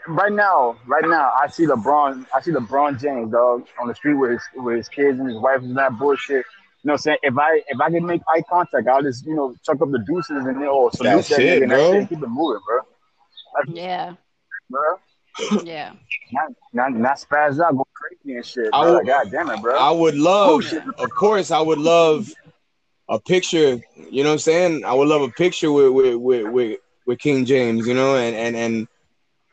Right 0.07 0.31
now, 0.31 0.77
right 0.87 1.03
now, 1.05 1.31
I 1.39 1.47
see 1.47 1.65
LeBron. 1.65 2.25
I 2.33 2.41
see 2.41 2.51
LeBron 2.51 2.99
James, 2.99 3.31
dog, 3.31 3.67
on 3.79 3.87
the 3.87 3.95
street 3.95 4.15
with 4.15 4.31
his 4.31 4.41
with 4.55 4.77
his 4.77 4.89
kids 4.89 5.19
and 5.19 5.27
his 5.27 5.37
wife 5.37 5.61
and 5.61 5.77
that 5.77 5.97
bullshit. 5.97 6.45
You 6.85 6.89
know 6.89 6.93
what 6.93 6.99
I'm 6.99 7.01
saying? 7.01 7.17
If 7.23 7.37
I 7.39 7.61
if 7.67 7.81
I 7.81 7.89
can 7.89 8.05
make 8.05 8.21
eye 8.29 8.43
contact, 8.47 8.87
I'll 8.87 9.01
just 9.01 9.25
you 9.25 9.33
know 9.33 9.55
chuck 9.65 9.81
up 9.81 9.89
the 9.89 9.97
deuces 10.05 10.45
and 10.45 10.61
then 10.61 10.67
oh 10.69 10.91
salute 10.91 11.09
That's 11.15 11.29
that 11.29 11.39
it, 11.41 11.63
nigga 11.63 11.69
bro. 11.69 11.91
that 11.91 11.99
shit, 12.01 12.09
keep 12.09 12.21
it 12.23 12.27
moving, 12.29 12.61
bro. 12.67 12.79
Yeah. 13.73 14.13
Bro, 14.69 15.63
Yeah. 15.63 15.93
not 16.31 16.51
not, 16.73 16.93
not 16.93 17.17
spaz 17.17 17.59
out, 17.59 17.75
go 17.75 17.87
crazy 17.95 18.35
and 18.35 18.45
shit. 18.45 18.69
I 18.71 18.81
Bro. 18.83 18.89
will- 18.91 18.97
Like, 18.97 19.07
God 19.07 19.31
damn 19.31 19.49
it, 19.49 19.61
bro. 19.63 19.75
I 19.79 19.89
would 19.89 20.13
love, 20.15 20.49
Bullshit. 20.61 20.83
of 20.99 21.09
course, 21.15 21.49
I 21.49 21.59
would 21.59 21.79
love 21.79 22.31
a 23.09 23.19
picture. 23.19 23.81
You 24.11 24.21
know 24.23 24.29
what 24.29 24.33
I'm 24.33 24.39
saying? 24.39 24.85
I 24.85 24.93
would 24.93 25.07
love 25.07 25.23
a 25.23 25.29
picture 25.29 25.71
with 25.71 25.91
with 25.91 26.15
with 26.17 26.47
with, 26.51 26.79
with 27.07 27.17
King 27.19 27.45
James. 27.45 27.87
You 27.87 27.95
know, 27.95 28.15
and 28.15 28.35
and 28.35 28.55
and 28.55 28.87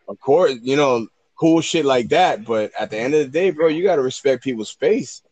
of 0.07 0.20
course, 0.20 0.55
you 0.61 0.76
know, 0.76 1.07
cool 1.41 1.62
shit 1.62 1.87
like 1.87 2.11
that. 2.11 2.45
But 2.45 2.72
at 2.78 2.91
the 2.91 2.99
end 2.99 3.14
of 3.14 3.20
the 3.20 3.28
day, 3.28 3.51
bro, 3.53 3.68
you 3.68 3.83
got 3.85 3.97
to 3.97 4.03
respect 4.03 4.45
people's 4.45 4.68
space. 4.70 5.22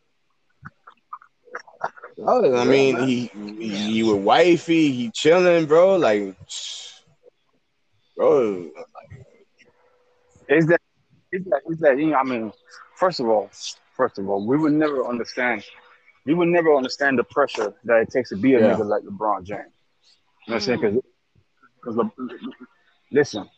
Oh, 2.23 2.55
I 2.55 2.63
mean, 2.65 2.97
he, 2.97 3.31
he 3.33 3.69
he 3.69 4.03
with 4.03 4.23
wifey, 4.23 4.91
he 4.91 5.11
chilling, 5.11 5.65
bro. 5.65 5.95
Like, 5.95 6.35
bro, 8.15 8.69
Is 10.49 10.67
that 10.67 10.81
is 11.31 11.43
that 11.45 11.61
is 11.67 11.79
that 11.79 11.97
you 11.97 12.07
know, 12.07 12.17
I 12.17 12.23
mean, 12.23 12.51
first 12.95 13.19
of 13.19 13.27
all, 13.27 13.49
first 13.95 14.17
of 14.19 14.29
all, 14.29 14.45
we 14.45 14.57
would 14.57 14.73
never 14.73 15.05
understand 15.07 15.63
we 16.25 16.33
would 16.33 16.49
never 16.49 16.75
understand 16.75 17.17
the 17.17 17.23
pressure 17.23 17.73
that 17.85 18.01
it 18.01 18.09
takes 18.11 18.29
to 18.29 18.35
be 18.35 18.53
a 18.55 18.59
Yeah. 18.59 18.75
nigga 18.75 18.85
like 18.85 19.03
LeBron 19.03 19.43
James. 19.43 19.73
You 20.47 20.53
know 20.53 20.55
what 20.55 20.55
I'm 20.55 20.59
saying? 20.61 20.79
Mm. 20.79 21.01
Because 21.83 21.95
Le, 21.97 22.11
listen, 23.11 23.49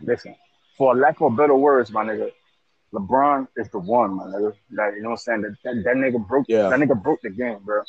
listen. 0.00 0.34
For 0.76 0.96
lack 0.96 1.20
of 1.20 1.36
better 1.36 1.54
words, 1.54 1.92
my 1.92 2.04
nigga, 2.04 2.30
LeBron 2.92 3.46
is 3.56 3.68
the 3.70 3.78
one, 3.78 4.14
my 4.14 4.24
nigga. 4.24 4.52
Like, 4.72 4.94
you 4.96 5.02
know 5.02 5.10
what 5.10 5.12
I'm 5.12 5.16
saying? 5.18 5.42
That, 5.42 5.56
that, 5.64 5.82
that 5.84 5.94
nigga 5.96 6.26
broke 6.26 6.46
Yeah. 6.48 6.68
that 6.70 6.78
nigga 6.78 7.00
broke 7.00 7.20
the 7.22 7.30
game, 7.30 7.58
bro. 7.64 7.82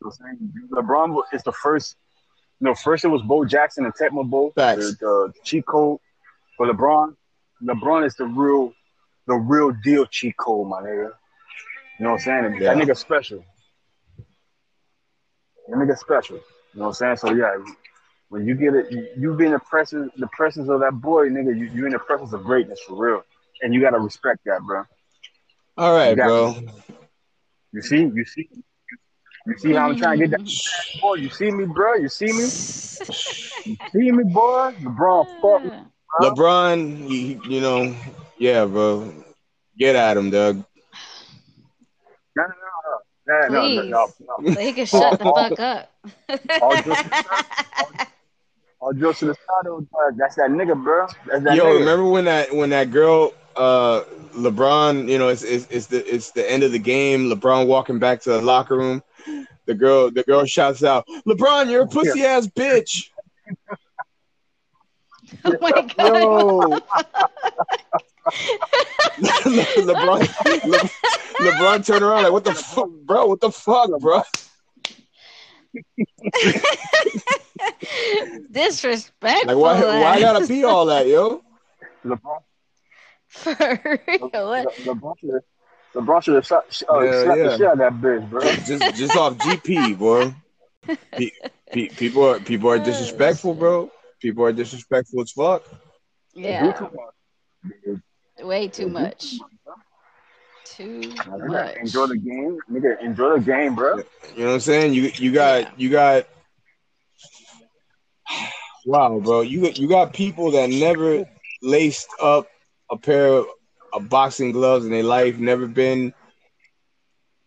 You 0.00 0.06
know 0.06 0.12
what 0.18 0.28
I'm 0.30 0.38
saying? 0.38 0.68
LeBron 0.72 1.22
is 1.32 1.42
the 1.42 1.52
first 1.52 1.96
you 2.60 2.66
know, 2.66 2.74
first 2.74 3.04
it 3.04 3.08
was 3.08 3.22
Bo 3.22 3.44
Jackson 3.44 3.86
and 3.86 3.94
Tecmo 3.94 4.28
Bowl, 4.28 4.52
the, 4.54 4.96
the 5.00 5.32
cheat 5.44 5.64
code. 5.66 5.98
But 6.58 6.68
LeBron, 6.68 7.16
LeBron 7.62 8.04
is 8.06 8.14
the 8.16 8.26
real, 8.26 8.72
the 9.26 9.34
real 9.34 9.72
deal 9.82 10.04
cheat 10.06 10.36
code, 10.36 10.68
my 10.68 10.82
nigga. 10.82 11.10
You 11.98 12.04
know 12.04 12.10
what 12.12 12.12
I'm 12.12 12.18
saying? 12.18 12.58
Yeah. 12.60 12.74
That 12.74 12.84
nigga 12.84 12.96
special. 12.96 13.42
That 15.68 15.76
nigga 15.76 15.96
special. 15.98 16.36
You 16.36 16.80
know 16.80 16.88
what 16.88 16.88
I'm 16.88 16.94
saying? 16.94 17.16
So 17.16 17.34
yeah, 17.34 17.56
when 18.28 18.46
you 18.46 18.54
get 18.54 18.74
it, 18.74 18.92
you, 18.92 19.08
you 19.16 19.34
be 19.34 19.46
in 19.46 19.52
the 19.52 19.58
presence, 19.58 20.12
the 20.18 20.28
presence 20.28 20.68
of 20.68 20.80
that 20.80 20.92
boy, 20.92 21.28
nigga. 21.28 21.56
You 21.56 21.64
you 21.74 21.86
in 21.86 21.92
the 21.92 21.98
presence 21.98 22.32
of 22.32 22.44
greatness 22.44 22.80
for 22.86 22.94
real, 22.94 23.22
and 23.62 23.72
you 23.72 23.80
gotta 23.80 23.98
respect 23.98 24.40
that, 24.44 24.60
bro. 24.62 24.84
all 25.78 25.94
right, 25.94 26.10
You 26.10 26.16
bro. 26.16 26.54
You 27.72 27.82
see, 27.82 28.02
you 28.02 28.24
see, 28.24 28.48
you 29.46 29.58
see 29.58 29.72
how 29.72 29.88
I'm 29.88 29.96
trying 29.96 30.18
to 30.18 30.26
get 30.26 30.30
that 30.32 30.46
mm-hmm. 30.46 31.00
boy. 31.00 31.14
You 31.14 31.30
see 31.30 31.50
me, 31.50 31.64
bro. 31.66 31.94
You 31.94 32.08
see 32.08 32.26
me. 32.26 32.32
You 32.32 33.76
see 33.92 34.12
me, 34.12 34.24
boy. 34.24 34.74
LeBron, 34.80 35.40
fuck 35.40 35.64
me. 35.64 35.78
LeBron, 36.20 37.08
he, 37.08 37.40
you 37.48 37.60
know, 37.60 37.94
yeah, 38.38 38.64
bro. 38.64 39.12
Get 39.78 39.96
at 39.96 40.16
him, 40.16 40.30
Doug. 40.30 40.64
No, 42.36 42.44
no, 42.44 42.54
no, 43.26 43.48
no, 43.48 43.48
no, 43.48 43.68
no, 43.68 43.82
no, 43.82 44.08
no. 44.40 44.54
So 44.54 44.60
he 44.60 44.72
can 44.72 44.86
shut 44.86 45.18
the 45.18 45.24
fuck 45.24 45.60
up. 45.60 45.92
All 46.62 46.74
jokes 46.74 47.00
aside, 47.00 48.06
all 48.80 48.92
jokes 48.92 49.18
to 49.20 49.26
the 49.26 49.34
side, 49.34 49.64
though, 49.64 49.86
that's 50.16 50.36
that 50.36 50.50
nigga, 50.50 50.82
bro. 50.82 51.06
That's 51.26 51.44
that 51.44 51.56
Yo, 51.56 51.64
nigga. 51.64 51.78
remember 51.80 52.04
when 52.04 52.24
that 52.24 52.54
when 52.54 52.70
that 52.70 52.90
girl, 52.90 53.32
uh, 53.56 54.04
LeBron, 54.34 55.08
you 55.08 55.18
know, 55.18 55.28
it's, 55.28 55.42
it's 55.42 55.66
it's 55.70 55.86
the 55.86 56.14
it's 56.14 56.30
the 56.30 56.50
end 56.50 56.62
of 56.62 56.72
the 56.72 56.78
game. 56.78 57.30
LeBron 57.30 57.66
walking 57.66 57.98
back 57.98 58.20
to 58.22 58.30
the 58.30 58.40
locker 58.40 58.76
room. 58.76 59.02
The 59.66 59.74
girl, 59.74 60.10
the 60.10 60.22
girl 60.22 60.44
shouts 60.44 60.82
out, 60.82 61.04
"LeBron, 61.26 61.70
you're 61.70 61.82
a 61.82 61.86
pussy 61.86 62.24
ass 62.24 62.46
bitch." 62.46 63.10
oh 65.44 65.56
my 65.60 65.70
god. 65.96 66.82
Yo, 69.18 69.26
LeBron, 69.42 70.20
Le, 70.64 70.78
LeBron 71.50 71.86
turned 71.86 72.02
around 72.02 72.22
like, 72.22 72.32
"What 72.32 72.44
the 72.44 72.54
fuck, 72.54 72.90
bro? 73.04 73.26
What 73.26 73.40
the 73.40 73.50
fuck, 73.50 73.90
bro?" 74.00 74.22
Disrespectful. 78.50 79.46
Like, 79.46 79.56
why 79.56 79.80
why 79.80 80.04
I 80.04 80.20
gotta 80.20 80.46
be 80.46 80.64
all 80.64 80.86
that, 80.86 81.06
yo? 81.06 81.42
LeBron, 82.04 82.40
For 83.38 83.54
real. 84.08 84.28
What? 84.30 84.64
Le- 84.86 84.94
LeBron 84.94 85.18
should 85.20 85.30
have, 85.30 85.42
LeBron 85.94 86.44
shot, 86.44 86.64
uh, 86.90 87.00
Yeah, 87.00 87.22
slapped 87.24 87.38
yeah. 87.38 87.44
the 87.44 87.56
shit 87.56 87.66
out 87.66 87.72
of 87.72 87.78
that 87.78 87.92
bitch, 88.00 88.30
bro. 88.30 88.40
Just 88.40 88.96
just 88.96 89.16
off 89.16 89.34
GP, 89.38 89.98
boy. 89.98 90.34
Pe- 91.12 91.30
pe- 91.70 91.88
people 91.88 92.24
are 92.28 92.40
people 92.40 92.70
are 92.70 92.78
disrespectful, 92.84 93.54
bro. 93.54 93.90
People 94.20 94.44
are 94.44 94.52
disrespectful 94.52 95.22
as 95.22 95.30
fuck. 95.30 95.62
Yeah. 96.34 96.72
too. 96.72 98.00
Way 98.40 98.68
too 98.68 98.88
much. 98.88 99.34
Too 100.64 101.00
Nigga, 101.00 101.46
much. 101.48 101.76
Enjoy 101.76 102.06
the 102.06 102.16
game, 102.16 102.58
nigga. 102.70 103.00
Enjoy 103.02 103.38
the 103.38 103.44
game, 103.44 103.74
bro. 103.74 103.98
You 103.98 104.04
know 104.38 104.46
what 104.46 104.54
I'm 104.54 104.60
saying? 104.60 104.94
You 104.94 105.10
you 105.14 105.32
got 105.32 105.62
Yeah. 105.62 105.70
you 105.76 105.90
got 105.90 106.26
wow, 108.86 109.18
bro. 109.20 109.40
You 109.42 109.68
you 109.74 109.88
got 109.88 110.12
people 110.12 110.52
that 110.52 110.70
never 110.70 111.24
laced 111.62 112.08
up 112.20 112.46
a 112.90 112.96
pair 112.96 113.28
of, 113.28 113.46
boxing 114.08 114.52
gloves 114.52 114.84
in 114.84 114.92
their 114.92 115.02
life, 115.02 115.38
never 115.38 115.66
been 115.66 116.14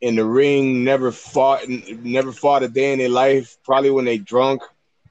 in 0.01 0.17
the 0.17 0.25
ring, 0.25 0.83
never 0.83 1.09
fought, 1.11 1.61
never 1.69 2.33
fought 2.33 2.63
a 2.63 2.67
day 2.67 2.91
in 2.91 2.99
their 2.99 3.07
life. 3.07 3.57
Probably 3.63 3.89
when 3.89 4.03
they 4.03 4.17
drunk 4.17 4.61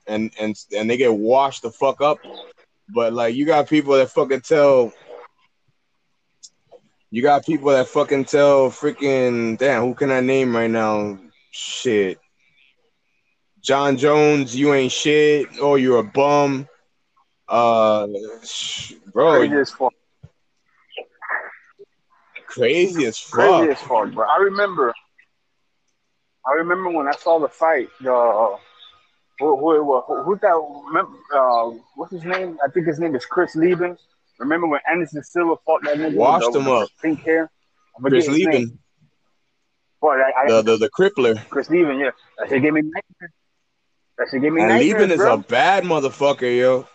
and 0.07 0.31
and 0.39 0.55
and 0.77 0.91
they 0.91 0.99
get 0.99 1.15
washed 1.15 1.63
the 1.63 1.71
fuck 1.71 2.03
up. 2.03 2.19
But 2.95 3.15
like 3.15 3.35
you 3.35 3.47
got 3.47 3.69
people 3.69 3.95
that 3.95 4.11
fucking 4.11 4.43
tell. 4.43 4.93
You 7.11 7.23
got 7.23 7.47
people 7.47 7.71
that 7.71 7.89
fucking 7.89 8.27
tell 8.27 8.71
freaking 8.71 9.59
damn. 9.59 9.83
Who 9.83 9.95
can 9.95 10.11
I 10.11 10.21
name 10.21 10.55
right 10.55 10.71
now? 10.71 11.19
Shit. 11.51 12.19
Jon 13.61 13.97
Jones, 13.97 14.57
you 14.57 14.75
ain't 14.75 14.93
shit. 14.93 15.47
Oh, 15.61 15.77
you're 15.77 16.01
a 16.01 16.05
bum. 16.05 16.69
Uh, 17.49 18.09
sh- 18.43 18.95
bro, 19.13 19.43
Crazy 22.53 23.07
as 23.07 23.19
fuck. 23.19 23.33
crazy 23.33 23.71
as 23.73 23.79
fuck. 23.81 24.13
bro. 24.13 24.27
I 24.29 24.39
remember. 24.39 24.93
I 26.47 26.53
remember 26.55 26.91
when 26.91 27.09
I 27.09 27.13
saw 27.13 27.39
the 27.39 27.49
fight. 27.49 27.89
Uh, 28.01 28.57
who, 29.39 29.57
who, 29.57 29.83
who, 30.07 30.23
who 30.23 30.39
that? 30.43 30.83
remember, 30.87 31.13
Uh, 31.35 31.71
what's 31.97 32.13
his 32.13 32.25
name? 32.25 32.59
I 32.65 32.71
think 32.71 32.87
his 32.87 32.99
name 32.99 33.15
is 33.15 33.25
Chris 33.25 33.55
Leben. 33.57 33.97
Remember 34.39 34.67
when 34.67 34.81
Anderson 34.91 35.23
Silva 35.23 35.55
fought 35.65 35.83
that 35.85 35.97
nigga? 35.97 36.15
Washed 36.15 36.53
the, 36.53 36.61
him 36.61 36.69
up. 36.69 36.89
Pink 37.01 37.21
hair. 37.21 37.51
Chris. 38.01 38.27
Leben, 38.29 38.79
Boy, 40.01 40.17
I, 40.17 40.33
I, 40.45 40.49
the, 40.49 40.63
the 40.63 40.77
the 40.79 40.91
crippler, 40.91 41.49
Chris 41.49 41.71
Leben, 41.71 41.99
yeah. 42.01 42.11
That 42.39 42.49
shit 42.49 42.61
gave 42.63 42.73
me 42.73 42.81
nightmares. 42.83 43.33
That 44.19 44.29
shit 44.31 44.43
gave 44.43 44.53
me 44.53 44.61
and 44.63 44.71
nightmares, 44.71 44.93
Leben 44.95 45.11
is 45.13 45.17
bro. 45.19 45.35
a 45.35 45.39
bad 45.39 45.85
motherfucker, 45.85 46.59
yo. 46.59 46.89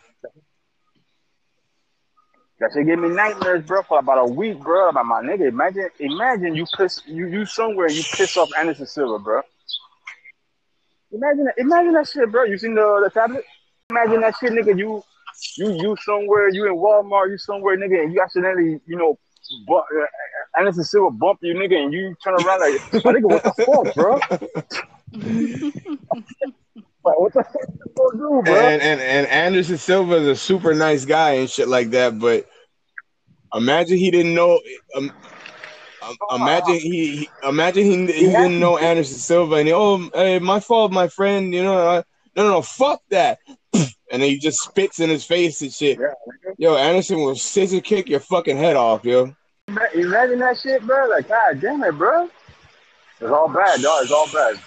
That 2.60 2.72
shit 2.74 2.88
gave 2.88 2.98
me 2.98 3.10
nightmares, 3.10 3.64
bro, 3.66 3.84
for 3.84 4.00
about 4.00 4.18
a 4.18 4.26
week, 4.26 4.60
bro. 4.60 4.90
About 4.90 5.06
my 5.06 5.22
nigga, 5.22 5.48
imagine, 5.50 5.90
imagine 6.00 6.56
you 6.56 6.66
piss, 6.76 7.02
you 7.06 7.28
you 7.28 7.46
somewhere 7.46 7.88
you 7.88 8.02
piss 8.16 8.36
off 8.36 8.50
Anderson 8.58 8.88
Silva, 8.88 9.20
bro. 9.20 9.42
Imagine, 11.12 11.48
imagine 11.58 11.94
that 11.94 12.08
shit, 12.08 12.32
bro. 12.32 12.46
You 12.46 12.58
seen 12.58 12.74
the 12.74 13.02
the 13.04 13.12
tablet? 13.12 13.44
Imagine 13.92 14.22
that 14.22 14.34
shit, 14.40 14.52
nigga. 14.54 14.78
You 14.78 15.04
you 15.58 15.72
you 15.82 15.96
somewhere, 16.04 16.50
you 16.50 16.66
in 16.66 16.76
Walmart, 16.76 17.30
you 17.30 17.38
somewhere, 17.38 17.78
nigga, 17.78 18.04
and 18.04 18.12
you 18.14 18.22
accidentally, 18.22 18.80
you 18.88 18.98
know, 18.98 19.20
bu- 19.68 19.76
uh, 19.76 20.06
Anderson 20.58 20.84
Silva 20.84 21.12
bump 21.12 21.40
you, 21.44 21.54
nigga, 21.54 21.76
and 21.78 21.94
you 21.94 22.16
turn 22.24 22.34
around 22.34 22.60
like, 22.60 23.06
my 23.06 23.14
nigga, 23.14 23.30
what 23.30 23.44
the 23.44 23.52
fuck, 23.64 23.96
bro? 23.96 24.20
Like, 27.08 27.20
what 27.20 27.34
the 27.34 27.44
fuck 27.44 27.56
you 27.70 27.94
gonna 27.96 28.18
do, 28.18 28.42
bro? 28.44 28.56
And, 28.56 28.82
and 28.82 29.00
and 29.00 29.28
Anderson 29.28 29.78
Silva 29.78 30.16
is 30.16 30.28
a 30.28 30.36
super 30.36 30.74
nice 30.74 31.06
guy 31.06 31.32
and 31.32 31.50
shit 31.50 31.70
like 31.70 31.92
that. 31.92 32.20
But 32.20 32.46
imagine 33.54 33.98
he 33.98 34.12
didn't 34.12 34.36
know. 34.36 34.60
Um, 34.96 35.12
um, 36.02 36.42
imagine 36.42 36.76
he, 36.76 37.18
he 37.18 37.30
imagine 37.44 37.86
he, 37.86 38.12
he 38.12 38.26
didn't 38.28 38.60
know 38.60 38.78
Anderson 38.78 39.18
Silva 39.18 39.56
and 39.56 39.68
he, 39.68 39.74
oh 39.74 40.10
hey, 40.14 40.40
my 40.40 40.60
fault, 40.60 40.92
my 40.92 41.08
friend. 41.08 41.54
You 41.54 41.64
know, 41.64 41.88
I, 41.88 42.04
no 42.36 42.44
no 42.44 42.50
no 42.52 42.62
fuck 42.62 43.02
that. 43.10 43.40
And 44.10 44.22
then 44.22 44.30
he 44.30 44.40
just 44.40 44.62
spits 44.62 45.02
in 45.02 45.10
his 45.10 45.26
face 45.26 45.62
and 45.62 45.70
shit. 45.70 46.00
yeah. 46.00 46.14
Yo, 46.58 46.78
Anderson 46.78 47.18
will 47.18 47.36
scissor 47.36 47.82
kick 47.82 48.08
your 48.08 48.22
fucking 48.22 48.56
head 48.56 48.78
off, 48.78 49.04
yo. 49.04 49.36
Imagine 49.68 50.40
that 50.40 50.58
shit, 50.64 50.82
bro. 50.84 51.10
Like, 51.10 51.28
god 51.28 51.60
damn 51.60 51.84
it, 51.84 51.92
bro. 51.92 52.30
It's 53.20 53.30
all 53.30 53.50
bad, 53.50 53.82
dog. 53.82 54.04
It's 54.04 54.12
all 54.14 54.28
bad. 54.32 54.58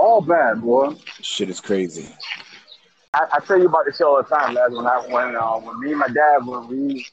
All 0.00 0.22
bad, 0.22 0.62
boy. 0.62 0.94
Shit 1.20 1.50
is 1.50 1.60
crazy. 1.60 2.08
I, 3.12 3.26
I 3.34 3.40
tell 3.40 3.58
you 3.58 3.66
about 3.66 3.84
this 3.84 4.00
all 4.00 4.16
the 4.16 4.22
time, 4.34 4.54
lads. 4.54 4.74
When 4.74 4.86
I 4.86 4.96
when 5.10 5.36
uh, 5.36 5.58
when 5.58 5.78
me 5.78 5.90
and 5.90 5.98
my 5.98 6.08
dad 6.08 6.38
when 6.46 6.66
we 6.68 7.04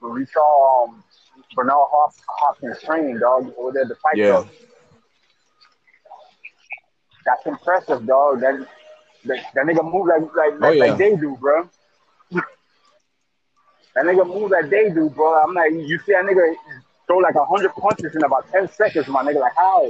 when 0.00 0.14
we 0.14 0.26
saw 0.26 0.86
um, 0.88 1.04
Bernard 1.54 1.76
Hop- 1.76 2.14
Hopkins 2.28 2.82
training, 2.82 3.20
dog, 3.20 3.54
over 3.56 3.70
there 3.70 3.82
at 3.82 3.88
the 3.88 3.94
fight 3.94 4.16
Yeah. 4.16 4.42
club. 4.42 4.48
That's 7.24 7.46
impressive, 7.46 8.06
dog. 8.06 8.40
That 8.40 8.66
that, 9.26 9.38
that 9.54 9.64
nigga 9.64 9.84
move 9.84 10.08
like 10.08 10.22
like, 10.34 10.58
like, 10.58 10.62
Oh, 10.62 10.72
yeah. 10.72 10.84
like 10.86 10.98
they 10.98 11.14
do, 11.14 11.36
bro. 11.40 11.68
that 12.32 14.04
nigga 14.04 14.26
move 14.26 14.50
like 14.50 14.68
they 14.68 14.90
do, 14.90 15.10
bro. 15.10 15.44
I'm 15.44 15.54
like, 15.54 15.70
you 15.74 15.96
see 16.04 16.10
that 16.12 16.24
nigga 16.24 16.56
throw 17.06 17.18
like 17.18 17.36
a 17.36 17.44
hundred 17.44 17.72
punches 17.76 18.16
in 18.16 18.24
about 18.24 18.50
ten 18.50 18.68
seconds, 18.68 19.06
my 19.06 19.22
nigga. 19.22 19.38
Like 19.38 19.54
how? 19.56 19.84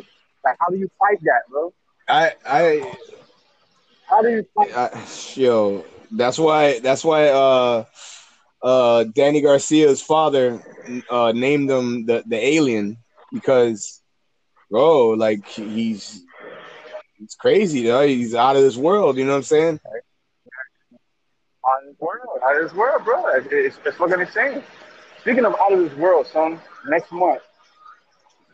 Like 0.44 0.56
how 0.60 0.66
do 0.68 0.76
you 0.76 0.90
fight 0.98 1.18
that, 1.22 1.48
bro? 1.48 1.72
I 2.08 2.32
I 2.46 2.96
How 4.06 4.22
do 4.22 4.28
you? 4.28 4.46
I, 4.74 5.04
yo, 5.34 5.84
that's 6.10 6.38
why 6.38 6.80
that's 6.80 7.04
why 7.04 7.28
uh 7.28 7.84
uh 8.62 9.04
Danny 9.04 9.40
Garcia's 9.40 10.02
father 10.02 10.62
uh 11.10 11.32
named 11.32 11.70
him 11.70 12.06
the 12.06 12.22
the 12.26 12.36
alien 12.36 12.98
because 13.32 14.02
bro, 14.70 15.10
like 15.10 15.46
he's 15.46 16.22
it's 17.22 17.36
crazy, 17.36 17.86
though. 17.86 18.06
He's 18.06 18.34
out 18.34 18.56
of 18.56 18.62
this 18.62 18.76
world, 18.76 19.16
you 19.16 19.24
know 19.24 19.32
what 19.32 19.38
I'm 19.38 19.42
saying? 19.44 19.80
out 21.64 21.82
of 21.82 21.88
this 21.88 22.00
world, 22.00 22.40
out 22.44 22.56
of 22.56 22.62
this 22.62 22.76
world, 22.76 23.04
bro. 23.04 23.26
It's, 23.36 23.78
it's, 23.84 23.96
fucking 23.96 24.20
insane. 24.20 24.62
Speaking 25.20 25.44
of 25.44 25.54
out 25.60 25.72
of 25.72 25.78
this 25.78 25.96
world, 25.96 26.26
son, 26.26 26.60
next 26.88 27.12
month, 27.12 27.42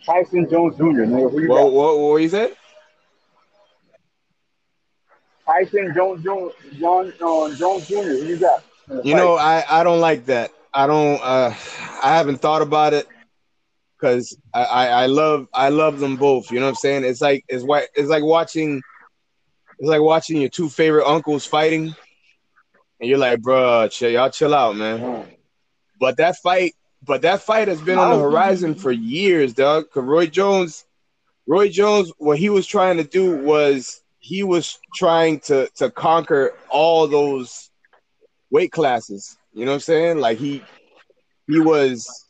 Tyson 0.05 0.49
Jones 0.51 0.77
Jr. 0.77 0.83
Nigga, 0.83 1.31
who 1.31 1.41
you 1.41 1.49
What 1.49 1.65
got? 1.65 1.73
what 1.73 1.99
what 1.99 2.17
you 2.17 2.29
said? 2.29 2.55
Tyson 5.49 5.95
Jones 5.95 6.23
Jones 6.23 6.53
John 6.79 7.13
uh, 7.23 7.55
Jones 7.55 7.89
Jr. 7.89 7.95
Who 7.95 8.25
you 8.25 8.37
got? 8.37 8.63
You 9.03 9.15
know, 9.15 9.37
I 9.37 9.65
I 9.69 9.83
don't 9.83 10.01
like 10.01 10.27
that. 10.27 10.53
I 10.75 10.87
don't 10.87 11.21
uh 11.23 11.55
I 12.03 12.17
haven't 12.17 12.39
thought 12.39 12.63
about 12.63 12.93
it 12.93 13.07
because 13.99 14.37
I, 14.53 14.65
I 14.65 14.87
I 14.87 15.07
love 15.07 15.49
I 15.55 15.71
love 15.71 16.01
them 16.01 16.17
both. 16.17 16.51
You 16.51 16.61
know 16.61 16.67
what 16.67 16.71
I'm 16.71 16.77
saying? 16.77 17.05
It's 17.05 17.21
like 17.21 17.45
it's 17.49 17.65
what 17.65 17.89
it's 17.95 18.09
like 18.09 18.23
watching 18.23 18.83
it's 19.79 19.89
like 19.89 20.03
watching 20.03 20.41
your 20.41 20.51
two 20.51 20.69
favorite 20.69 21.07
uncles 21.07 21.47
fighting, 21.47 21.95
and 23.01 23.09
you're 23.09 23.19
like, 23.19 23.41
bruh, 23.41 23.91
chill, 23.91 24.11
y'all 24.11 24.31
chill 24.31 24.55
out, 24.55 24.77
man. 24.77 24.99
Mm. 24.99 25.27
But 26.01 26.17
that 26.17 26.37
fight, 26.37 26.75
but 27.05 27.23
that 27.23 27.43
fight 27.43 27.69
has 27.69 27.81
been 27.81 27.99
on 27.99 28.11
the 28.11 28.19
horizon 28.19 28.75
for 28.75 28.91
years, 28.91 29.55
dog. 29.55 29.91
Cause 29.91 30.05
Roy 30.05 30.27
Jones, 30.27 30.85
Roy 31.47 31.69
Jones, 31.69 32.13
what 32.19 32.39
he 32.39 32.51
was 32.51 32.67
trying 32.67 32.97
to 32.97 33.05
do 33.05 33.37
was 33.37 34.03
he 34.29 34.43
was 34.43 34.79
trying 34.95 35.41
to 35.41 35.69
to 35.77 35.91
conquer 35.91 36.53
all 36.71 37.09
those 37.09 37.71
weight 38.51 38.71
classes. 38.71 39.39
You 39.55 39.65
know 39.65 39.71
what 39.71 39.77
I'm 39.77 39.81
saying? 39.81 40.19
Like 40.19 40.37
he 40.37 40.63
he 41.47 41.59
was 41.61 42.27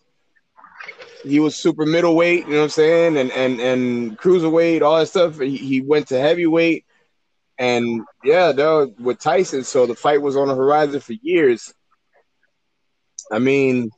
he 1.24 1.40
was 1.40 1.56
super 1.56 1.84
middleweight, 1.84 2.46
you 2.46 2.52
know 2.52 2.58
what 2.58 2.64
I'm 2.64 2.70
saying, 2.70 3.16
and 3.16 3.32
and 3.32 3.60
and 3.60 4.16
cruiserweight, 4.16 4.82
all 4.82 4.98
that 5.00 5.06
stuff. 5.08 5.40
He, 5.40 5.56
he 5.56 5.80
went 5.80 6.06
to 6.08 6.20
heavyweight, 6.20 6.84
and 7.58 8.04
yeah, 8.22 8.52
dog, 8.52 8.94
with 9.00 9.18
Tyson. 9.18 9.64
So 9.64 9.86
the 9.86 9.96
fight 9.96 10.22
was 10.22 10.36
on 10.36 10.46
the 10.46 10.54
horizon 10.54 11.00
for 11.00 11.14
years. 11.14 11.74
I 13.32 13.40
mean, 13.40 13.90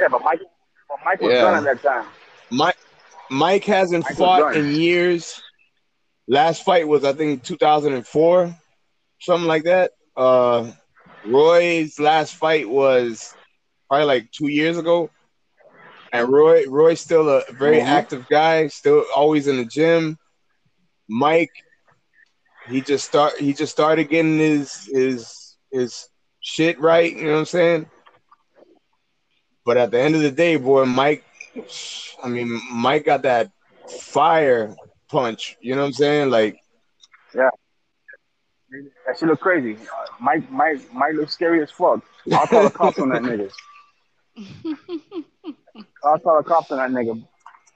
Yeah, 0.00 0.08
but 0.10 0.22
Mike, 0.22 0.40
but 0.88 0.98
Mike 1.04 1.20
was 1.20 1.30
Yeah. 1.30 1.42
done 1.42 1.66
at 1.66 1.82
that 1.82 1.82
time. 1.82 2.06
Mike 2.50 2.78
Mike 3.30 3.64
hasn't 3.64 4.04
Mike 4.04 4.16
fought 4.16 4.54
in 4.54 4.70
years. 4.74 5.43
Last 6.26 6.64
fight 6.64 6.86
was 6.88 7.04
I 7.04 7.12
think 7.12 7.42
2004, 7.44 8.54
something 9.20 9.46
like 9.48 9.64
that. 9.64 9.92
Uh, 10.16 10.70
Roy's 11.24 11.98
last 11.98 12.34
fight 12.34 12.68
was 12.68 13.34
probably 13.88 14.06
like 14.06 14.30
two 14.32 14.48
years 14.48 14.78
ago, 14.78 15.10
and 16.12 16.28
Roy 16.28 16.64
Roy's 16.66 17.00
still 17.00 17.28
a 17.28 17.42
very 17.52 17.80
Mhm. 17.80 17.86
active 17.86 18.26
guy, 18.28 18.68
still 18.68 19.04
always 19.14 19.48
in 19.48 19.56
the 19.58 19.64
gym. 19.64 20.18
Mike, 21.08 21.52
he 22.66 22.80
just 22.80 23.06
start 23.06 23.38
he 23.38 23.52
just 23.52 23.72
started 23.72 24.08
getting 24.08 24.38
his 24.38 24.86
his 24.92 25.56
his 25.70 26.08
shit 26.40 26.78
right. 26.80 27.14
You 27.14 27.24
know 27.24 27.32
what 27.32 27.38
I'm 27.40 27.44
saying? 27.46 27.86
But 29.64 29.76
at 29.76 29.90
the 29.90 30.00
end 30.00 30.14
of 30.14 30.22
the 30.22 30.30
day, 30.30 30.56
boy, 30.56 30.84
Mike, 30.84 31.24
I 32.22 32.28
mean, 32.28 32.60
Mike 32.72 33.04
got 33.04 33.22
that 33.22 33.50
fire 33.88 34.74
punch. 35.08 35.56
You 35.60 35.74
know 35.74 35.82
what 35.82 35.88
I'm 35.88 35.92
saying? 35.92 36.30
Like, 36.30 36.58
yeah. 37.34 37.50
That 39.06 39.18
shit 39.18 39.28
look 39.28 39.40
crazy. 39.40 39.76
Uh, 39.76 40.06
Mike, 40.20 40.50
Mike, 40.50 40.80
Mike 40.92 41.14
looks 41.14 41.32
scary 41.32 41.62
as 41.62 41.70
fuck. 41.70 42.00
I'll 42.32 42.46
call 42.46 42.64
the 42.64 42.70
cops 42.70 42.98
on 43.00 43.08
that 43.10 43.22
nigga. 43.22 43.50
I'll 46.04 46.18
call 46.18 46.42
the 46.42 46.48
cops 46.48 46.70
on 46.72 46.78
that 46.78 46.90
nigga. 46.90 47.22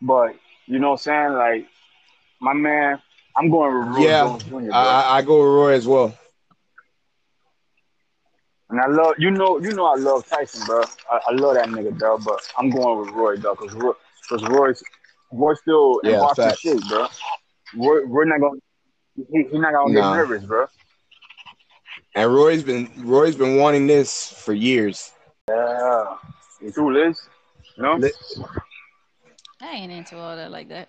But 0.03 0.35
you 0.67 0.79
know 0.79 0.91
what 0.91 1.07
I'm 1.07 1.31
saying? 1.31 1.33
Like 1.35 1.67
my 2.41 2.53
man, 2.53 3.01
I'm 3.37 3.51
going 3.51 3.79
with 3.79 3.97
Roy 3.97 4.09
Yeah, 4.09 4.39
Jr. 4.39 4.73
I, 4.73 5.19
I 5.19 5.23
go 5.23 5.39
with 5.39 5.53
Roy 5.55 5.73
as 5.75 5.87
well. 5.87 6.15
and 8.71 8.81
I 8.81 8.87
love 8.87 9.15
you 9.19 9.31
know 9.31 9.59
you 9.61 9.73
know 9.73 9.87
I 9.87 9.97
love 9.97 10.27
Tyson, 10.29 10.67
bro. 10.67 10.83
I, 11.11 11.21
I 11.29 11.33
love 11.35 11.55
that 11.55 11.69
nigga, 11.69 11.97
dog. 11.99 12.25
But 12.25 12.41
I'm 12.59 12.71
going 12.71 13.01
with 13.01 13.11
Roy, 13.11 13.37
dog, 13.37 13.59
because 13.61 13.75
Roy, 13.75 13.93
cause 14.29 14.43
Roy's 14.45 14.83
Roy's 15.33 15.59
still 15.61 15.99
in 16.01 16.11
Yeah, 16.11 16.21
boxing 16.21 16.45
facts. 16.45 16.61
shape, 16.61 16.81
bro. 16.89 17.07
Roy, 17.77 18.01
Roy 18.07 18.25
not 18.25 18.41
gonna 18.41 18.61
he, 19.31 19.45
he 19.51 19.59
not 19.59 19.73
gonna 19.73 19.93
Nah. 19.95 20.15
get 20.15 20.17
nervous, 20.17 20.45
bro. 20.45 20.67
And 22.15 22.35
Roy's 22.35 22.63
been 22.63 22.91
Roy's 22.99 23.37
been 23.37 23.57
wanting 23.59 23.87
this 23.87 24.31
for 24.33 24.53
years. 24.53 25.13
Yeah, 25.49 26.17
you 26.61 26.73
too, 26.73 26.91
Liz. 26.91 27.21
You 27.77 27.83
know, 27.83 27.95
Li- 27.97 28.13
I 29.61 29.71
ain't 29.73 29.93
into 29.93 30.17
all 30.19 30.37
that 30.37 30.51
like 30.51 30.69
that. 30.69 30.89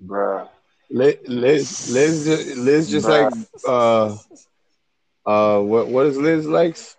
bro. 0.00 0.48
Liz 0.90 1.16
Liz 1.26 1.90
Liz 1.90 2.24
just, 2.26 2.56
Liz 2.58 2.90
just 2.90 3.06
Bruh. 3.06 3.30
like 3.30 3.48
uh 3.66 4.16
uh 5.26 5.60
what 5.60 5.88
what 5.88 6.06
is 6.06 6.16
Liz 6.18 6.46
likes? 6.46 6.96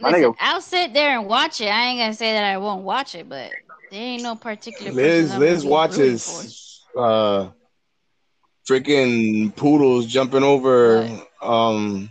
My 0.00 0.10
Listen, 0.10 0.32
nigga- 0.32 0.36
I'll 0.40 0.60
sit 0.60 0.94
there 0.94 1.18
and 1.18 1.26
watch 1.28 1.60
it. 1.60 1.66
I 1.68 1.86
ain't 1.88 2.00
gonna 2.00 2.14
say 2.14 2.32
that 2.32 2.44
I 2.44 2.56
won't 2.58 2.84
watch 2.84 3.14
it, 3.14 3.28
but 3.28 3.52
there 3.90 4.00
ain't 4.00 4.22
no 4.22 4.34
particular. 4.34 4.92
Liz 4.92 5.36
Liz 5.36 5.64
gonna 5.64 5.88
be 5.88 5.94
rooting 5.94 6.12
watches 6.12 6.86
uh 6.96 7.48
freaking 8.68 9.54
poodles 9.56 10.06
jumping 10.06 10.42
over 10.42 11.08
um. 11.42 12.10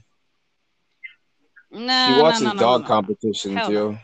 No, 1.72 2.06
she 2.06 2.22
watches 2.22 2.42
no, 2.42 2.48
no, 2.48 2.54
no, 2.54 2.60
dog 2.60 2.82
no, 2.82 2.88
no. 2.88 2.88
competitions, 2.88 3.56
Hell 3.56 3.72
yo. 3.72 3.98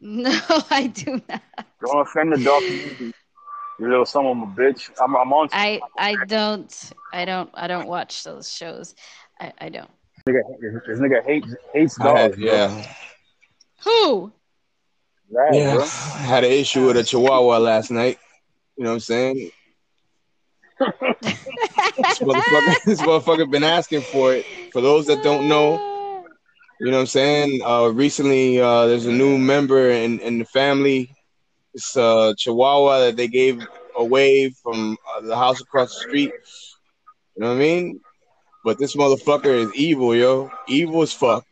No, 0.00 0.30
I 0.70 0.86
do 0.88 1.20
not. 1.28 1.42
Don't 1.80 2.00
offend 2.00 2.32
the 2.32 2.38
dog 2.38 2.64
community. 2.66 3.12
You 3.78 3.88
little 3.90 4.06
son 4.06 4.26
of 4.26 4.38
a 4.38 4.46
bitch. 4.46 4.90
I'm, 5.00 5.14
I'm 5.16 5.32
on. 5.32 5.48
I 5.52 5.82
I 5.98 6.16
don't 6.16 6.92
I 7.12 7.24
don't 7.24 7.50
I 7.54 7.66
don't 7.66 7.86
watch 7.86 8.24
those 8.24 8.50
shows. 8.50 8.94
I, 9.38 9.52
I 9.60 9.68
don't. 9.68 9.90
Nigga, 10.28 10.40
this 10.86 10.98
nigga 10.98 11.24
hates 11.24 11.54
hates 11.72 12.00
I 12.00 12.04
dogs. 12.04 12.20
had, 12.20 12.38
yeah. 12.38 12.82
Who? 13.84 14.32
Right, 15.30 15.54
Yeah. 15.54 15.74
bro. 15.74 15.84
Had 15.84 16.44
an 16.44 16.50
issue 16.52 16.86
with 16.86 16.96
a 16.96 17.04
chihuahua 17.04 17.58
last 17.58 17.90
night. 17.90 18.18
You 18.76 18.84
know 18.84 18.90
what 18.90 18.94
I'm 18.94 19.00
saying? 19.00 19.50
this 20.78 22.18
motherfucker, 22.20 22.74
this 22.84 23.00
motherfucker 23.02 23.50
been 23.50 23.64
asking 23.64 24.02
for 24.02 24.32
it. 24.34 24.44
For 24.72 24.80
those 24.80 25.06
that 25.06 25.22
don't 25.22 25.48
know, 25.48 26.24
you 26.80 26.90
know 26.90 26.96
what 26.96 27.00
I'm 27.00 27.06
saying? 27.06 27.62
Uh, 27.64 27.88
recently, 27.88 28.60
uh, 28.60 28.86
there's 28.86 29.06
a 29.06 29.12
new 29.12 29.38
member 29.38 29.90
in, 29.90 30.18
in 30.20 30.38
the 30.38 30.44
family. 30.44 31.10
It's 31.74 31.96
a 31.96 32.34
Chihuahua 32.36 33.00
that 33.00 33.16
they 33.16 33.28
gave 33.28 33.66
away 33.96 34.50
from 34.62 34.96
uh, 35.16 35.20
the 35.22 35.36
house 35.36 35.60
across 35.60 35.94
the 35.94 36.00
street. 36.00 36.32
You 37.36 37.42
know 37.42 37.48
what 37.48 37.56
I 37.56 37.58
mean? 37.58 38.00
But 38.66 38.78
this 38.78 38.96
motherfucker 38.96 39.46
is 39.46 39.72
evil, 39.76 40.12
yo. 40.12 40.50
Evil 40.66 41.02
as 41.02 41.12
fuck. 41.12 41.46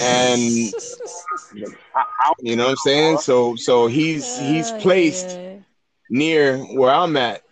And 0.00 0.40
you 2.42 2.56
know 2.56 2.64
what 2.64 2.70
I'm 2.70 2.76
saying? 2.78 3.18
So 3.18 3.54
so 3.54 3.86
he's 3.86 4.36
he's 4.40 4.72
placed 4.72 5.38
near 6.10 6.58
where 6.58 6.90
I'm 6.90 7.16
at. 7.16 7.42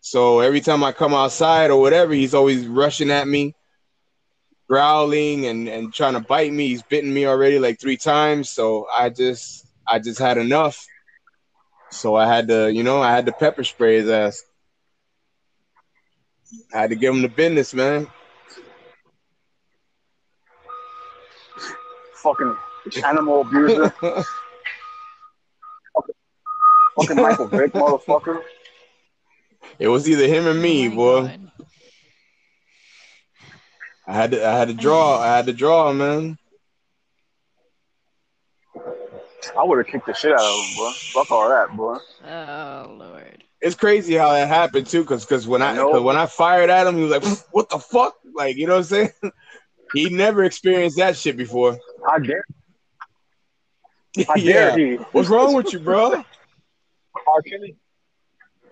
So 0.00 0.40
every 0.40 0.60
time 0.60 0.82
I 0.82 0.90
come 0.90 1.14
outside 1.14 1.70
or 1.70 1.80
whatever, 1.80 2.14
he's 2.14 2.34
always 2.34 2.66
rushing 2.66 3.12
at 3.12 3.28
me, 3.28 3.54
growling 4.68 5.46
and, 5.46 5.68
and 5.68 5.94
trying 5.94 6.14
to 6.14 6.20
bite 6.20 6.52
me. 6.52 6.66
He's 6.66 6.82
bitten 6.82 7.14
me 7.14 7.26
already 7.26 7.60
like 7.60 7.78
three 7.78 7.96
times. 7.96 8.50
So 8.50 8.88
I 8.98 9.10
just 9.10 9.68
I 9.86 10.00
just 10.00 10.18
had 10.18 10.36
enough. 10.36 10.84
So 11.92 12.16
I 12.16 12.26
had 12.26 12.48
to, 12.48 12.72
you 12.72 12.82
know, 12.82 13.00
I 13.00 13.12
had 13.12 13.26
to 13.26 13.32
pepper 13.32 13.62
spray 13.62 13.98
his 13.98 14.08
ass. 14.08 14.42
I 16.74 16.80
had 16.82 16.90
to 16.90 16.96
give 16.96 17.14
him 17.14 17.22
the 17.22 17.28
business, 17.28 17.74
man. 17.74 18.06
fucking 22.22 22.54
animal 23.04 23.40
abuser, 23.42 23.88
fucking 23.90 24.24
fucking 26.96 27.16
Michael 27.16 27.46
Vick, 27.48 27.72
motherfucker. 27.72 28.42
it 29.78 29.88
was 29.88 30.08
either 30.08 30.26
him 30.26 30.46
or 30.46 30.54
me, 30.54 30.88
Oh 30.88 30.94
boy. 30.94 31.22
God. 31.22 31.50
I 34.06 34.12
had 34.12 34.30
to 34.32 34.46
I 34.46 34.52
had 34.58 34.68
to 34.68 34.74
draw. 34.74 35.18
I 35.20 35.36
had 35.36 35.46
to 35.46 35.52
draw, 35.52 35.92
man. 35.92 36.36
I 39.56 39.64
would 39.64 39.78
have 39.78 39.86
kicked 39.86 40.06
the 40.06 40.14
shit 40.14 40.32
out 40.32 40.40
of 40.40 40.64
him, 40.64 40.76
boy. 40.76 40.90
Fuck 41.12 41.30
all 41.30 41.48
that, 41.48 41.76
boy. 41.76 41.96
Oh 42.26 42.96
Lord. 42.98 43.44
It's 43.60 43.74
crazy 43.76 44.14
how 44.14 44.32
that 44.32 44.48
happened 44.48 44.86
too, 44.86 45.02
because 45.02 45.24
because 45.24 45.46
when 45.46 45.62
I, 45.62 45.70
I 45.70 45.74
know. 45.76 45.92
'cause 45.92 46.02
when 46.02 46.16
I 46.16 46.26
fired 46.26 46.70
at 46.70 46.86
him, 46.86 46.96
he 46.96 47.02
was 47.02 47.10
like, 47.10 47.24
"What 47.52 47.68
the 47.68 47.78
fuck?" 47.78 48.14
Like 48.34 48.56
you 48.56 48.66
know 48.66 48.74
what 48.74 48.78
I'm 48.78 48.84
saying? 48.84 49.10
he 49.92 50.08
never 50.08 50.44
experienced 50.44 50.96
that 50.98 51.16
shit 51.16 51.36
before. 51.36 51.78
How 52.08 52.18
dare, 52.18 52.44
how 54.26 54.34
yeah. 54.36 54.52
dare 54.52 54.78
he? 54.78 54.94
What's 55.12 55.28
wrong 55.28 55.54
with 55.54 55.72
you, 55.72 55.80
bro? 55.80 56.12
R. 56.14 57.42
Kelly. 57.42 57.76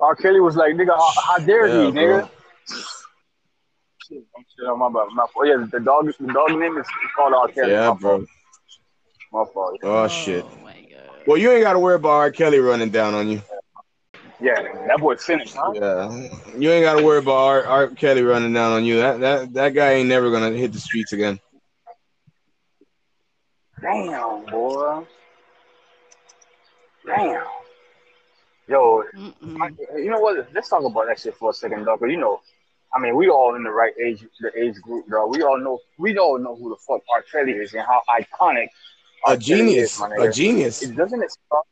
R. 0.00 0.14
Kelly 0.14 0.40
was 0.40 0.56
like, 0.56 0.74
nigga, 0.74 0.96
how, 0.96 1.10
how 1.22 1.38
dare 1.38 1.66
Yeah, 1.66 1.86
he, 1.86 1.92
nigga? 1.92 2.30
Shit, 4.08 4.24
I'm 4.36 4.44
shit 4.56 4.66
on 4.68 4.78
my 4.78 4.88
bad. 4.88 5.08
My 5.12 5.26
fault. 5.34 5.46
Yeah, 5.46 5.66
the 5.70 5.80
dog, 5.80 6.06
the 6.18 6.32
dog 6.32 6.58
name 6.58 6.78
is 6.78 6.86
called 7.16 7.34
R. 7.34 7.48
Kelly. 7.48 7.72
Yeah, 7.72 7.90
my 7.90 7.94
bro. 7.96 8.18
Fault. 8.18 8.28
My 9.32 9.44
fault. 9.52 9.80
Oh 9.82 10.08
shit. 10.08 10.44
Oh 10.44 10.64
my 10.64 10.80
God. 10.90 11.24
Well, 11.26 11.36
you 11.36 11.50
ain't 11.50 11.62
got 11.64 11.74
to 11.74 11.78
worry 11.78 11.96
about 11.96 12.10
R. 12.10 12.30
Kelly 12.30 12.58
running 12.58 12.90
down 12.90 13.12
on 13.14 13.28
you. 13.28 13.42
Yeah, 13.50 13.57
that 14.40 14.98
boy 15.00 15.16
finished, 15.16 15.54
huh? 15.56 15.72
Yeah, 15.74 16.10
you 16.56 16.70
ain't 16.70 16.84
got 16.84 16.98
to 16.98 17.04
worry 17.04 17.18
about 17.18 17.32
Art, 17.32 17.66
R. 17.66 17.88
Kelly 17.88 18.22
running 18.22 18.52
down 18.52 18.72
on 18.72 18.84
you. 18.84 18.98
That 18.98 19.20
that 19.20 19.52
that 19.54 19.74
guy 19.74 19.92
ain't 19.94 20.08
never 20.08 20.30
gonna 20.30 20.50
hit 20.52 20.72
the 20.72 20.80
streets 20.80 21.12
again. 21.12 21.40
Damn, 23.80 24.44
boy. 24.46 25.04
Damn. 27.06 27.44
Yo, 28.68 29.02
Mm-mm. 29.16 29.76
you 29.96 30.10
know 30.10 30.20
what? 30.20 30.46
Let's 30.52 30.68
talk 30.68 30.84
about 30.84 31.06
that 31.06 31.18
shit 31.18 31.34
for 31.36 31.50
a 31.50 31.54
second, 31.54 31.84
dog. 31.84 32.00
'cause 32.00 32.10
you 32.10 32.18
know, 32.18 32.40
I 32.94 33.00
mean, 33.00 33.16
we 33.16 33.28
all 33.28 33.54
in 33.54 33.62
the 33.64 33.70
right 33.70 33.94
age, 34.04 34.26
the 34.40 34.50
age 34.58 34.74
group, 34.82 35.08
dog. 35.08 35.30
We 35.34 35.42
all 35.42 35.58
know, 35.58 35.78
we 35.98 36.16
all 36.18 36.38
know 36.38 36.54
who 36.54 36.68
the 36.70 36.76
fuck 36.76 37.00
R. 37.14 37.22
Kelly 37.32 37.52
is 37.52 37.72
and 37.72 37.82
how 37.82 38.02
iconic 38.10 38.68
A 39.26 39.30
R. 39.30 39.36
Kelly 39.36 39.38
genius, 39.38 40.00
is, 40.00 40.02
a 40.18 40.30
genius. 40.32 40.82
It 40.82 40.96
doesn't 40.96 41.22
it 41.22 41.30
start? 41.30 41.64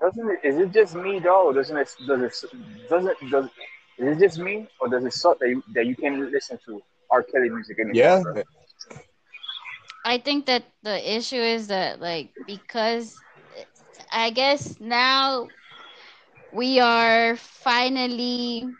Doesn't 0.00 0.30
it? 0.30 0.40
Is 0.44 0.56
it 0.58 0.72
just 0.72 0.94
me, 0.94 1.20
dog? 1.20 1.46
Or 1.46 1.52
doesn't 1.54 1.76
it? 1.76 1.88
Does 2.06 2.20
it? 2.22 2.50
Does 2.88 3.06
it? 3.06 3.16
Does 3.30 3.46
is 3.98 4.16
it 4.16 4.20
just 4.20 4.38
me, 4.38 4.68
or 4.80 4.88
does 4.88 5.04
it 5.04 5.12
suck 5.12 5.38
that 5.40 5.48
you, 5.48 5.62
that 5.74 5.86
you 5.86 5.96
can't 5.96 6.18
listen 6.30 6.58
to 6.66 6.82
R. 7.10 7.22
Kelly 7.22 7.48
music 7.50 7.78
anymore? 7.78 8.12
Yeah, 8.12 8.22
bro? 8.22 8.38
I 10.04 10.18
think 10.18 10.46
that 10.46 10.64
the 10.82 11.16
issue 11.16 11.36
is 11.36 11.68
that 11.68 12.00
like 12.00 12.32
because 12.46 13.22
I 14.12 14.30
guess 14.30 14.80
now 14.80 15.52
we 16.52 16.80
are 16.80 17.36
finally 17.36 18.76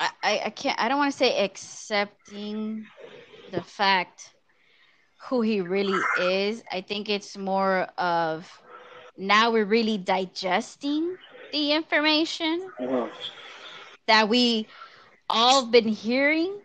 I, 0.00 0.10
I, 0.22 0.42
I 0.46 0.50
can't 0.50 0.78
I 0.80 0.88
don't 0.88 0.98
want 0.98 1.12
to 1.12 1.18
say 1.18 1.44
accepting 1.44 2.86
the 3.48 3.62
fact 3.62 4.34
who 5.28 5.42
he 5.42 5.60
really 5.60 6.08
is. 6.14 6.62
I 6.70 6.80
think 6.82 7.08
it's 7.08 7.36
more 7.36 7.82
of 7.98 8.50
now 9.16 9.50
we're 9.50 9.64
really 9.64 9.98
digesting 9.98 11.16
the 11.52 11.72
information 11.72 12.72
Mhm. 12.80 13.10
that 14.06 14.28
we 14.28 14.68
all 15.28 15.66
been 15.66 15.88
hearing 15.88 16.60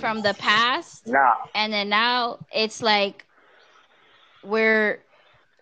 from 0.00 0.22
the 0.22 0.34
past 0.34 1.06
Nah, 1.06 1.34
and 1.54 1.72
then 1.72 1.88
now 1.88 2.38
it's 2.52 2.82
like 2.82 3.24
we're 4.42 4.98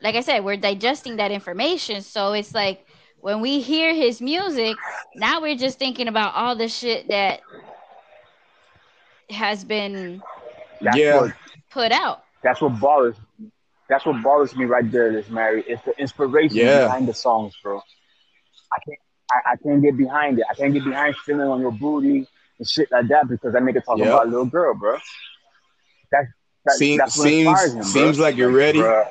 like 0.00 0.14
i 0.14 0.20
said 0.20 0.44
we're 0.44 0.56
digesting 0.56 1.16
that 1.16 1.30
information 1.30 2.00
so 2.02 2.32
it's 2.32 2.54
like 2.54 2.86
when 3.20 3.40
we 3.40 3.60
hear 3.60 3.94
his 3.94 4.20
music 4.20 4.76
now 5.14 5.40
we're 5.40 5.56
just 5.56 5.78
thinking 5.78 6.08
about 6.08 6.34
all 6.34 6.56
the 6.56 6.68
shit 6.68 7.08
that 7.08 7.40
has 9.30 9.64
been 9.64 10.22
Yeah. 10.80 11.28
put 11.70 11.92
out 11.92 12.24
that's 12.42 12.60
what 12.60 12.78
bothers. 12.80 13.16
That's 13.90 14.06
what 14.06 14.22
bothers 14.22 14.56
me 14.56 14.64
right 14.66 14.90
there, 14.90 15.12
this 15.12 15.28
Mary. 15.28 15.64
It's 15.66 15.82
the 15.82 15.92
inspiration 15.98 16.56
Yeah. 16.56 16.86
behind 16.86 17.08
the 17.08 17.12
songs, 17.14 17.54
bro. 17.62 17.78
I 18.72 18.78
can't. 18.86 18.98
I, 19.32 19.52
I 19.52 19.56
can't 19.56 19.82
get 19.82 19.96
behind 19.96 20.38
it. 20.38 20.46
I 20.50 20.54
can't 20.54 20.72
get 20.72 20.84
behind 20.84 21.16
feeling 21.16 21.48
on 21.48 21.60
your 21.60 21.72
booty 21.72 22.26
and 22.58 22.68
shit 22.68 22.90
like 22.92 23.08
that 23.08 23.28
because 23.28 23.52
that 23.52 23.62
nigga 23.62 23.84
talking 23.84 24.04
Yep. 24.04 24.12
about 24.14 24.26
a 24.26 24.30
little 24.30 24.46
girl, 24.46 24.74
bro. 24.74 24.96
That, 26.12 26.24
that 26.64 26.74
Seem- 26.74 26.98
that's 26.98 27.18
what 27.18 27.28
inspires 27.32 27.74
him, 27.74 27.82
seems 27.82 27.92
bro. 27.92 28.02
seems 28.02 28.18
like 28.20 28.36
you're 28.36 28.50
ready. 28.52 28.78
Bruh. 28.78 29.08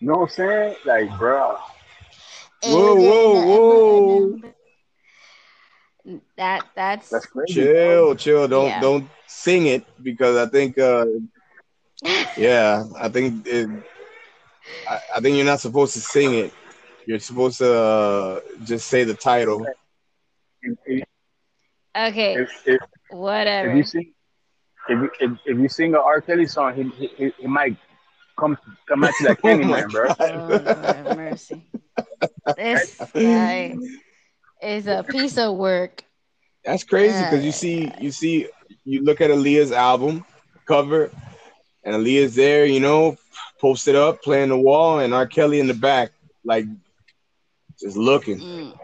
You 0.00 0.08
know 0.08 0.14
what 0.14 0.22
I'm 0.22 0.28
saying? 0.28 0.76
Like, 0.84 1.18
bro. 1.18 1.56
Whoa, 2.62 2.94
whoa, 2.96 3.46
whoa, 3.46 4.40
that 6.36 6.66
that's 6.74 7.10
That's 7.10 7.26
crazy. 7.26 7.54
Chill, 7.54 8.14
chill. 8.16 8.48
Don't 8.48 8.66
Yeah. 8.66 8.80
don't 8.80 9.08
sing 9.26 9.66
it 9.66 9.84
because 10.02 10.36
I 10.36 10.50
think 10.50 10.78
uh 10.78 11.06
yeah, 12.36 12.84
I 12.98 13.08
think 13.08 13.46
it, 13.46 13.68
I, 14.86 14.98
I 15.16 15.20
think 15.20 15.36
you're 15.36 15.46
not 15.46 15.60
supposed 15.60 15.94
to 15.94 16.00
sing 16.00 16.34
it. 16.34 16.52
You're 17.06 17.18
supposed 17.18 17.58
to 17.58 17.72
uh, 17.74 18.40
just 18.64 18.88
say 18.88 19.04
the 19.04 19.14
title. 19.14 19.66
If, 20.62 20.78
if, 20.86 21.04
okay 21.96 22.42
if, 22.42 22.48
if, 22.66 22.80
whatever 23.08 23.72
if 23.72 23.74
you 23.74 23.84
sing, 23.84 24.12
if, 24.88 24.98
you- 24.98 25.10
if, 25.20 25.32
if 25.46 25.58
you 25.58 25.68
sing 25.68 25.94
a 25.94 25.98
R. 26.00 26.20
Kelly 26.20 26.46
song, 26.46 26.74
he, 26.74 26.82
he, 26.98 27.08
he, 27.16 27.32
he 27.40 27.46
might 27.46 27.76
come 28.38 28.56
come 28.88 29.04
at 29.04 29.18
you 29.20 29.26
like 29.26 29.40
Oh 29.44 29.58
my 29.58 29.82
Candyman, 29.82 29.90
bro. 29.90 30.10
oh 30.20 30.62
Lord 30.64 30.94
have 30.94 31.08
mercy 31.10 31.66
this 32.56 33.12
guy 33.20 33.80
is 34.62 34.86
a 34.86 35.02
piece 35.04 35.38
of 35.38 35.56
work 35.56 36.04
That's 36.64 36.84
crazy 36.84 37.24
because 37.24 37.44
you 37.44 37.52
see 37.52 37.92
you 37.98 38.10
see 38.10 38.46
you 38.84 39.02
look 39.02 39.20
at 39.20 39.30
Aaliyah's 39.30 39.72
album 39.72 40.24
cover 40.66 41.10
and 41.84 41.94
Aaliyah's 41.94 42.34
there, 42.34 42.64
you 42.66 42.80
know, 42.80 43.16
posted 43.60 43.94
up, 43.94 44.22
playing 44.22 44.50
the 44.50 44.58
wall, 44.58 44.98
and 45.00 45.14
R. 45.14 45.26
Kelly 45.26 45.60
in 45.60 45.66
the 45.66 45.74
back, 45.74 46.12
like 46.44 46.66
just 47.80 47.96
looking. 47.96 48.38
Mm. 48.38 48.78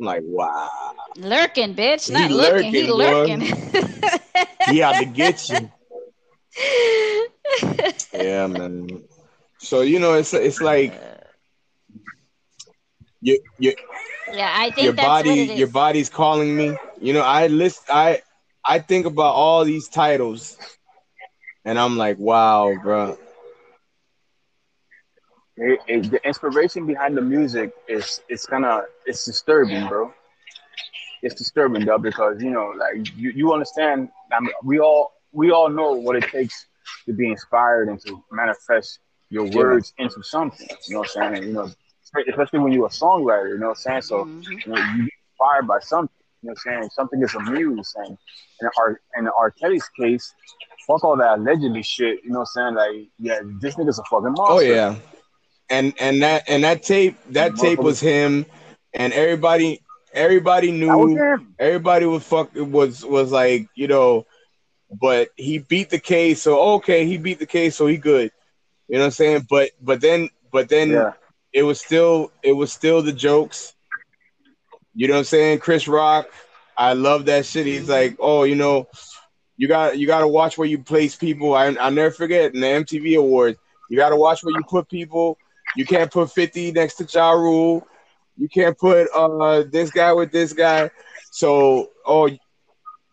I'm 0.00 0.04
like, 0.04 0.22
wow. 0.24 0.70
lurking 1.16 1.74
bitch 1.74 2.06
He 2.06 2.12
not 2.12 2.30
looking 2.30 2.72
he 2.72 2.90
lurking, 2.90 3.40
lurking 3.40 4.20
He 4.68 4.82
out 4.82 4.96
to 4.96 5.04
get 5.06 5.48
you. 5.48 5.70
Yeah, 8.12 8.46
man. 8.46 9.04
So 9.58 9.80
you 9.80 9.98
know, 9.98 10.14
it's 10.14 10.34
it's 10.34 10.60
like 10.60 10.92
you 13.20 13.40
you 13.58 13.74
yeah 14.32 14.54
i 14.56 14.70
think 14.70 14.84
your 14.84 14.92
body 14.92 15.30
your 15.56 15.68
body's 15.68 16.08
calling 16.08 16.56
me 16.56 16.76
you 17.00 17.12
know 17.12 17.22
i 17.22 17.46
list 17.48 17.82
i 17.90 18.20
i 18.64 18.78
think 18.78 19.06
about 19.06 19.34
all 19.34 19.64
these 19.64 19.88
titles 19.88 20.56
and 21.68 21.80
i'm 21.80 21.98
like 21.98 22.18
wow 22.20 22.74
bro 22.82 23.18
It, 25.56 25.80
it, 25.88 26.10
the 26.10 26.26
inspiration 26.26 26.86
behind 26.86 27.16
the 27.16 27.22
music 27.22 27.72
is 27.88 28.20
it's 28.28 28.46
kind 28.46 28.64
of 28.64 28.84
it's 29.06 29.24
disturbing, 29.24 29.88
bro. 29.88 30.12
It's 31.22 31.34
disturbing, 31.34 31.84
though, 31.86 31.98
because 31.98 32.42
you 32.42 32.50
know, 32.50 32.72
like 32.78 33.06
you, 33.16 33.30
you 33.34 33.52
understand. 33.52 34.08
I 34.32 34.40
mean, 34.40 34.50
we 34.64 34.80
all 34.80 35.12
we 35.32 35.50
all 35.50 35.68
know 35.68 35.92
what 35.92 36.16
it 36.16 36.26
takes 36.32 36.66
to 37.06 37.12
be 37.14 37.28
inspired 37.30 37.88
and 37.88 38.00
to 38.02 38.22
manifest 38.32 39.00
your 39.30 39.46
Yeah. 39.52 39.52
words 39.52 39.92
into 39.98 40.22
something. 40.22 40.68
You 40.88 40.94
know 40.94 41.00
what 41.00 41.10
I'm 41.16 41.34
saying? 41.34 41.46
You 41.48 41.54
know, 41.54 41.70
especially 42.30 42.60
when 42.60 42.72
you're 42.72 42.86
a 42.86 42.90
songwriter. 42.90 43.50
You 43.50 43.58
know 43.58 43.68
what 43.68 43.78
I'm 43.86 43.92
saying? 43.92 44.02
So 44.02 44.28
Mhm. 44.44 44.62
you, 44.66 44.72
know, 44.72 44.78
you 44.96 45.04
get 45.04 45.14
inspired 45.30 45.68
by 45.68 45.78
something. 45.80 46.14
You 46.42 46.48
know 46.48 46.54
what 46.64 46.72
I'm 46.72 46.80
saying? 46.82 46.90
Something 46.94 47.22
is 47.22 47.34
a 47.34 47.40
muse. 47.52 47.94
And 47.96 48.18
in 48.60 48.68
R 48.78 49.00
in 49.18 49.24
the 49.24 49.32
R. 49.38 49.50
Kelly's 49.50 49.88
case, 50.00 50.34
fuck 50.88 51.04
all 51.04 51.16
that 51.18 51.38
allegedly 51.38 51.82
shit. 51.82 52.24
You 52.24 52.30
know 52.30 52.40
what 52.40 52.48
I'm 52.56 52.74
saying? 52.74 52.74
Like, 52.74 53.08
yeah, 53.18 53.40
this 53.60 53.76
nigga's 53.76 54.00
a 54.00 54.04
fucking 54.04 54.34
oh, 54.38 54.42
monster. 54.42 54.54
Oh 54.54 54.58
yeah, 54.60 54.96
and 55.70 55.94
and 56.00 56.22
that 56.22 56.44
and 56.48 56.64
that 56.64 56.82
tape 56.82 57.16
that 57.30 57.54
tape 57.56 57.78
was 57.78 58.00
him, 58.00 58.46
and 58.94 59.12
everybody 59.12 59.82
everybody 60.12 60.70
That 60.80 60.96
was 60.96 61.10
knew 61.10 61.46
everybody 61.58 62.06
was 62.06 62.24
fuck 62.24 62.50
was 62.54 63.04
was 63.04 63.30
like 63.30 63.68
you 63.74 63.86
know, 63.86 64.26
but 65.00 65.28
he 65.36 65.58
beat 65.58 65.90
the 65.90 66.00
case, 66.00 66.42
so 66.42 66.60
okay, 66.76 67.06
he 67.06 67.18
beat 67.18 67.38
the 67.38 67.46
case, 67.46 67.76
so 67.76 67.86
he 67.86 67.98
good. 67.98 68.32
You 68.88 68.96
know 68.96 69.00
what 69.02 69.06
I'm 69.06 69.10
saying? 69.12 69.46
But 69.48 69.70
but 69.80 70.00
then 70.00 70.30
but 70.50 70.68
then 70.68 70.90
Yeah. 70.90 71.12
it 71.52 71.62
was 71.62 71.80
still 71.80 72.32
it 72.42 72.52
was 72.52 72.72
still 72.72 73.02
the 73.02 73.12
jokes. 73.12 73.74
You 74.94 75.06
know 75.06 75.14
what 75.14 75.18
I'm 75.18 75.24
saying? 75.24 75.58
Chris 75.60 75.86
Rock, 75.86 76.28
I 76.76 76.94
love 76.94 77.26
that 77.26 77.46
shit. 77.46 77.66
He's 77.66 77.88
like, 77.88 78.16
oh, 78.18 78.42
you 78.42 78.56
know, 78.56 78.88
you 79.58 79.66
got 79.68 79.98
you 79.98 80.06
got 80.06 80.20
to 80.20 80.28
watch 80.28 80.56
where 80.56 80.68
you 80.68 80.78
place 80.78 81.16
people. 81.16 81.54
I 81.54 81.66
I 81.78 81.90
never 81.90 82.12
forget 82.12 82.54
in 82.54 82.60
the 82.60 82.66
MTV 82.66 83.18
Awards, 83.18 83.58
you 83.90 83.98
got 83.98 84.10
to 84.10 84.16
watch 84.16 84.42
where 84.42 84.54
you 84.54 84.62
put 84.62 84.88
people. 84.88 85.36
You 85.76 85.84
can't 85.84 86.10
put 86.10 86.32
50 86.32 86.72
next 86.72 86.94
to 86.94 87.04
Ja 87.04 87.32
Rule. 87.32 87.86
You 88.38 88.48
can't 88.48 88.78
put 88.78 89.08
uh 89.14 89.64
this 89.70 89.90
guy 89.90 90.12
with 90.12 90.30
this 90.32 90.52
guy. 90.52 90.90
So 91.30 91.90
oh, 92.06 92.30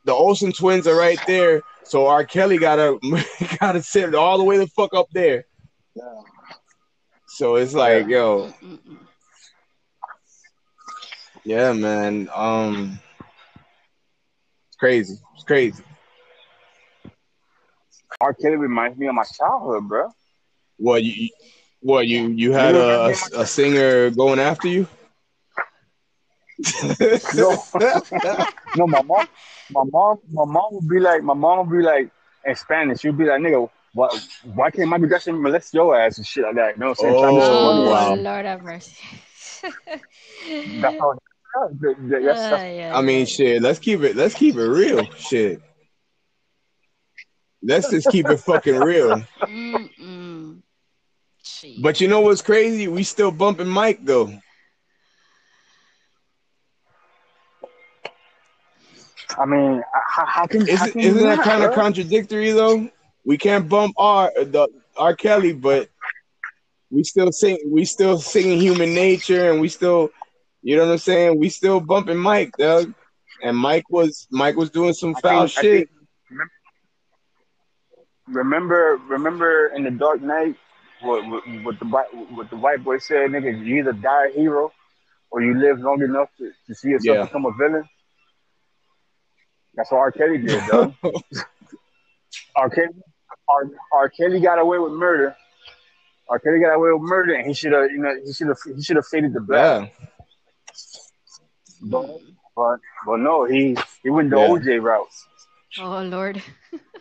the 0.05 0.13
Olsen 0.13 0.53
twins 0.53 0.87
are 0.87 0.95
right 0.95 1.19
there. 1.27 1.63
So 1.83 2.07
R. 2.07 2.23
Kelly 2.23 2.59
gotta 2.59 2.99
gotta 3.59 3.81
sit 3.81 4.13
all 4.15 4.37
the 4.37 4.43
way 4.43 4.59
the 4.59 4.67
fuck 4.67 4.93
up 4.93 5.07
there. 5.11 5.45
Yeah. 5.95 6.21
So 7.27 7.55
it's 7.55 7.73
like, 7.73 8.07
yo, 8.07 8.53
yeah, 11.43 11.73
man. 11.73 12.29
Um, 12.33 12.99
it's 14.67 14.77
crazy. 14.77 15.17
It's 15.33 15.43
crazy. 15.43 15.83
R. 18.21 18.33
Kelly 18.33 18.55
reminds 18.55 18.97
me 18.97 19.07
of 19.07 19.15
my 19.15 19.23
childhood, 19.23 19.87
bro. 19.87 20.09
What 20.77 21.03
you? 21.03 21.29
What 21.81 22.07
you? 22.07 22.29
You 22.29 22.51
had 22.51 22.75
a, 22.75 23.07
a, 23.07 23.41
a 23.41 23.45
singer 23.45 24.09
going 24.09 24.39
after 24.39 24.67
you? 24.67 24.87
No. 27.35 27.63
No, 28.77 28.87
my 28.87 29.01
mom, 29.03 29.27
my 29.71 29.83
mom, 29.85 30.17
my 30.33 30.43
mom 30.43 30.67
would 30.71 30.89
be 30.89 30.99
like, 30.99 31.23
my 31.23 31.33
mom 31.33 31.69
would 31.69 31.77
be 31.77 31.81
like 31.81 32.09
in 32.45 32.55
Spanish. 32.55 32.99
She'd 32.99 33.17
be 33.17 33.23
like, 33.23 33.39
nigga, 33.39 33.69
why, 33.93 34.09
why 34.53 34.69
can't 34.69 34.89
Michael 34.89 35.07
Jackson 35.07 35.41
molest 35.41 35.73
your 35.73 35.97
ass 35.97 36.17
and 36.17 36.27
shit 36.27 36.43
like 36.43 36.55
that? 36.55 36.75
You 36.75 36.81
know 36.81 36.89
what 36.89 36.99
I'm 36.99 37.15
saying? 37.15 37.19
Trying 37.19 37.35
to 37.35 37.39
get 37.39 37.47
some 37.47 37.55
Oh. 37.55 37.87
Oh, 37.87 37.89
wow. 37.89 38.15
Lord 38.15 38.45
have 38.45 38.63
mercy. 38.63 38.97
That's 40.81 40.99
how. 40.99 41.13
That's, 41.57 41.73
that's, 41.79 42.25
that's, 42.25 42.41
Uh, 42.51 42.65
yeah, 42.65 42.91
I 42.93 43.01
mean, 43.01 43.19
yeah. 43.19 43.25
shit. 43.25 43.61
Let's 43.61 43.79
keep 43.79 44.01
it. 44.01 44.17
Let's 44.17 44.33
keep 44.33 44.55
it 44.55 44.67
real. 44.67 45.05
Shit. 45.13 45.61
Let's 47.67 47.89
just 47.89 48.09
keep 48.11 48.29
it 48.29 48.37
fucking 48.37 48.75
real. 48.79 49.23
Mm-mm. 49.41 50.61
But 51.81 51.99
you 51.99 52.07
know 52.07 52.21
what's 52.21 52.43
crazy? 52.43 52.87
We 52.87 53.03
still 53.03 53.31
bumping 53.31 53.67
Mike 53.67 53.99
though. 54.05 54.31
I 59.37 59.45
mean, 59.45 59.83
how, 60.07 60.25
how 60.25 60.45
can, 60.45 60.61
how 60.61 60.73
Isn't, 60.73 60.91
can 60.91 61.01
isn't 61.01 61.23
that 61.23 61.41
kind 61.43 61.63
of 61.63 61.73
contradictory 61.73 62.51
though? 62.51 62.89
We 63.25 63.37
can't 63.37 63.67
bump 63.67 63.95
R 63.97 64.31
the 64.35 64.67
R 64.95 65.15
Kelly, 65.15 65.53
but 65.53 65.89
we 66.91 67.03
still 67.03 67.31
sing. 67.31 67.57
We 67.67 67.85
still 67.85 68.19
singing 68.19 68.59
Human 68.61 68.93
Nature, 68.93 69.51
and 69.51 69.59
we 69.59 69.67
still, 69.69 70.09
you 70.61 70.75
know 70.77 70.85
what 70.85 70.91
I'm 70.93 70.97
saying? 70.99 71.39
We 71.39 71.49
still 71.49 71.79
bumping 71.79 72.17
Mike, 72.17 72.51
Doug. 72.57 72.93
And 73.41 73.57
Mike 73.57 73.89
was 73.89 74.27
Mike 74.31 74.55
was 74.55 74.69
doing 74.69 74.93
some 74.93 75.15
I 75.17 75.21
foul 75.21 75.47
think- 75.47 75.57
I 75.57 75.61
shit. 75.61 75.87
think- 75.87 75.89
remember, 76.29 76.51
remember 78.27 78.99
remember 79.07 79.67
in 79.75 79.83
the 79.83 79.91
Dark 79.91 80.21
Knight, 80.21 80.55
what, 81.01 81.25
what, 81.29 81.43
what 81.63 81.79
the 81.79 81.85
white, 81.85 82.13
what 82.31 82.49
the 82.49 82.57
white 82.57 82.83
boy 82.83 82.97
said, 82.97 83.29
nigga, 83.31 83.65
you 83.65 83.77
either 83.79 83.93
die 83.93 84.27
a 84.29 84.31
hero 84.33 84.71
or 85.31 85.41
you 85.41 85.57
live 85.59 85.79
long 85.79 86.01
enough 86.01 86.29
to, 86.37 86.51
to 86.67 86.75
see 86.75 86.89
yourself 86.89 87.17
Yeah. 87.17 87.25
become 87.25 87.45
a 87.45 87.51
villain. 87.57 87.87
That's 89.75 89.91
what 89.91 89.97
R. 89.99 90.11
Kelly 90.11 90.37
did, 90.37 90.63
though. 90.71 90.93
R. 92.55 92.69
Kelly, 92.69 92.87
R. 93.49 93.63
R. 93.91 94.09
Kelly 94.09 94.39
got 94.39 94.57
away 94.59 94.79
with 94.79 94.93
murder. 94.93 95.35
R. 96.29 96.39
Kelly 96.39 96.59
got 96.61 96.73
away 96.73 96.91
with 96.93 97.01
murder, 97.01 97.33
and 97.33 97.45
he 97.45 97.53
should 97.53 97.73
have, 97.73 97.91
you 97.91 97.97
know, 97.97 98.15
he 98.25 98.31
should 98.33 98.47
have, 98.47 98.57
he 98.75 98.81
should 98.81 98.95
have 98.95 99.05
faded 99.07 99.33
the 99.33 99.41
black. 99.41 99.91
yeah, 99.91 100.05
But, 101.81 102.05
but, 102.55 102.77
but 103.05 103.17
no, 103.17 103.43
he 103.45 103.75
he 104.01 104.09
went 104.09 104.29
the 104.29 104.37
Yeah. 104.37 104.47
OJ 104.47 104.81
route. 104.81 105.07
Oh 105.81 106.01
Lord. 106.03 106.41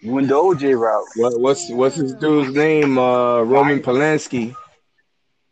He 0.00 0.10
went 0.10 0.28
the 0.28 0.34
OJ 0.34 0.78
route. 0.78 1.04
what, 1.16 1.40
what's 1.40 1.70
what's 1.70 1.96
his 1.96 2.14
dude's 2.14 2.54
name? 2.54 2.98
Uh, 2.98 3.42
Roman 3.42 3.80
Polanski. 3.80 4.54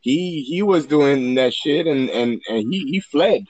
He 0.01 0.43
he 0.43 0.63
was 0.63 0.87
doing 0.87 1.35
that 1.37 1.55
shit, 1.55 1.87
and 1.87 2.11
and 2.11 2.41
and 2.49 2.59
he 2.73 2.81
he 2.91 3.01
fled. 3.01 3.47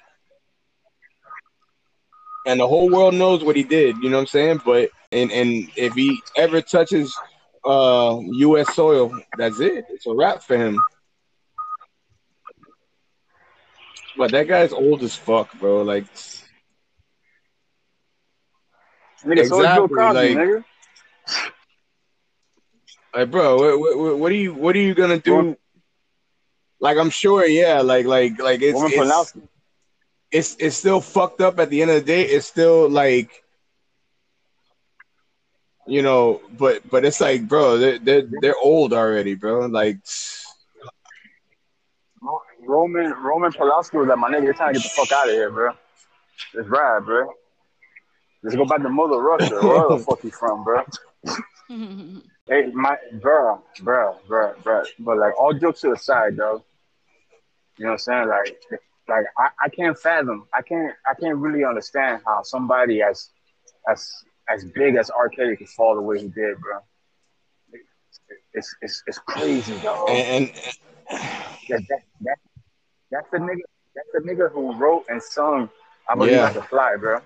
And 2.47 2.61
the 2.61 2.69
whole 2.69 2.91
world 2.91 3.15
knows 3.15 3.43
what 3.43 3.57
he 3.57 3.63
did, 3.65 3.97
you 3.99 4.11
know 4.11 4.19
what 4.19 4.23
I'm 4.23 4.27
saying? 4.29 4.61
But 4.65 4.91
and 5.11 5.33
and 5.33 5.69
if 5.77 5.95
he 5.95 6.21
ever 6.37 6.61
touches 6.61 7.15
uh 7.65 8.19
US 8.21 8.69
soil, 8.75 9.19
that's 9.37 9.61
it. 9.61 9.87
It's 9.91 10.07
a 10.07 10.15
wrap 10.15 10.43
for 10.43 10.57
him. 10.57 10.81
But 14.17 14.31
that 14.31 14.47
guy's 14.47 14.73
old 14.73 15.03
as 15.03 15.17
fuck, 15.17 15.53
bro. 15.59 15.83
Like 15.83 16.05
is 16.15 16.43
Bill 19.25 19.39
Exactly, 19.39 19.97
Cosby, 19.97 20.15
like- 20.15 20.37
nigga. 20.37 20.65
Like 23.15 23.31
bro, 23.31 23.57
what, 23.79 23.99
what, 23.99 24.19
what 24.19 24.33
are 24.33 24.37
you 24.37 24.55
what 24.55 24.75
are 24.77 24.81
you 24.81 24.95
gonna 24.95 25.19
do? 25.19 25.35
Roman- 25.37 25.57
Like 26.81 26.99
I'm 26.99 27.11
sure, 27.11 27.47
yeah, 27.47 27.81
like 27.81 28.07
like 28.07 28.39
like 28.41 28.61
it's 28.63 28.79
it's, 28.93 29.09
it's 30.31 30.57
it's 30.59 30.77
still 30.77 31.01
fucked 31.01 31.41
up 31.41 31.59
at 31.59 31.71
the 31.71 31.83
end 31.83 31.91
of 31.91 31.97
the 31.97 32.07
day. 32.07 32.23
It's 32.23 32.47
still 32.47 32.89
like 32.89 33.31
you 35.87 36.03
know, 36.03 36.41
but 36.59 36.89
but 36.91 37.05
it's 37.05 37.21
like, 37.21 37.47
bro, 37.47 37.77
they're 37.79 37.99
they're, 37.99 38.23
they're 38.41 38.57
old 38.63 38.93
already, 38.93 39.35
bro. 39.35 39.67
Like 39.67 39.99
Roman 42.67 43.13
Roman 43.23 43.53
Polanski 43.53 43.99
was 43.99 44.09
like, 44.09 44.19
my 44.19 44.31
nigga, 44.31 44.45
you're 44.45 44.55
trying 44.55 44.73
to 44.75 44.81
get 44.81 44.85
the 44.85 44.89
fuck 44.97 45.13
out 45.13 45.29
of 45.29 45.35
here, 45.35 45.51
bro. 45.51 45.73
Let's 46.55 46.69
ride, 46.69 47.05
bro. 47.05 47.31
Let's 48.43 48.57
go 48.57 48.65
back 48.65 48.83
to 48.83 48.89
Mother 48.89 49.19
Russia. 49.19 49.55
Where 49.63 49.89
the 49.91 50.03
fuck 50.05 50.25
you 50.25 50.31
from, 50.31 50.65
bro? 50.65 50.83
Hey, 52.47 52.67
my 52.75 52.99
bro, 53.23 53.63
bro, 53.81 54.19
bro, 54.29 54.53
bro. 54.63 54.83
But 54.99 55.17
like 55.17 55.33
all 55.41 55.55
jokes 55.55 55.81
to 55.81 55.91
the 55.91 55.97
side, 55.97 56.37
though. 56.37 56.63
You 57.79 57.87
know 57.87 57.93
what 57.93 57.93
I'm 57.93 57.99
saying? 57.99 58.29
Like, 58.29 58.59
like 59.09 59.25
I, 59.39 59.49
I 59.65 59.69
can't 59.71 59.99
fathom. 59.99 60.47
I 60.53 60.61
can't. 60.61 60.93
I 61.09 61.15
can't 61.15 61.39
really 61.39 61.65
understand 61.65 62.21
how 62.27 62.43
somebody 62.43 63.03
as 63.03 63.31
as 63.89 64.13
as 64.51 64.67
big 64.67 64.97
as 64.97 65.09
R. 65.09 65.31
Kelly 65.31 65.57
could 65.57 65.71
fall 65.71 65.95
the 65.95 66.03
way 66.03 66.21
he 66.21 66.29
did, 66.29 66.61
bro. 66.61 66.81
It's 68.53 68.75
it's 68.83 69.03
it's 69.07 69.19
crazy, 69.19 69.79
dog. 69.79 70.11
and, 70.11 70.29
and 70.29 70.53
that, 71.71 71.81
that, 71.89 72.03
that, 72.21 72.37
that's 73.11 73.31
the 73.33 73.39
nigga. 73.39 73.63
That's 73.95 74.09
the 74.13 74.21
nigga 74.21 74.53
who 74.53 74.77
wrote 74.77 75.07
and 75.09 75.23
sung 75.23 75.71
"I 76.11 76.15
Believe 76.15 76.35
Yeah. 76.35 76.45
I 76.45 76.53
Can 76.53 76.63
Fly," 76.63 76.97
bro. 76.97 77.21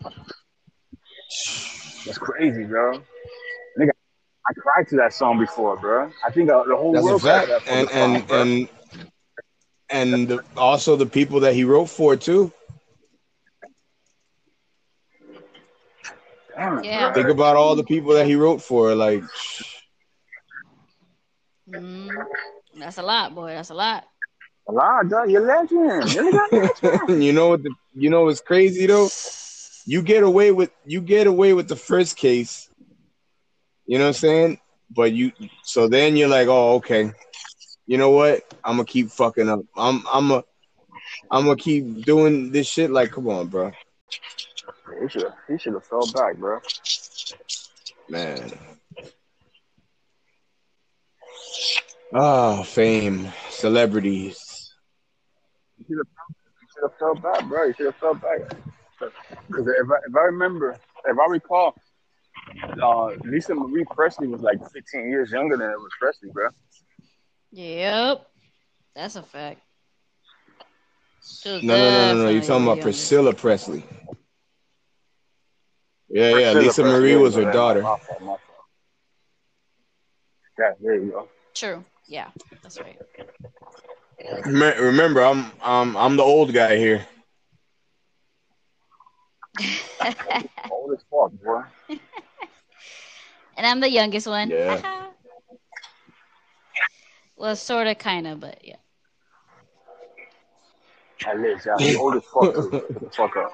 That's 2.04 2.18
crazy, 2.18 2.64
bro. 2.64 2.98
Nigga, 3.78 3.90
I 4.48 4.52
cried 4.54 4.88
to 4.88 4.96
that 4.96 5.12
song 5.12 5.38
before, 5.38 5.76
bro. 5.78 6.10
I 6.26 6.30
think 6.32 6.50
uh, 6.50 6.62
the 6.64 6.76
whole 6.76 6.94
that's 6.94 7.02
world 7.02 7.22
cried 7.22 7.40
to 7.42 7.46
that 7.48 7.62
And 7.66 7.88
song, 7.90 7.90
and 7.90 8.24
bro. 8.26 8.26
and 8.30 8.68
and 9.90 10.28
the, 10.28 10.44
also 10.56 10.96
the 10.96 11.06
people 11.06 11.40
that 11.40 11.54
he 11.54 11.64
wrote 11.64 11.86
for 11.86 12.16
too. 12.16 12.52
Damn 16.56 16.82
Yeah. 16.82 17.10
bro. 17.10 17.12
Think 17.14 17.28
about 17.30 17.56
all 17.56 17.74
the 17.76 17.84
people 17.84 18.14
that 18.14 18.26
he 18.26 18.34
wrote 18.36 18.62
for. 18.62 18.94
Like, 18.94 19.22
Mm. 21.68 22.26
That's 22.78 22.98
a 22.98 23.02
lot, 23.02 23.34
boy. 23.34 23.50
That's 23.54 23.70
a 23.70 23.74
lot. 23.74 24.04
A 24.68 24.72
lot, 24.72 25.08
dog. 25.08 25.30
You're 25.30 25.44
a 25.44 25.58
legend. 25.58 26.12
You're 26.12 26.28
a 26.28 26.32
legend. 26.32 26.70
you 27.08 27.32
know 27.32 27.48
what? 27.50 27.62
The, 27.62 27.74
you 27.94 28.10
know 28.10 28.24
what's 28.24 28.40
crazy 28.40 28.86
though? 28.86 29.08
You 29.84 30.02
get 30.02 30.22
away 30.22 30.52
with 30.52 30.70
you 30.84 31.00
get 31.00 31.26
away 31.26 31.52
with 31.54 31.68
the 31.68 31.76
first 31.76 32.16
case. 32.16 32.68
You 33.86 33.98
know 33.98 34.04
what 34.04 34.08
I'm 34.08 34.14
saying? 34.14 34.60
But 34.90 35.12
you 35.12 35.32
so 35.64 35.88
then 35.88 36.16
you're 36.16 36.28
like, 36.28 36.48
oh, 36.48 36.74
okay. 36.74 37.12
You 37.86 37.98
know 37.98 38.10
what? 38.10 38.42
I'm 38.64 38.76
gonna 38.76 38.84
keep 38.84 39.10
fucking 39.10 39.48
up. 39.48 39.60
I'm 39.76 40.04
I'm 40.12 40.30
a 40.30 40.44
I'm 41.30 41.44
gonna 41.44 41.56
keep 41.56 42.04
doing 42.04 42.52
this 42.52 42.66
shit. 42.68 42.90
Like, 42.90 43.10
come 43.10 43.28
on, 43.28 43.48
bro, 43.48 43.72
he 45.00 45.08
should 45.08 45.22
have. 45.22 45.34
He 45.48 45.58
should 45.58 45.74
have 45.74 45.84
fell 45.84 46.06
back, 46.12 46.36
bro. 46.36 46.60
man. 48.08 48.52
Oh, 52.14 52.62
fame, 52.62 53.32
celebrities. 53.50 54.74
You 55.78 55.84
should 55.88 55.98
have 55.98 56.06
you 56.60 56.68
should 56.74 56.82
have 56.82 56.98
felt 56.98 57.22
bad, 57.22 57.48
bro. 57.48 57.64
You 57.64 57.74
should 57.74 57.86
have 57.86 57.96
felt 57.96 58.20
bad. 58.20 58.56
Because 59.48 59.66
if 59.66 59.90
I, 59.90 59.96
if 60.08 60.16
I 60.16 60.20
remember, 60.24 60.78
if 61.04 61.18
I 61.18 61.26
recall, 61.30 61.74
uh, 62.82 63.06
Lisa 63.24 63.54
Marie 63.54 63.84
Presley 63.94 64.28
was 64.28 64.40
like 64.40 64.58
15 64.72 65.08
years 65.08 65.30
younger 65.30 65.56
than 65.56 65.68
Elvis 65.68 65.90
Presley, 66.00 66.30
bro. 66.30 66.48
Yep. 67.52 68.26
That's 68.94 69.16
a 69.16 69.22
fact. 69.22 69.60
No, 71.46 71.60
no, 71.60 71.62
no, 71.62 72.14
no, 72.14 72.22
no. 72.24 72.28
You're 72.28 72.40
talking 72.40 72.56
about 72.56 72.76
younger. 72.76 72.82
Priscilla 72.82 73.34
Presley. 73.34 73.84
Yeah, 76.08 76.36
yeah. 76.36 76.52
Lisa 76.52 76.82
Presley, 76.82 77.00
Marie 77.00 77.16
was 77.16 77.34
her 77.36 77.50
daughter. 77.50 77.82
My 77.82 77.96
fault, 77.96 78.20
my 78.20 78.26
fault. 78.26 78.40
Yeah, 80.58 80.72
there 80.80 80.94
you 80.96 81.10
go. 81.10 81.28
True. 81.54 81.84
Yeah, 82.06 82.28
that's 82.62 82.78
right. 82.78 82.98
Remember, 84.44 85.22
I'm 85.22 85.50
I'm 85.62 85.96
I'm 85.96 86.16
the 86.16 86.22
old 86.22 86.52
guy 86.52 86.76
here. 86.76 87.06
Old 90.70 90.94
as 90.94 91.04
fuck, 91.10 91.32
boy. 91.44 91.62
and 93.56 93.66
I'm 93.66 93.80
the 93.80 93.90
youngest 93.90 94.26
one. 94.26 94.50
Yeah. 94.50 95.08
well, 97.36 97.56
sort 97.56 97.86
of, 97.86 97.98
kind 97.98 98.26
of, 98.26 98.40
but 98.40 98.58
yeah. 98.64 98.76
At 101.26 101.40
least, 101.40 101.66
yeah. 101.66 101.76
you 101.78 102.00
Old 102.00 102.16
as 102.16 102.22
fuck, 102.24 102.54
too. 102.54 102.84
The 103.00 103.10
fuck 103.10 103.36
up. 103.36 103.52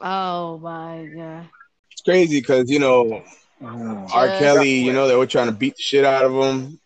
Oh 0.00 0.58
my 0.58 1.08
god. 1.14 1.48
It's 1.92 2.02
crazy 2.02 2.40
because 2.40 2.70
you 2.70 2.78
know 2.78 3.22
mm. 3.62 4.10
R. 4.12 4.26
Just- 4.26 4.38
Kelly. 4.40 4.80
You 4.80 4.92
know 4.92 5.06
they 5.06 5.16
were 5.16 5.26
trying 5.26 5.46
to 5.46 5.52
beat 5.52 5.76
the 5.76 5.82
shit 5.82 6.04
out 6.04 6.24
of 6.24 6.32
him, 6.32 6.80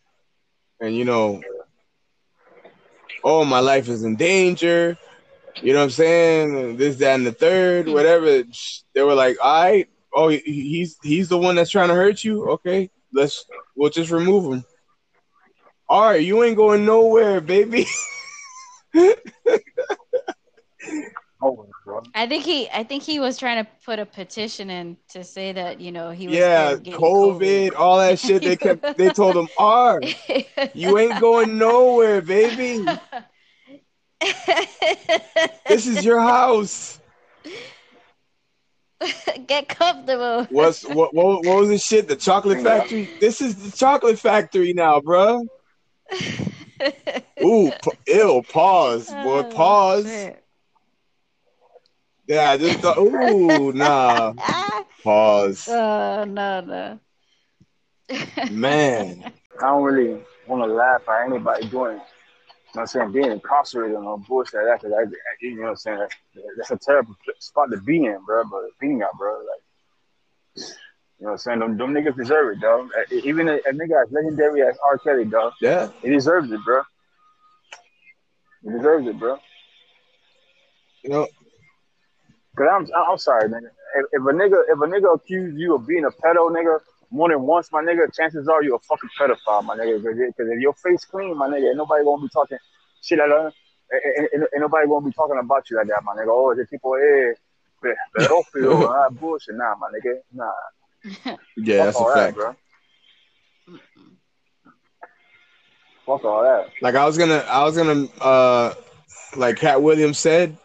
and 0.80 0.94
you 0.94 1.04
know, 1.04 1.40
oh 3.24 3.44
my 3.44 3.60
life 3.60 3.88
is 3.88 4.02
in 4.04 4.16
danger. 4.16 4.98
You 5.62 5.72
know 5.72 5.78
what 5.78 5.84
I'm 5.84 5.90
saying? 5.90 6.76
This, 6.76 6.96
that, 6.96 7.14
and 7.14 7.26
the 7.26 7.32
third, 7.32 7.86
mm-hmm. 7.86 7.94
whatever. 7.94 8.42
They 8.94 9.02
were 9.02 9.14
like, 9.14 9.36
all 9.42 9.62
right, 9.62 9.88
oh, 10.14 10.28
he's 10.28 10.98
he's 11.02 11.28
the 11.28 11.38
one 11.38 11.56
that's 11.56 11.70
trying 11.70 11.88
to 11.88 11.94
hurt 11.94 12.24
you. 12.24 12.48
Okay, 12.50 12.90
let's 13.12 13.44
we'll 13.74 13.90
just 13.90 14.10
remove 14.10 14.52
him. 14.52 14.64
All 15.88 16.02
right, 16.02 16.22
you 16.22 16.42
ain't 16.42 16.56
going 16.56 16.84
nowhere, 16.84 17.40
baby. 17.40 17.86
Oh, 21.42 21.66
I 22.14 22.26
think 22.26 22.44
he, 22.44 22.68
I 22.70 22.82
think 22.82 23.02
he 23.02 23.20
was 23.20 23.36
trying 23.36 23.62
to 23.62 23.70
put 23.84 23.98
a 23.98 24.06
petition 24.06 24.70
in 24.70 24.96
to 25.10 25.22
say 25.22 25.52
that 25.52 25.80
you 25.80 25.92
know 25.92 26.10
he 26.10 26.28
was 26.28 26.36
yeah, 26.36 26.68
scared 26.68 26.78
of 26.78 26.84
getting 26.84 27.00
COVID, 27.00 27.72
all 27.76 27.98
that 27.98 28.18
shit. 28.18 28.42
They 28.42 28.56
kept. 28.56 28.96
They 28.96 29.10
told 29.10 29.36
him, 29.36 29.48
"R, 29.58 30.00
you 30.74 30.98
ain't 30.98 31.20
going 31.20 31.58
nowhere, 31.58 32.22
baby. 32.22 32.86
This 35.68 35.86
is 35.86 36.04
your 36.04 36.20
house." 36.20 37.00
Get 39.46 39.68
comfortable. 39.68 40.46
What's 40.50 40.82
what? 40.82 41.14
What, 41.14 41.44
what 41.44 41.60
was 41.60 41.68
the 41.68 41.78
shit? 41.78 42.08
The 42.08 42.16
chocolate 42.16 42.62
factory. 42.62 43.08
This 43.20 43.40
is 43.40 43.54
the 43.56 43.76
chocolate 43.76 44.18
factory 44.18 44.72
now, 44.72 45.00
bro. 45.00 45.42
Ooh, 47.44 47.70
p- 47.82 47.90
ill. 48.06 48.42
Pause, 48.42 49.10
boy. 49.22 49.40
Oh, 49.40 49.50
Pause. 49.54 50.06
shit. 50.06 50.44
Yeah, 52.26 52.50
I 52.50 52.56
just 52.56 52.80
thought. 52.80 52.98
Ooh, 52.98 53.72
nah. 53.74 54.32
Ah, 54.38 54.84
Pause. 55.02 55.68
oh 55.68 56.24
no 56.24 56.60
no. 56.60 57.00
Man, 58.50 59.32
I 59.58 59.62
don't 59.62 59.82
really 59.82 60.22
want 60.46 60.62
to 60.62 60.72
laugh 60.72 61.02
at 61.08 61.26
anybody 61.26 61.68
doing, 61.68 61.96
you 61.96 62.02
know 62.76 62.82
what 62.82 62.96
I'm 62.96 63.12
saying, 63.12 63.12
being 63.12 63.32
incarcerated 63.32 63.96
on 63.96 64.24
bullshit 64.28 64.54
like 64.54 64.80
that. 64.80 64.82
Cause 64.82 64.92
I, 64.96 65.02
I- 65.02 65.06
you 65.40 65.56
know 65.56 65.62
what 65.62 65.68
I'm 65.70 65.76
saying, 65.76 66.06
that's, 66.56 66.70
a 66.70 66.76
terrible 66.76 67.16
spot 67.38 67.70
to 67.70 67.78
be 67.78 68.04
in, 68.04 68.18
bro. 68.24 68.44
But 68.44 68.70
being 68.80 69.02
out, 69.02 69.16
bro, 69.18 69.32
like, 69.38 70.66
you 71.18 71.24
know 71.24 71.26
what 71.26 71.32
I'm 71.32 71.38
saying, 71.38 71.58
them, 71.60 71.76
them 71.78 71.94
niggas 71.94 72.16
deserve 72.16 72.56
it, 72.56 72.60
dog. 72.60 72.90
Even 73.10 73.48
a, 73.48 73.54
a 73.54 73.72
nigga 73.72 74.02
as 74.04 74.12
legendary 74.12 74.62
as 74.62 74.76
R. 74.84 74.98
Kelly, 74.98 75.24
dog, 75.24 75.54
yeah. 75.60 75.88
he 76.02 76.10
deserves 76.10 76.50
it, 76.52 76.60
bro. 76.64 76.82
He 78.62 78.70
deserves 78.70 79.06
it, 79.06 79.18
bro. 79.18 79.38
You 81.02 81.10
know, 81.10 81.28
Cause 82.56 82.66
I'm, 82.72 82.86
I'm 83.08 83.18
sorry, 83.18 83.48
nigga. 83.48 83.68
If, 83.96 84.06
if 84.12 84.20
a 84.22 84.32
nigga, 84.32 84.62
if 84.68 84.78
a 84.78 84.86
nigga 84.86 85.14
accused 85.14 85.58
you 85.58 85.74
of 85.74 85.86
being 85.86 86.04
a 86.04 86.10
pedo, 86.10 86.50
nigga, 86.50 86.80
more 87.10 87.28
than 87.28 87.42
once, 87.42 87.70
my 87.72 87.82
nigga, 87.82 88.12
chances 88.14 88.48
are 88.48 88.62
you're 88.62 88.76
a 88.76 88.80
fucking 88.80 89.10
pedophile, 89.18 89.64
my 89.64 89.76
nigga. 89.76 90.02
Because 90.02 90.48
if 90.50 90.60
your 90.60 90.74
face 90.74 91.04
clean, 91.04 91.36
my 91.36 91.48
nigga, 91.48 91.68
ain't 91.68 91.76
nobody 91.76 92.04
gonna 92.04 92.22
be 92.22 92.28
talking 92.28 92.58
shit 93.02 93.18
like 93.18 93.28
that. 93.28 93.52
Ain't, 93.92 94.28
ain't, 94.34 94.42
ain't 94.42 94.60
nobody 94.60 94.86
gonna 94.86 95.06
be 95.06 95.12
talking 95.12 95.38
about 95.38 95.70
you 95.70 95.76
like 95.76 95.88
that, 95.88 96.02
my 96.04 96.14
nigga. 96.14 96.28
Oh, 96.28 96.54
the 96.54 96.66
people, 96.66 96.94
eh, 96.94 97.34
pe- 97.82 97.94
pedófilo, 98.16 98.88
ah, 98.94 99.08
bullshit. 99.10 99.54
Nah, 99.54 99.74
my 99.76 99.88
nigga, 99.90 100.18
nah. 100.32 100.50
yeah, 101.56 101.84
that's 101.84 101.98
Fuck 101.98 102.08
a 102.08 102.12
fact. 102.12 102.14
that, 102.14 102.34
bro. 102.34 102.56
Fuck 106.06 106.24
all 106.24 106.42
that. 106.42 106.68
Like 106.82 106.94
I 106.94 107.04
was 107.04 107.18
gonna, 107.18 107.44
I 107.48 107.64
was 107.64 107.76
gonna, 107.76 108.06
uh, 108.20 108.74
like 109.36 109.56
Katt 109.56 109.82
Williams 109.82 110.18
said, 110.18 110.56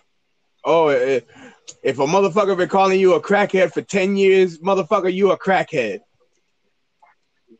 oh, 0.63 0.89
if 0.89 1.99
a 1.99 2.05
motherfucker 2.05 2.55
been 2.55 2.69
calling 2.69 2.99
you 2.99 3.13
a 3.13 3.21
crackhead 3.21 3.73
for 3.73 3.81
ten 3.81 4.15
years, 4.15 4.59
motherfucker, 4.59 5.11
you 5.11 5.31
a 5.31 5.37
crackhead, 5.37 6.01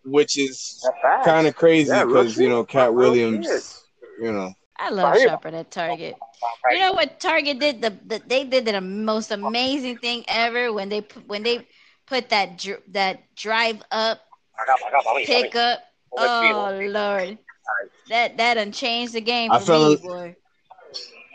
which 0.04 0.38
is 0.38 0.88
kind 1.24 1.48
of 1.48 1.56
crazy 1.56 1.90
Yeah, 1.92 2.06
because 2.06 2.38
you 2.38 2.50
know. 2.50 2.64
Katt 2.64 2.94
Williams, 2.94 3.46
shit. 3.48 4.24
you 4.26 4.32
know, 4.32 4.54
I 4.78 4.90
love 4.90 5.12
Right. 5.14 5.22
shopping 5.22 5.56
at 5.56 5.72
Target. 5.72 6.16
You 6.72 6.80
know 6.80 6.94
what 6.94 7.20
Target 7.20 7.60
did? 7.60 7.82
The, 7.82 7.92
the 8.06 8.22
they 8.26 8.44
did 8.46 8.66
the 8.66 8.82
most 8.82 9.32
amazing 9.32 9.98
thing 9.98 10.24
ever 10.28 10.74
when 10.74 10.90
they 10.90 11.02
put 11.02 11.28
when 11.28 11.44
they 11.44 11.68
put 12.08 12.30
that 12.30 12.58
dr- 12.58 12.82
that 12.90 13.36
drive 13.36 13.82
up 13.92 14.22
pick 15.26 15.56
up. 15.56 15.80
Oh 16.18 16.80
Lord, 16.84 17.38
that 18.10 18.38
that 18.38 18.56
done 18.56 18.72
changed 18.72 19.14
the 19.14 19.22
game 19.22 19.52
I 19.52 19.60
for 19.60 19.66
fell 19.66 19.86
me, 19.90 19.94
in- 19.94 20.02
boy. 20.02 20.36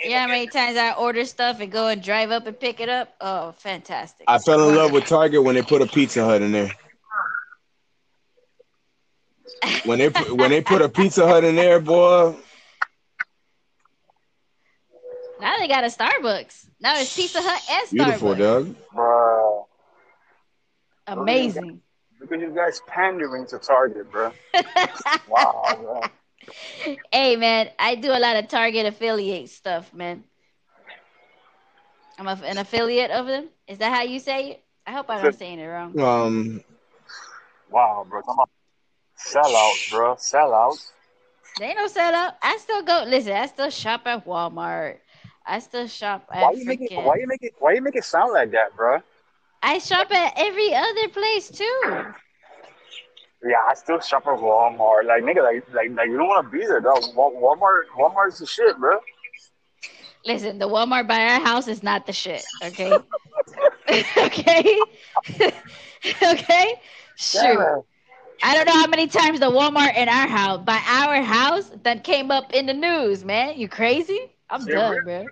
Yeah, 0.04 0.20
how 0.22 0.28
many 0.28 0.46
times 0.46 0.76
I 0.76 0.92
order 0.92 1.24
stuff 1.24 1.60
and 1.60 1.72
go 1.72 1.86
and 1.88 2.02
drive 2.02 2.30
up 2.30 2.46
and 2.46 2.58
pick 2.58 2.80
it 2.80 2.88
up? 2.90 3.14
Oh, 3.20 3.52
fantastic! 3.52 4.24
I 4.28 4.38
fell 4.38 4.68
in 4.68 4.76
love 4.76 4.92
with 4.92 5.06
Target 5.06 5.42
when 5.42 5.54
they 5.54 5.62
put 5.62 5.80
a 5.80 5.86
Pizza 5.86 6.22
Hut 6.24 6.42
in 6.42 6.52
there. 6.52 6.70
When 9.84 9.99
they 9.99 10.11
put, 10.11 10.36
when 10.36 10.51
they 10.51 10.61
put 10.62 10.82
a 10.82 10.88
Pizza 10.88 11.26
Hut 11.26 11.44
in 11.44 11.57
there, 11.57 11.80
boy, 11.80 12.34
now 15.40 15.57
they 15.59 15.68
got 15.68 15.84
a 15.84 15.88
Starbucks. 15.88 16.66
Now 16.80 16.99
it's 16.99 17.14
Pizza 17.14 17.40
Hut 17.42 17.62
and 17.70 17.90
beautiful, 17.90 18.34
Starbucks. 18.34 18.38
dog. 18.38 18.76
Bro. 18.94 19.66
Amazing. 21.07 21.80
Look 22.20 22.32
at 22.32 22.40
you 22.40 22.55
guys 22.55 22.80
pandering 22.86 23.47
to 23.49 23.59
Target, 23.59 24.11
bro. 24.11 24.32
Wow, 25.28 25.76
bro. 25.80 26.03
hey 27.12 27.36
man, 27.36 27.68
I 27.78 27.97
do 27.97 28.11
a 28.11 28.18
lot 28.18 28.36
of 28.36 28.49
Target 28.49 28.86
affiliate 28.86 29.51
stuff, 29.51 29.92
man. 29.92 30.24
I'm 32.18 32.28
a, 32.28 32.40
an 32.44 32.59
affiliate 32.59 33.11
of 33.11 33.26
them. 33.26 33.49
Is 33.68 33.78
that 33.78 33.92
how 33.92 34.03
you 34.03 34.18
say 34.18 34.51
it? 34.53 34.64
I 34.86 34.92
hope 34.92 35.07
I'm 35.11 35.22
not 35.22 35.34
saying 35.34 35.59
it 35.59 35.66
wrong. 35.66 35.99
Um, 36.01 36.64
Wow, 37.70 38.07
bro. 38.09 38.22
Sellouts, 39.18 39.90
bro. 39.90 40.14
Sellouts. 40.14 40.90
They 41.58 41.66
ain't 41.66 41.78
no 41.78 41.86
sellout. 41.86 42.34
I 42.42 42.58
still 42.58 42.82
go. 42.82 43.04
Listen, 43.06 43.32
I 43.32 43.46
still 43.46 43.70
shop 43.70 44.02
at 44.06 44.26
Walmart. 44.26 44.98
I 45.46 45.58
still 45.60 45.86
shop 45.86 46.28
at 46.32 46.42
Why 46.42 46.52
you 46.52 46.64
make 46.64 46.80
it? 46.82 46.92
Why 46.94 47.16
you 47.16 47.26
make 47.26 47.42
it? 47.42 47.54
Why 47.58 47.72
you 47.72 47.80
make 47.82 47.96
it 47.96 48.04
sound 48.04 48.32
like 48.32 48.50
that, 48.52 48.76
bro? 48.76 48.98
I 49.62 49.78
shop 49.78 50.10
at 50.12 50.34
every 50.36 50.74
other 50.74 51.08
place 51.08 51.50
too. 51.50 52.04
Yeah, 53.42 53.56
I 53.68 53.74
still 53.74 54.00
shop 54.00 54.26
at 54.26 54.38
Walmart. 54.38 55.06
Like 55.06 55.22
nigga, 55.22 55.42
like 55.42 55.64
like 55.72 55.90
like 55.96 56.08
you 56.08 56.18
don't 56.18 56.28
want 56.28 56.46
to 56.46 56.58
be 56.58 56.66
there, 56.66 56.80
dog. 56.80 57.14
Wa- 57.14 57.30
Walmart, 57.30 57.84
Walmart's 57.96 58.38
the 58.38 58.46
shit, 58.46 58.76
bro. 58.78 58.98
Listen, 60.26 60.58
the 60.58 60.68
Walmart 60.68 61.06
by 61.06 61.20
our 61.20 61.40
house 61.40 61.68
is 61.68 61.82
not 61.82 62.04
the 62.06 62.12
shit. 62.12 62.44
Okay. 62.62 62.92
okay. 64.18 64.80
okay. 66.22 66.74
Shoot. 67.16 67.40
Yeah. 67.40 67.76
I 68.43 68.55
don't 68.55 68.66
know 68.66 68.72
how 68.72 68.87
many 68.87 69.07
times 69.07 69.41
the 69.41 69.51
Walmart 69.51 69.97
in 69.97 70.09
our 70.09 70.28
house, 70.28 70.62
by 70.64 70.80
our 70.87 71.22
house, 71.22 71.70
that 71.82 72.05
came 72.05 72.30
up 72.30 72.53
in 72.53 72.66
the 72.66 72.74
news, 72.74 73.24
man. 73.24 73.59
You 73.59 73.68
crazy? 73.68 74.30
I'm 74.51 74.62
Shit 74.62 74.74
done, 74.74 74.93
real. 74.93 75.05
bro. 75.05 75.26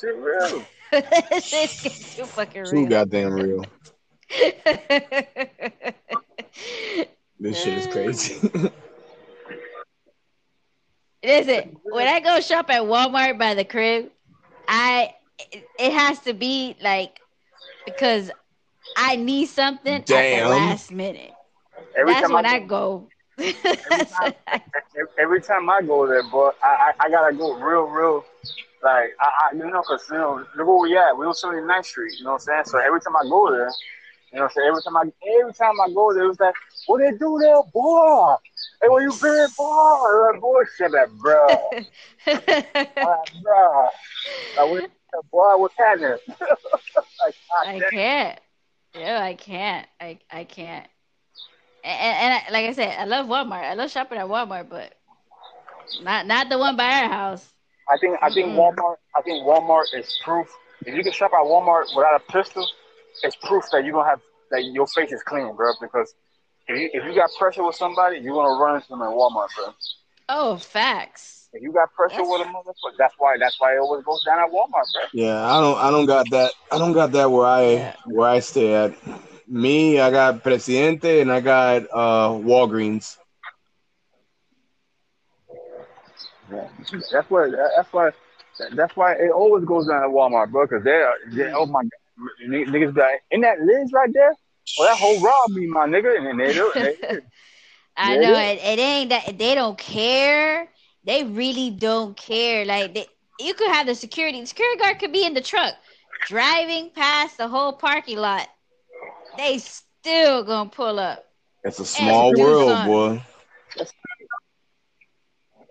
Shit, 0.00 0.16
real. 0.16 0.64
This 1.30 1.46
shit's 1.46 1.82
getting 1.82 2.02
too 2.02 2.26
fucking 2.26 2.62
real. 2.62 2.70
too 2.70 2.76
real. 2.76 2.88
goddamn 2.88 3.32
real. 3.32 3.64
This 7.42 7.60
shit 7.60 7.76
is 7.76 7.88
mm. 7.88 7.92
crazy. 7.92 8.38
Listen, 11.24 11.76
when 11.82 12.06
I 12.06 12.20
go 12.20 12.40
shop 12.40 12.70
at 12.70 12.82
Walmart 12.82 13.36
by 13.36 13.54
the 13.54 13.64
crib, 13.64 14.12
I 14.68 15.12
it, 15.50 15.68
it 15.76 15.92
has 15.92 16.20
to 16.20 16.34
be 16.34 16.76
like 16.80 17.18
because 17.84 18.30
I 18.96 19.16
need 19.16 19.46
something 19.46 19.94
at 19.94 20.06
the 20.06 20.44
last 20.48 20.92
minute. 20.92 21.32
Every 21.96 22.14
That's 22.14 22.26
time 22.26 22.32
when 22.32 22.46
I, 22.46 22.56
I 22.56 22.58
go. 22.60 23.08
every 23.38 24.04
time, 24.06 24.32
every 25.18 25.40
time 25.40 25.68
I 25.68 25.82
go 25.82 26.06
there, 26.06 26.22
boy, 26.22 26.50
I, 26.62 26.92
I, 26.98 27.06
I 27.06 27.10
gotta 27.10 27.34
go 27.36 27.54
real, 27.54 27.82
real, 27.84 28.24
like, 28.82 29.10
I, 29.20 29.28
I 29.52 29.56
you 29.56 29.70
know, 29.70 29.82
cause 29.82 30.04
you 30.10 30.16
know, 30.16 30.44
look 30.56 30.66
where 30.66 30.76
we 30.78 30.96
at. 30.96 31.16
We 31.16 31.26
on 31.26 31.32
79th 31.32 31.84
Street. 31.84 32.18
You 32.18 32.24
know 32.24 32.32
what 32.32 32.42
I'm 32.42 32.46
saying? 32.46 32.64
So 32.66 32.78
every 32.78 33.00
time 33.00 33.16
I 33.16 33.22
go 33.28 33.50
there, 33.50 33.70
you 34.32 34.38
know 34.38 34.44
what 34.44 34.50
I'm 34.50 34.50
saying? 34.50 34.68
Every 34.68 34.82
time 34.82 34.96
I, 34.96 35.02
every 35.40 35.52
time 35.54 35.80
I 35.80 35.88
go 35.92 36.12
there, 36.14 36.24
it 36.24 36.28
was 36.28 36.40
like, 36.40 36.54
what 36.86 36.98
they 36.98 37.16
do 37.16 37.38
there, 37.40 37.62
boy? 37.72 38.34
Hey, 38.82 38.88
where 38.88 39.02
you 39.02 39.12
been, 39.20 39.48
boy? 39.56 40.30
Like, 40.32 40.40
boy, 40.40 40.62
shit, 40.76 40.90
that, 40.92 41.08
bro. 41.18 41.70
like, 42.26 43.42
bro. 43.42 43.88
Like, 44.56 44.68
what, 44.68 44.84
boy, 45.30 45.56
what's 45.56 45.74
happening? 45.78 46.16
like, 46.28 47.34
I 47.66 47.80
can't. 47.90 48.38
Yeah, 48.94 49.22
I 49.22 49.34
can't. 49.34 49.86
I 50.00 50.18
I 50.30 50.44
can't. 50.44 50.86
And, 51.84 52.16
and 52.16 52.34
I, 52.34 52.50
like 52.52 52.66
I 52.68 52.72
said, 52.72 52.98
I 52.98 53.04
love 53.04 53.26
Walmart. 53.26 53.64
I 53.64 53.74
love 53.74 53.90
shopping 53.90 54.18
at 54.18 54.26
Walmart, 54.26 54.68
but 54.68 54.94
not 56.02 56.26
not 56.26 56.48
the 56.48 56.58
one 56.58 56.76
by 56.76 56.84
our 57.02 57.08
house. 57.08 57.52
I 57.88 57.96
think 57.98 58.18
I 58.22 58.30
think 58.30 58.48
Mm-mm. 58.48 58.56
Walmart. 58.56 58.96
I 59.16 59.22
think 59.22 59.44
Walmart 59.44 59.84
is 59.94 60.18
proof. 60.24 60.48
If 60.84 60.94
you 60.94 61.02
can 61.02 61.12
shop 61.12 61.32
at 61.32 61.44
Walmart 61.44 61.84
without 61.94 62.20
a 62.20 62.32
pistol, 62.32 62.66
it's 63.22 63.36
proof 63.36 63.64
that 63.72 63.84
you 63.84 63.92
don't 63.92 64.04
have 64.06 64.20
that 64.50 64.62
your 64.64 64.86
face 64.86 65.12
is 65.12 65.22
clean, 65.22 65.54
bro. 65.56 65.72
Because 65.80 66.14
if 66.68 66.78
you 66.78 66.90
if 66.92 67.04
you 67.04 67.14
got 67.14 67.30
pressure 67.38 67.64
with 67.64 67.76
somebody, 67.76 68.18
you're 68.18 68.34
gonna 68.34 68.58
run 68.62 68.76
into 68.76 68.88
them 68.88 69.02
at 69.02 69.08
Walmart, 69.10 69.48
bro. 69.56 69.74
Oh, 70.28 70.56
facts. 70.56 71.48
If 71.52 71.62
you 71.62 71.72
got 71.72 71.92
pressure 71.92 72.22
That's- 72.22 72.28
with 72.30 72.40
a 72.42 72.50
motherfucker, 72.50 72.96
that's 72.98 73.14
why 73.18 73.36
that's 73.38 73.60
why 73.60 73.74
it 73.74 73.78
always 73.78 74.04
goes 74.04 74.24
down 74.24 74.38
at 74.40 74.50
Walmart, 74.50 74.86
bro. 74.94 75.02
Yeah, 75.12 75.44
I 75.46 75.60
don't 75.60 75.78
I 75.78 75.90
don't 75.90 76.06
got 76.06 76.30
that. 76.30 76.52
I 76.70 76.78
don't 76.78 76.92
got 76.92 77.12
that 77.12 77.30
where 77.30 77.46
I 77.46 77.62
Yeah. 77.62 77.94
where 78.06 78.28
I 78.28 78.40
stay 78.40 78.72
at. 78.74 78.94
Me, 79.52 80.00
I 80.00 80.10
got 80.10 80.42
Presidente 80.42 81.20
and 81.20 81.30
I 81.32 81.40
got 81.40 81.82
uh 81.92 82.30
Walgreens. 82.30 83.18
Yeah. 86.50 86.68
That's 87.12 87.30
why. 87.30 87.50
That's 87.76 87.92
why. 87.92 88.10
That's 88.74 88.96
why 88.96 89.12
it 89.14 89.30
always 89.32 89.64
goes 89.64 89.88
down 89.88 90.02
at 90.04 90.10
Walmart, 90.10 90.50
bro. 90.52 90.66
Because 90.66 90.84
they, 90.84 91.02
they, 91.34 91.48
oh 91.56 91.66
my 91.66 91.82
god, 91.82 92.30
N- 92.44 92.66
niggas 92.72 92.94
be 92.94 93.00
like, 93.00 93.22
in 93.30 93.40
that 93.42 93.60
Liz 93.60 93.90
right 93.92 94.10
there. 94.12 94.34
Well, 94.76 94.88
that 94.88 94.98
whole 94.98 95.20
rob 95.20 95.50
me, 95.50 95.66
my 95.66 95.86
nigga, 95.86 96.16
and 96.16 96.26
then 96.26 96.36
they 96.38 96.52
do. 96.52 96.72
They, 96.80 96.94
I 97.96 98.16
know 98.16 98.36
it 98.36 98.38
it, 98.38 98.58
it 98.58 98.78
ain't 98.78 99.10
that 99.10 99.38
they 99.38 99.54
don't 99.54 99.78
care. 99.78 100.68
They 101.04 101.24
really 101.24 101.70
don't 101.70 102.16
care. 102.16 102.64
Like 102.64 102.94
they, 102.94 103.06
you 103.38 103.54
could 103.54 103.70
have 103.70 103.86
the 103.86 103.94
security. 103.94 104.40
The 104.40 104.46
security 104.46 104.78
guard 104.78 104.98
could 104.98 105.12
be 105.12 105.24
in 105.24 105.34
the 105.34 105.40
truck 105.42 105.74
driving 106.24 106.90
past 106.90 107.38
the 107.38 107.48
whole 107.48 107.72
parking 107.72 108.18
lot. 108.18 108.48
They 109.36 109.58
still 109.58 110.44
gonna 110.44 110.70
pull 110.70 110.98
up. 110.98 111.24
It's 111.64 111.78
a 111.78 111.84
small 111.84 112.32
do 112.32 112.42
world, 112.42 112.70
something. 112.70 112.92
boy. 112.92 113.22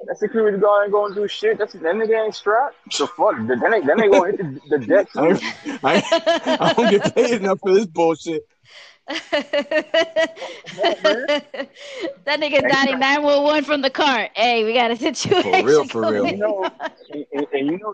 that 0.07 0.17
security 0.17 0.57
guard 0.57 0.85
ain't 0.85 0.93
gonna 0.93 1.13
do 1.13 1.27
shit. 1.27 1.57
That's 1.57 1.73
that 1.73 1.81
nigga 1.81 2.25
ain't 2.25 2.35
strapped. 2.35 2.75
So 2.91 3.07
fuck. 3.07 3.35
Then 3.37 3.59
they, 3.59 3.81
then 3.81 3.97
they 3.97 4.09
gonna 4.09 4.31
hit 4.31 4.37
the, 4.37 4.77
the 4.77 4.85
deck. 4.85 5.07
I. 5.15 5.39
I, 5.83 6.57
I 6.59 6.73
don't 6.73 6.89
get 6.89 7.15
paid 7.15 7.41
enough 7.41 7.59
for 7.59 7.73
this 7.73 7.87
bullshit. 7.87 8.43
that 9.07 9.59
nigga 12.25 12.67
dialing 12.69 12.99
911 12.99 13.63
from 13.65 13.81
the 13.81 13.89
car. 13.89 14.29
Hey, 14.35 14.63
we 14.63 14.73
got 14.73 14.91
a 14.91 14.95
situation. 14.95 15.51
For 15.51 15.67
real, 15.67 15.83
for 15.85 16.11
real. 16.11 16.27
You 16.27 16.37
know, 16.37 16.69
and, 17.11 17.25
and, 17.33 17.47
and 17.51 17.67
you 17.67 17.77
know, 17.79 17.93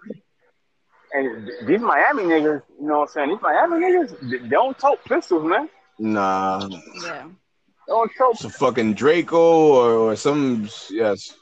and 1.17 1.67
these 1.67 1.81
Miami 1.81 2.23
niggas, 2.23 2.61
you 2.79 2.87
know 2.87 2.99
what 2.99 3.01
I'm 3.01 3.07
saying? 3.07 3.29
These 3.29 3.41
Miami 3.41 3.85
niggas, 3.85 4.41
they 4.41 4.47
don't 4.49 4.77
tote 4.77 5.03
pistols, 5.05 5.43
man. 5.45 5.69
Nah, 5.99 6.67
Yeah. 7.03 7.27
They 7.87 7.91
don't 7.91 8.11
tote 8.17 8.35
it's 8.35 8.43
a 8.43 8.49
fucking 8.49 8.93
Draco 8.95 9.37
or, 9.37 9.91
or 10.11 10.15
some 10.15 10.69
yes. 10.89 11.33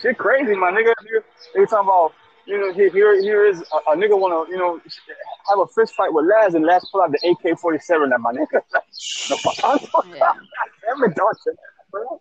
Shit 0.00 0.18
crazy, 0.18 0.54
my 0.54 0.70
nigga. 0.70 0.92
Here, 1.04 1.24
they 1.54 1.64
talking 1.66 1.88
about, 1.88 2.12
you 2.46 2.58
know, 2.58 2.72
here, 2.72 2.90
here, 2.90 3.20
here 3.20 3.46
is 3.46 3.60
a, 3.60 3.92
a 3.92 3.96
nigga 3.96 4.18
want 4.18 4.48
to, 4.48 4.52
you 4.52 4.58
know, 4.58 4.80
have 5.48 5.58
a 5.58 5.66
fist 5.66 5.94
fight 5.94 6.12
with 6.12 6.26
Laz, 6.26 6.54
and 6.54 6.64
Laz 6.64 6.88
pull 6.90 7.02
out 7.02 7.10
the 7.12 7.18
AK-47 7.28 8.12
at 8.12 8.20
my 8.20 8.32
nigga. 8.32 8.62
no, 9.30 9.36
I'm 9.64 10.10
Yeah. 10.14 10.32
Damn 10.96 11.10
it, 11.10 11.14
dog, 11.16 11.34
shit, 11.44 11.56
bro. 11.90 12.20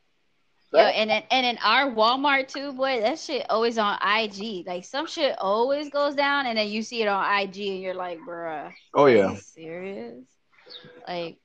Yo, 0.74 0.80
and 0.80 1.10
then 1.10 1.24
and 1.32 1.46
in 1.46 1.58
our 1.64 1.92
Walmart 1.92 2.48
too, 2.48 2.72
boy, 2.72 3.02
that 3.02 3.20
shit 3.20 3.46
always 3.50 3.78
on 3.78 3.98
IG. 4.02 4.66
Like 4.66 4.86
some 4.86 5.06
shit 5.06 5.36
always 5.38 5.90
goes 5.90 6.16
down, 6.16 6.46
and 6.46 6.58
then 6.58 6.70
you 6.70 6.82
see 6.82 7.02
it 7.02 7.08
on 7.08 7.26
IG, 7.40 7.58
and 7.58 7.82
you're 7.82 7.94
like, 7.94 8.20
bruh, 8.20 8.72
Oh 8.94 9.04
are 9.04 9.10
yeah. 9.10 9.32
you 9.32 9.38
serious? 9.38 10.24
Like, 11.06 11.40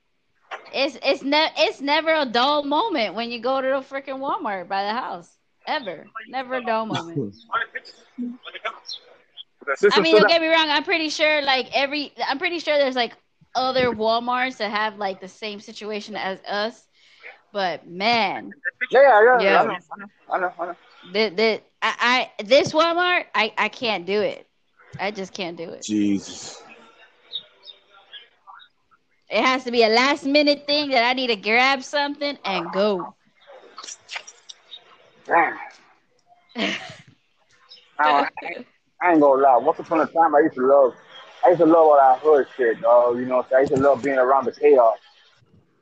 it's 0.72 0.96
it's 1.02 1.22
ne- 1.22 1.52
it's 1.56 1.80
never 1.80 2.14
a 2.14 2.24
dull 2.24 2.62
moment 2.62 3.14
when 3.14 3.30
you 3.30 3.40
go 3.40 3.60
to 3.60 3.66
the 3.66 3.80
freaking 3.94 4.20
Walmart 4.20 4.68
by 4.68 4.84
the 4.84 4.92
house. 4.92 5.28
Ever, 5.66 6.06
never 6.28 6.54
a 6.56 6.64
dull 6.64 6.86
moment. 6.86 7.34
I 9.92 10.00
mean, 10.00 10.16
don't 10.16 10.28
get 10.28 10.40
me 10.40 10.48
wrong. 10.48 10.68
I'm 10.68 10.84
pretty 10.84 11.08
sure, 11.08 11.42
like 11.42 11.68
every, 11.74 12.12
I'm 12.26 12.38
pretty 12.38 12.60
sure 12.60 12.78
there's 12.78 12.94
like 12.94 13.12
other 13.54 13.92
WalMarts 13.92 14.58
that 14.58 14.70
have 14.70 14.96
like 14.98 15.20
the 15.20 15.28
same 15.28 15.60
situation 15.60 16.14
as 16.16 16.38
us. 16.46 16.86
But 17.56 17.86
man, 17.88 18.52
Yeah, 18.90 19.00
yeah, 19.00 19.40
yeah. 19.40 19.40
Yeah. 19.40 19.60
I 19.62 19.64
know, 19.64 19.78
I 19.90 19.96
know, 19.96 20.10
I 20.30 20.38
know, 20.38 20.52
I 20.60 20.66
know. 20.66 20.76
the, 21.10 21.28
the, 21.30 21.62
I, 21.80 22.28
I, 22.38 22.42
this 22.42 22.74
Walmart, 22.74 23.24
I, 23.34 23.50
I 23.56 23.70
can't 23.70 24.04
do 24.04 24.20
it. 24.20 24.46
I 25.00 25.10
just 25.10 25.32
can't 25.32 25.56
do 25.56 25.70
it. 25.70 25.82
Jesus. 25.82 26.62
It 29.30 29.42
has 29.42 29.64
to 29.64 29.70
be 29.70 29.84
a 29.84 29.88
last 29.88 30.26
minute 30.26 30.66
thing 30.66 30.90
that 30.90 31.02
I 31.02 31.14
need 31.14 31.28
to 31.28 31.36
grab 31.36 31.82
something 31.82 32.36
and 32.44 32.70
go. 32.70 33.14
Damn. 35.24 35.56
I, 37.98 38.28
ain't- 38.44 38.66
I 39.00 39.12
ain't 39.12 39.20
gonna 39.22 39.42
lie. 39.42 39.56
Once 39.56 39.78
upon 39.78 40.02
a 40.02 40.06
time, 40.06 40.34
I 40.34 40.40
used 40.40 40.56
to 40.56 40.66
love, 40.66 40.94
I 41.42 41.48
used 41.48 41.60
to 41.60 41.66
love 41.66 41.76
all 41.76 41.96
that 41.98 42.18
hood 42.18 42.48
shit, 42.54 42.82
dog. 42.82 43.16
You 43.16 43.24
know, 43.24 43.38
what 43.38 43.46
I'm 43.46 43.50
saying? 43.50 43.56
I 43.56 43.60
used 43.62 43.74
to 43.76 43.80
love 43.80 44.02
being 44.02 44.18
around 44.18 44.44
the 44.44 44.52
chaos. 44.52 44.98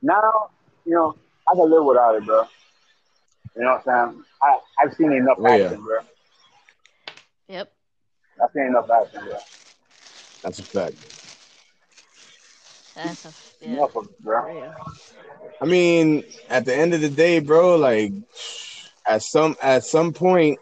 Now, 0.02 0.50
you 0.84 0.94
know, 0.94 1.16
I 1.48 1.54
can 1.54 1.70
live 1.70 1.84
without 1.84 2.16
it, 2.16 2.24
bro. 2.24 2.42
You 3.56 3.62
know 3.62 3.80
what 3.84 3.94
I'm 3.94 4.10
saying? 4.12 4.24
I, 4.42 4.58
I've 4.82 4.94
seen 4.94 5.12
enough 5.12 5.36
Oh, 5.38 5.56
yeah. 5.56 5.74
bro. 5.74 5.98
Yep. 7.48 7.72
I've 8.42 8.50
seen 8.52 8.66
enough 8.66 8.88
action, 8.90 9.20
bro. 9.24 9.38
That's 10.42 10.58
a 10.58 10.62
fact. 10.64 10.94
That's 12.94 13.24
a 13.24 13.34
yeah. 13.60 13.68
Enough 13.72 13.96
of 13.96 14.04
it, 14.04 14.22
bro. 14.22 14.42
for 14.42 14.48
real. 14.48 14.74
I 15.60 15.66
mean, 15.66 16.24
at 16.50 16.64
the 16.64 16.74
end 16.74 16.94
of 16.94 17.00
the 17.00 17.08
day, 17.08 17.38
bro, 17.40 17.76
like 17.76 18.12
at 19.06 19.22
some 19.22 19.56
at 19.62 19.84
some 19.84 20.12
point 20.12 20.58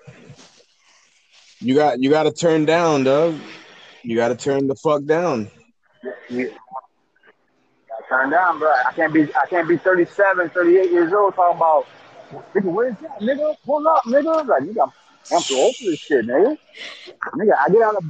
you 1.60 1.74
got 1.74 2.00
you 2.02 2.10
got 2.10 2.24
to 2.24 2.32
turn 2.32 2.64
down, 2.64 3.04
dog. 3.04 3.40
You 4.02 4.16
got 4.16 4.28
to 4.28 4.36
turn 4.36 4.66
the 4.66 4.74
fuck 4.74 5.04
down. 5.04 5.50
You, 6.28 6.52
I 8.12 8.22
turn 8.22 8.30
down, 8.30 8.58
bro. 8.58 8.70
I 8.70 8.92
can't 8.92 9.12
be, 9.12 9.22
I 9.34 9.46
can't 9.48 9.68
be 9.68 9.76
37, 9.76 10.50
38 10.50 10.90
years 10.90 11.12
old 11.12 11.34
talking 11.34 11.56
about, 11.56 11.86
nigga, 12.54 12.64
where's 12.64 12.96
that, 12.98 13.20
nigga? 13.20 13.56
Pull 13.64 13.86
up, 13.88 14.02
nigga. 14.04 14.46
Like, 14.46 14.62
nigga, 14.62 14.82
I'm, 14.82 15.36
I'm 15.36 15.42
too 15.44 15.56
old 15.56 15.76
for 15.78 15.84
this 15.90 16.00
shit, 16.00 16.26
nigga. 16.26 16.58
Nigga, 17.34 17.52
I 17.58 17.70
get 17.70 17.82
out 17.82 17.96
of, 17.96 18.04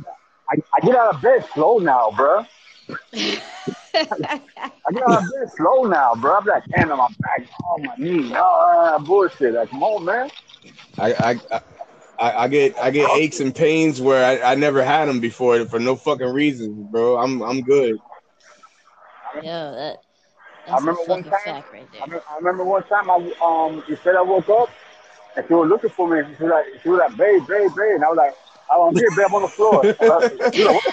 I, 0.51 0.57
I 0.77 0.87
get 0.87 0.97
out 0.97 1.15
of 1.15 1.23
bed 1.23 1.45
slow 1.55 1.79
now, 1.79 2.11
bro. 2.17 2.45
I 3.15 4.91
get 4.93 5.03
out 5.03 5.23
of 5.23 5.31
bed 5.31 5.51
slow 5.57 5.85
now, 5.85 6.15
bro. 6.17 6.39
I'm 6.39 6.47
like, 6.47 6.65
damn, 6.67 6.91
I'm 6.93 7.15
back, 7.21 7.49
oh 7.71 7.79
my 7.79 7.95
knee, 7.97 8.33
oh 8.35 8.99
bullshit. 9.07 9.55
Like, 9.55 9.71
come 9.71 9.83
on, 9.85 10.05
man. 10.05 10.31
I 10.99 11.13
I 11.15 11.61
I, 12.19 12.33
I 12.45 12.49
get 12.49 12.79
I 12.79 12.91
get 12.91 13.09
aches 13.11 13.41
and 13.41 13.55
pains 13.55 14.01
where 14.01 14.25
I, 14.25 14.53
I 14.53 14.55
never 14.57 14.85
had 14.85 15.09
them 15.09 15.21
before 15.21 15.65
for 15.67 15.79
no 15.79 15.95
fucking 15.95 16.33
reason, 16.33 16.89
bro. 16.91 17.17
I'm 17.17 17.43
I'm 17.43 17.63
good. 17.63 17.99
Yo, 19.41 19.73
that, 19.75 19.99
I 20.69 20.77
remember 20.79 21.03
one 21.07 21.25
time- 21.25 21.33
right 21.47 21.65
I 22.31 22.37
remember, 22.37 22.65
one 22.65 22.83
time 22.85 23.11
I 23.11 23.15
um 23.43 23.83
you 23.89 23.97
said 24.03 24.15
I 24.17 24.23
woke 24.23 24.49
up 24.49 24.69
and 25.37 25.45
she 25.47 25.55
was 25.55 25.69
looking 25.69 25.91
for 25.91 26.09
me. 26.09 26.23
She 26.37 26.43
was 26.45 26.51
like 26.51 26.67
she 26.83 26.89
was 26.89 26.99
like 26.99 27.17
babe, 27.17 27.47
babe, 27.47 27.71
babe, 27.75 27.95
and 27.97 28.05
I 28.05 28.09
was 28.09 28.17
like, 28.17 28.35
oh, 28.71 28.89
I'm 28.89 28.95
here, 28.95 29.11
babe, 29.11 29.27
I'm 29.29 29.35
on 29.35 29.43
the 29.43 29.49
floor. 29.49 29.83
She 29.99 30.05
was 30.05 30.67
like, 30.67 30.85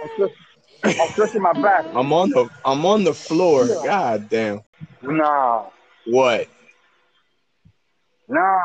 what 0.00 0.16
the- 0.16 0.30
I'm 1.00 1.12
stretching 1.12 1.42
my 1.42 1.52
back. 1.52 1.86
I'm 1.94 2.12
on 2.12 2.30
the 2.30 2.48
I'm 2.64 2.84
on 2.86 3.04
the 3.04 3.14
floor. 3.14 3.66
God 3.84 4.28
damn. 4.28 4.62
Nah, 5.02 5.66
What? 6.06 6.48
nah. 8.28 8.58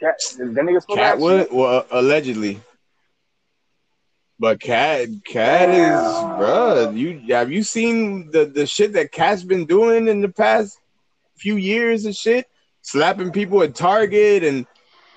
Katt, 0.00 0.14
the 0.36 0.44
nigga 0.44 0.80
supposed 0.82 0.98
to 1.00 1.04
Catwood? 1.04 1.52
Well, 1.52 1.86
allegedly. 1.90 2.60
But 4.38 4.60
Katt, 4.60 5.08
Katt 5.24 5.70
is, 5.70 5.98
bruh. 5.98 6.96
You 6.96 7.34
have 7.34 7.50
you 7.50 7.62
seen 7.62 8.30
the 8.30 8.44
the 8.44 8.66
shit 8.66 8.92
that 8.92 9.12
Katt's 9.12 9.44
been 9.44 9.64
doing 9.64 10.08
in 10.08 10.20
the 10.20 10.28
past 10.28 10.78
few 11.38 11.56
years 11.56 12.04
and 12.04 12.14
shit, 12.14 12.46
slapping 12.82 13.32
people 13.32 13.62
at 13.62 13.74
Target, 13.74 14.44
and 14.44 14.66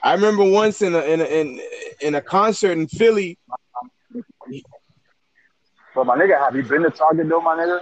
I 0.03 0.13
remember 0.13 0.43
once 0.43 0.81
in 0.81 0.95
a 0.95 1.01
in 1.01 1.19
a, 1.19 1.25
in 1.25 1.61
in 2.01 2.15
a 2.15 2.21
concert 2.21 2.77
in 2.77 2.87
Philly, 2.87 3.37
he, 4.49 4.63
But 5.93 6.05
my 6.05 6.17
nigga, 6.17 6.39
have 6.39 6.55
you 6.55 6.63
been 6.63 6.83
to 6.83 6.89
Target 6.89 7.27
though, 7.27 7.41
my 7.41 7.55
nigga? 7.55 7.81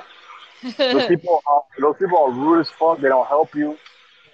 Those 0.91 1.05
people, 1.07 1.43
are, 1.45 1.63
those 1.79 1.95
people 1.97 2.17
are 2.17 2.31
rude 2.31 2.61
as 2.61 2.69
fuck. 2.69 2.99
They 2.99 3.09
don't 3.09 3.27
help 3.27 3.53
you. 3.53 3.59
You 3.59 3.65
know 3.67 3.77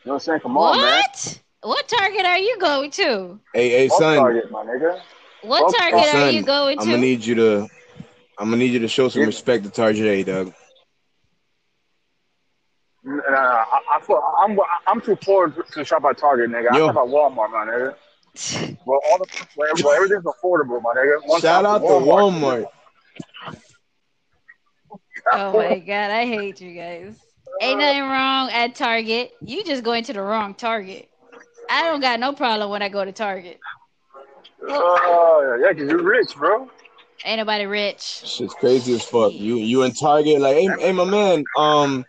what 0.04 0.14
I'm 0.14 0.20
saying? 0.22 0.40
Come 0.40 0.58
on, 0.58 0.78
man. 0.78 1.02
what? 1.02 1.42
What 1.64 1.88
Target 1.88 2.26
are 2.26 2.38
you 2.38 2.58
going 2.60 2.92
to? 2.92 3.40
Hey, 3.54 3.70
hey, 3.70 3.88
son, 3.90 4.18
Target, 4.18 4.52
my 4.52 4.64
nigga. 4.64 5.02
What 5.44 5.72
Fuck 5.72 5.92
Target 5.92 6.16
are 6.16 6.32
you 6.32 6.44
going 6.44 6.78
to? 6.78 6.84
I'm 6.84 6.90
gonna 6.90 7.02
need 7.02 7.26
you 7.26 7.36
to, 7.36 7.68
I'm 8.40 8.46
gonna 8.50 8.58
need 8.58 8.72
you 8.72 8.80
to 8.80 8.88
show 8.88 9.10
some 9.10 9.24
respect 9.24 9.66
to 9.66 9.70
Target 9.70 10.06
A, 10.06 10.24
Doug. 10.24 10.54
Nah, 13.04 13.18
uh, 13.18 13.32
I, 13.32 13.98
I, 13.98 14.00
feel- 14.00 14.24
I'm, 14.40 14.58
I'm 14.88 15.02
too 15.02 15.18
poor 15.18 15.50
to 15.50 15.84
shop 15.84 16.06
at 16.06 16.18
Target, 16.18 16.50
nigga. 16.50 16.72
I 16.72 16.78
shop 16.78 16.96
at 16.96 16.96
Walmart, 16.96 17.52
my 17.52 17.66
nigga. 17.66 17.96
Well, 18.86 19.00
all 19.10 19.20
the 19.20 19.46
where, 19.56 19.70
where 19.76 19.96
everything's 19.96 20.24
affordable, 20.24 20.82
my 20.82 20.94
nigga. 20.96 21.26
One 21.28 21.40
Shout 21.40 21.66
out 21.66 21.80
to 21.80 21.86
Walmart. 21.86 22.34
Walmart. 22.42 22.66
Oh 25.32 25.54
my 25.54 25.80
god, 25.80 26.12
I 26.12 26.26
hate 26.26 26.60
you 26.60 26.74
guys. 26.74 27.16
Ain't 27.62 27.80
nothing 27.80 28.02
wrong 28.02 28.50
at 28.52 28.76
Target. 28.76 29.32
You 29.46 29.64
just 29.64 29.84
going 29.84 30.04
to 30.06 30.14
the 30.14 30.22
wrong 30.22 30.54
Target. 30.54 31.10
I 31.70 31.84
don't 31.84 32.02
got 32.02 32.20
no 32.20 32.34
problem 32.34 32.70
when 32.72 32.82
I 32.82 32.90
go 32.90 33.06
to 33.06 33.12
Target. 33.14 33.60
Oh, 34.68 35.60
yeah, 35.62 35.74
because 35.74 35.90
you're 35.90 36.04
rich, 36.04 36.36
bro. 36.36 36.70
Ain't 37.26 37.38
nobody 37.38 37.66
rich. 37.66 38.24
Shit's 38.26 38.54
crazy 38.56 38.94
as 38.94 39.04
fuck. 39.04 39.34
You 39.34 39.56
you 39.58 39.84
in 39.84 39.92
Target 39.94 40.42
like, 40.42 40.56
hey, 40.56 40.68
hey 40.80 40.92
my 40.92 41.06
man, 41.06 41.46
um, 41.58 42.06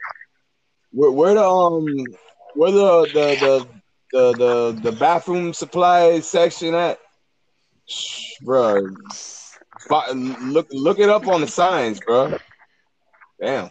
where, 0.93 1.11
where 1.11 1.35
the 1.35 1.45
um, 1.45 2.15
where 2.55 2.71
the 2.71 3.07
the 3.07 3.35
the 3.35 3.69
the 4.13 4.33
the, 4.33 4.81
the 4.83 4.93
bathroom 4.93 5.53
supply 5.53 6.21
section 6.21 6.75
at? 6.75 6.99
Shh, 7.87 8.35
Bro, 8.43 8.97
look 10.15 10.69
look 10.73 10.99
it 10.99 11.09
up 11.09 11.29
on 11.29 11.41
the 11.41 11.47
signs, 11.47 12.01
bro. 12.01 12.39
Damn. 13.41 13.71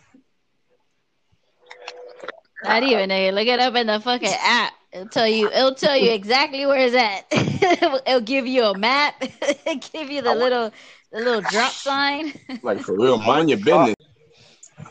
Not 2.63 2.83
even 2.83 3.09
nigga. 3.09 3.33
Look 3.33 3.47
it 3.47 3.59
up 3.59 3.75
in 3.75 3.87
the 3.87 3.99
fucking 3.99 4.33
app. 4.41 4.73
It'll 4.93 5.07
tell 5.07 5.27
you. 5.27 5.49
It'll 5.49 5.73
tell 5.73 5.97
you 5.97 6.11
exactly 6.11 6.65
where 6.67 6.85
it's 6.85 6.95
at. 6.95 7.25
it'll, 7.31 7.99
it'll 8.07 8.21
give 8.21 8.45
you 8.45 8.63
a 8.63 8.77
map. 8.77 9.15
it'll 9.21 9.75
give 9.91 10.11
you 10.11 10.21
the 10.21 10.35
little 10.35 10.71
the 11.11 11.19
little 11.19 11.41
drop 11.41 11.71
sign. 11.71 12.33
Like 12.61 12.79
for 12.79 12.95
real, 12.95 13.17
mind 13.17 13.49
your 13.49 13.57
business. 13.57 13.95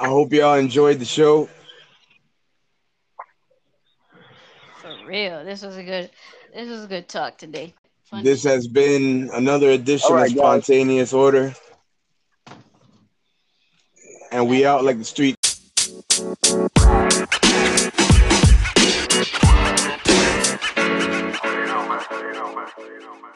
I 0.00 0.08
hope 0.08 0.32
y'all 0.32 0.54
enjoyed 0.54 0.98
the 0.98 1.04
show. 1.04 1.48
For 4.80 4.94
real, 5.06 5.44
this 5.44 5.62
was 5.62 5.76
a 5.76 5.84
good. 5.84 6.10
This 6.52 6.68
was 6.68 6.84
a 6.84 6.88
good 6.88 7.08
talk 7.08 7.38
today. 7.38 7.72
Fun. 8.04 8.24
This 8.24 8.42
has 8.42 8.66
been 8.66 9.30
another 9.32 9.70
edition 9.70 10.08
All 10.10 10.16
right, 10.16 10.30
of 10.30 10.36
guys. 10.36 10.64
Spontaneous 10.64 11.12
Order. 11.12 11.54
And 14.32 14.48
we 14.48 14.66
out 14.66 14.84
like 14.84 14.98
the 14.98 15.04
street 15.04 15.36
you 22.86 23.00
know, 23.00 23.14
man. 23.22 23.31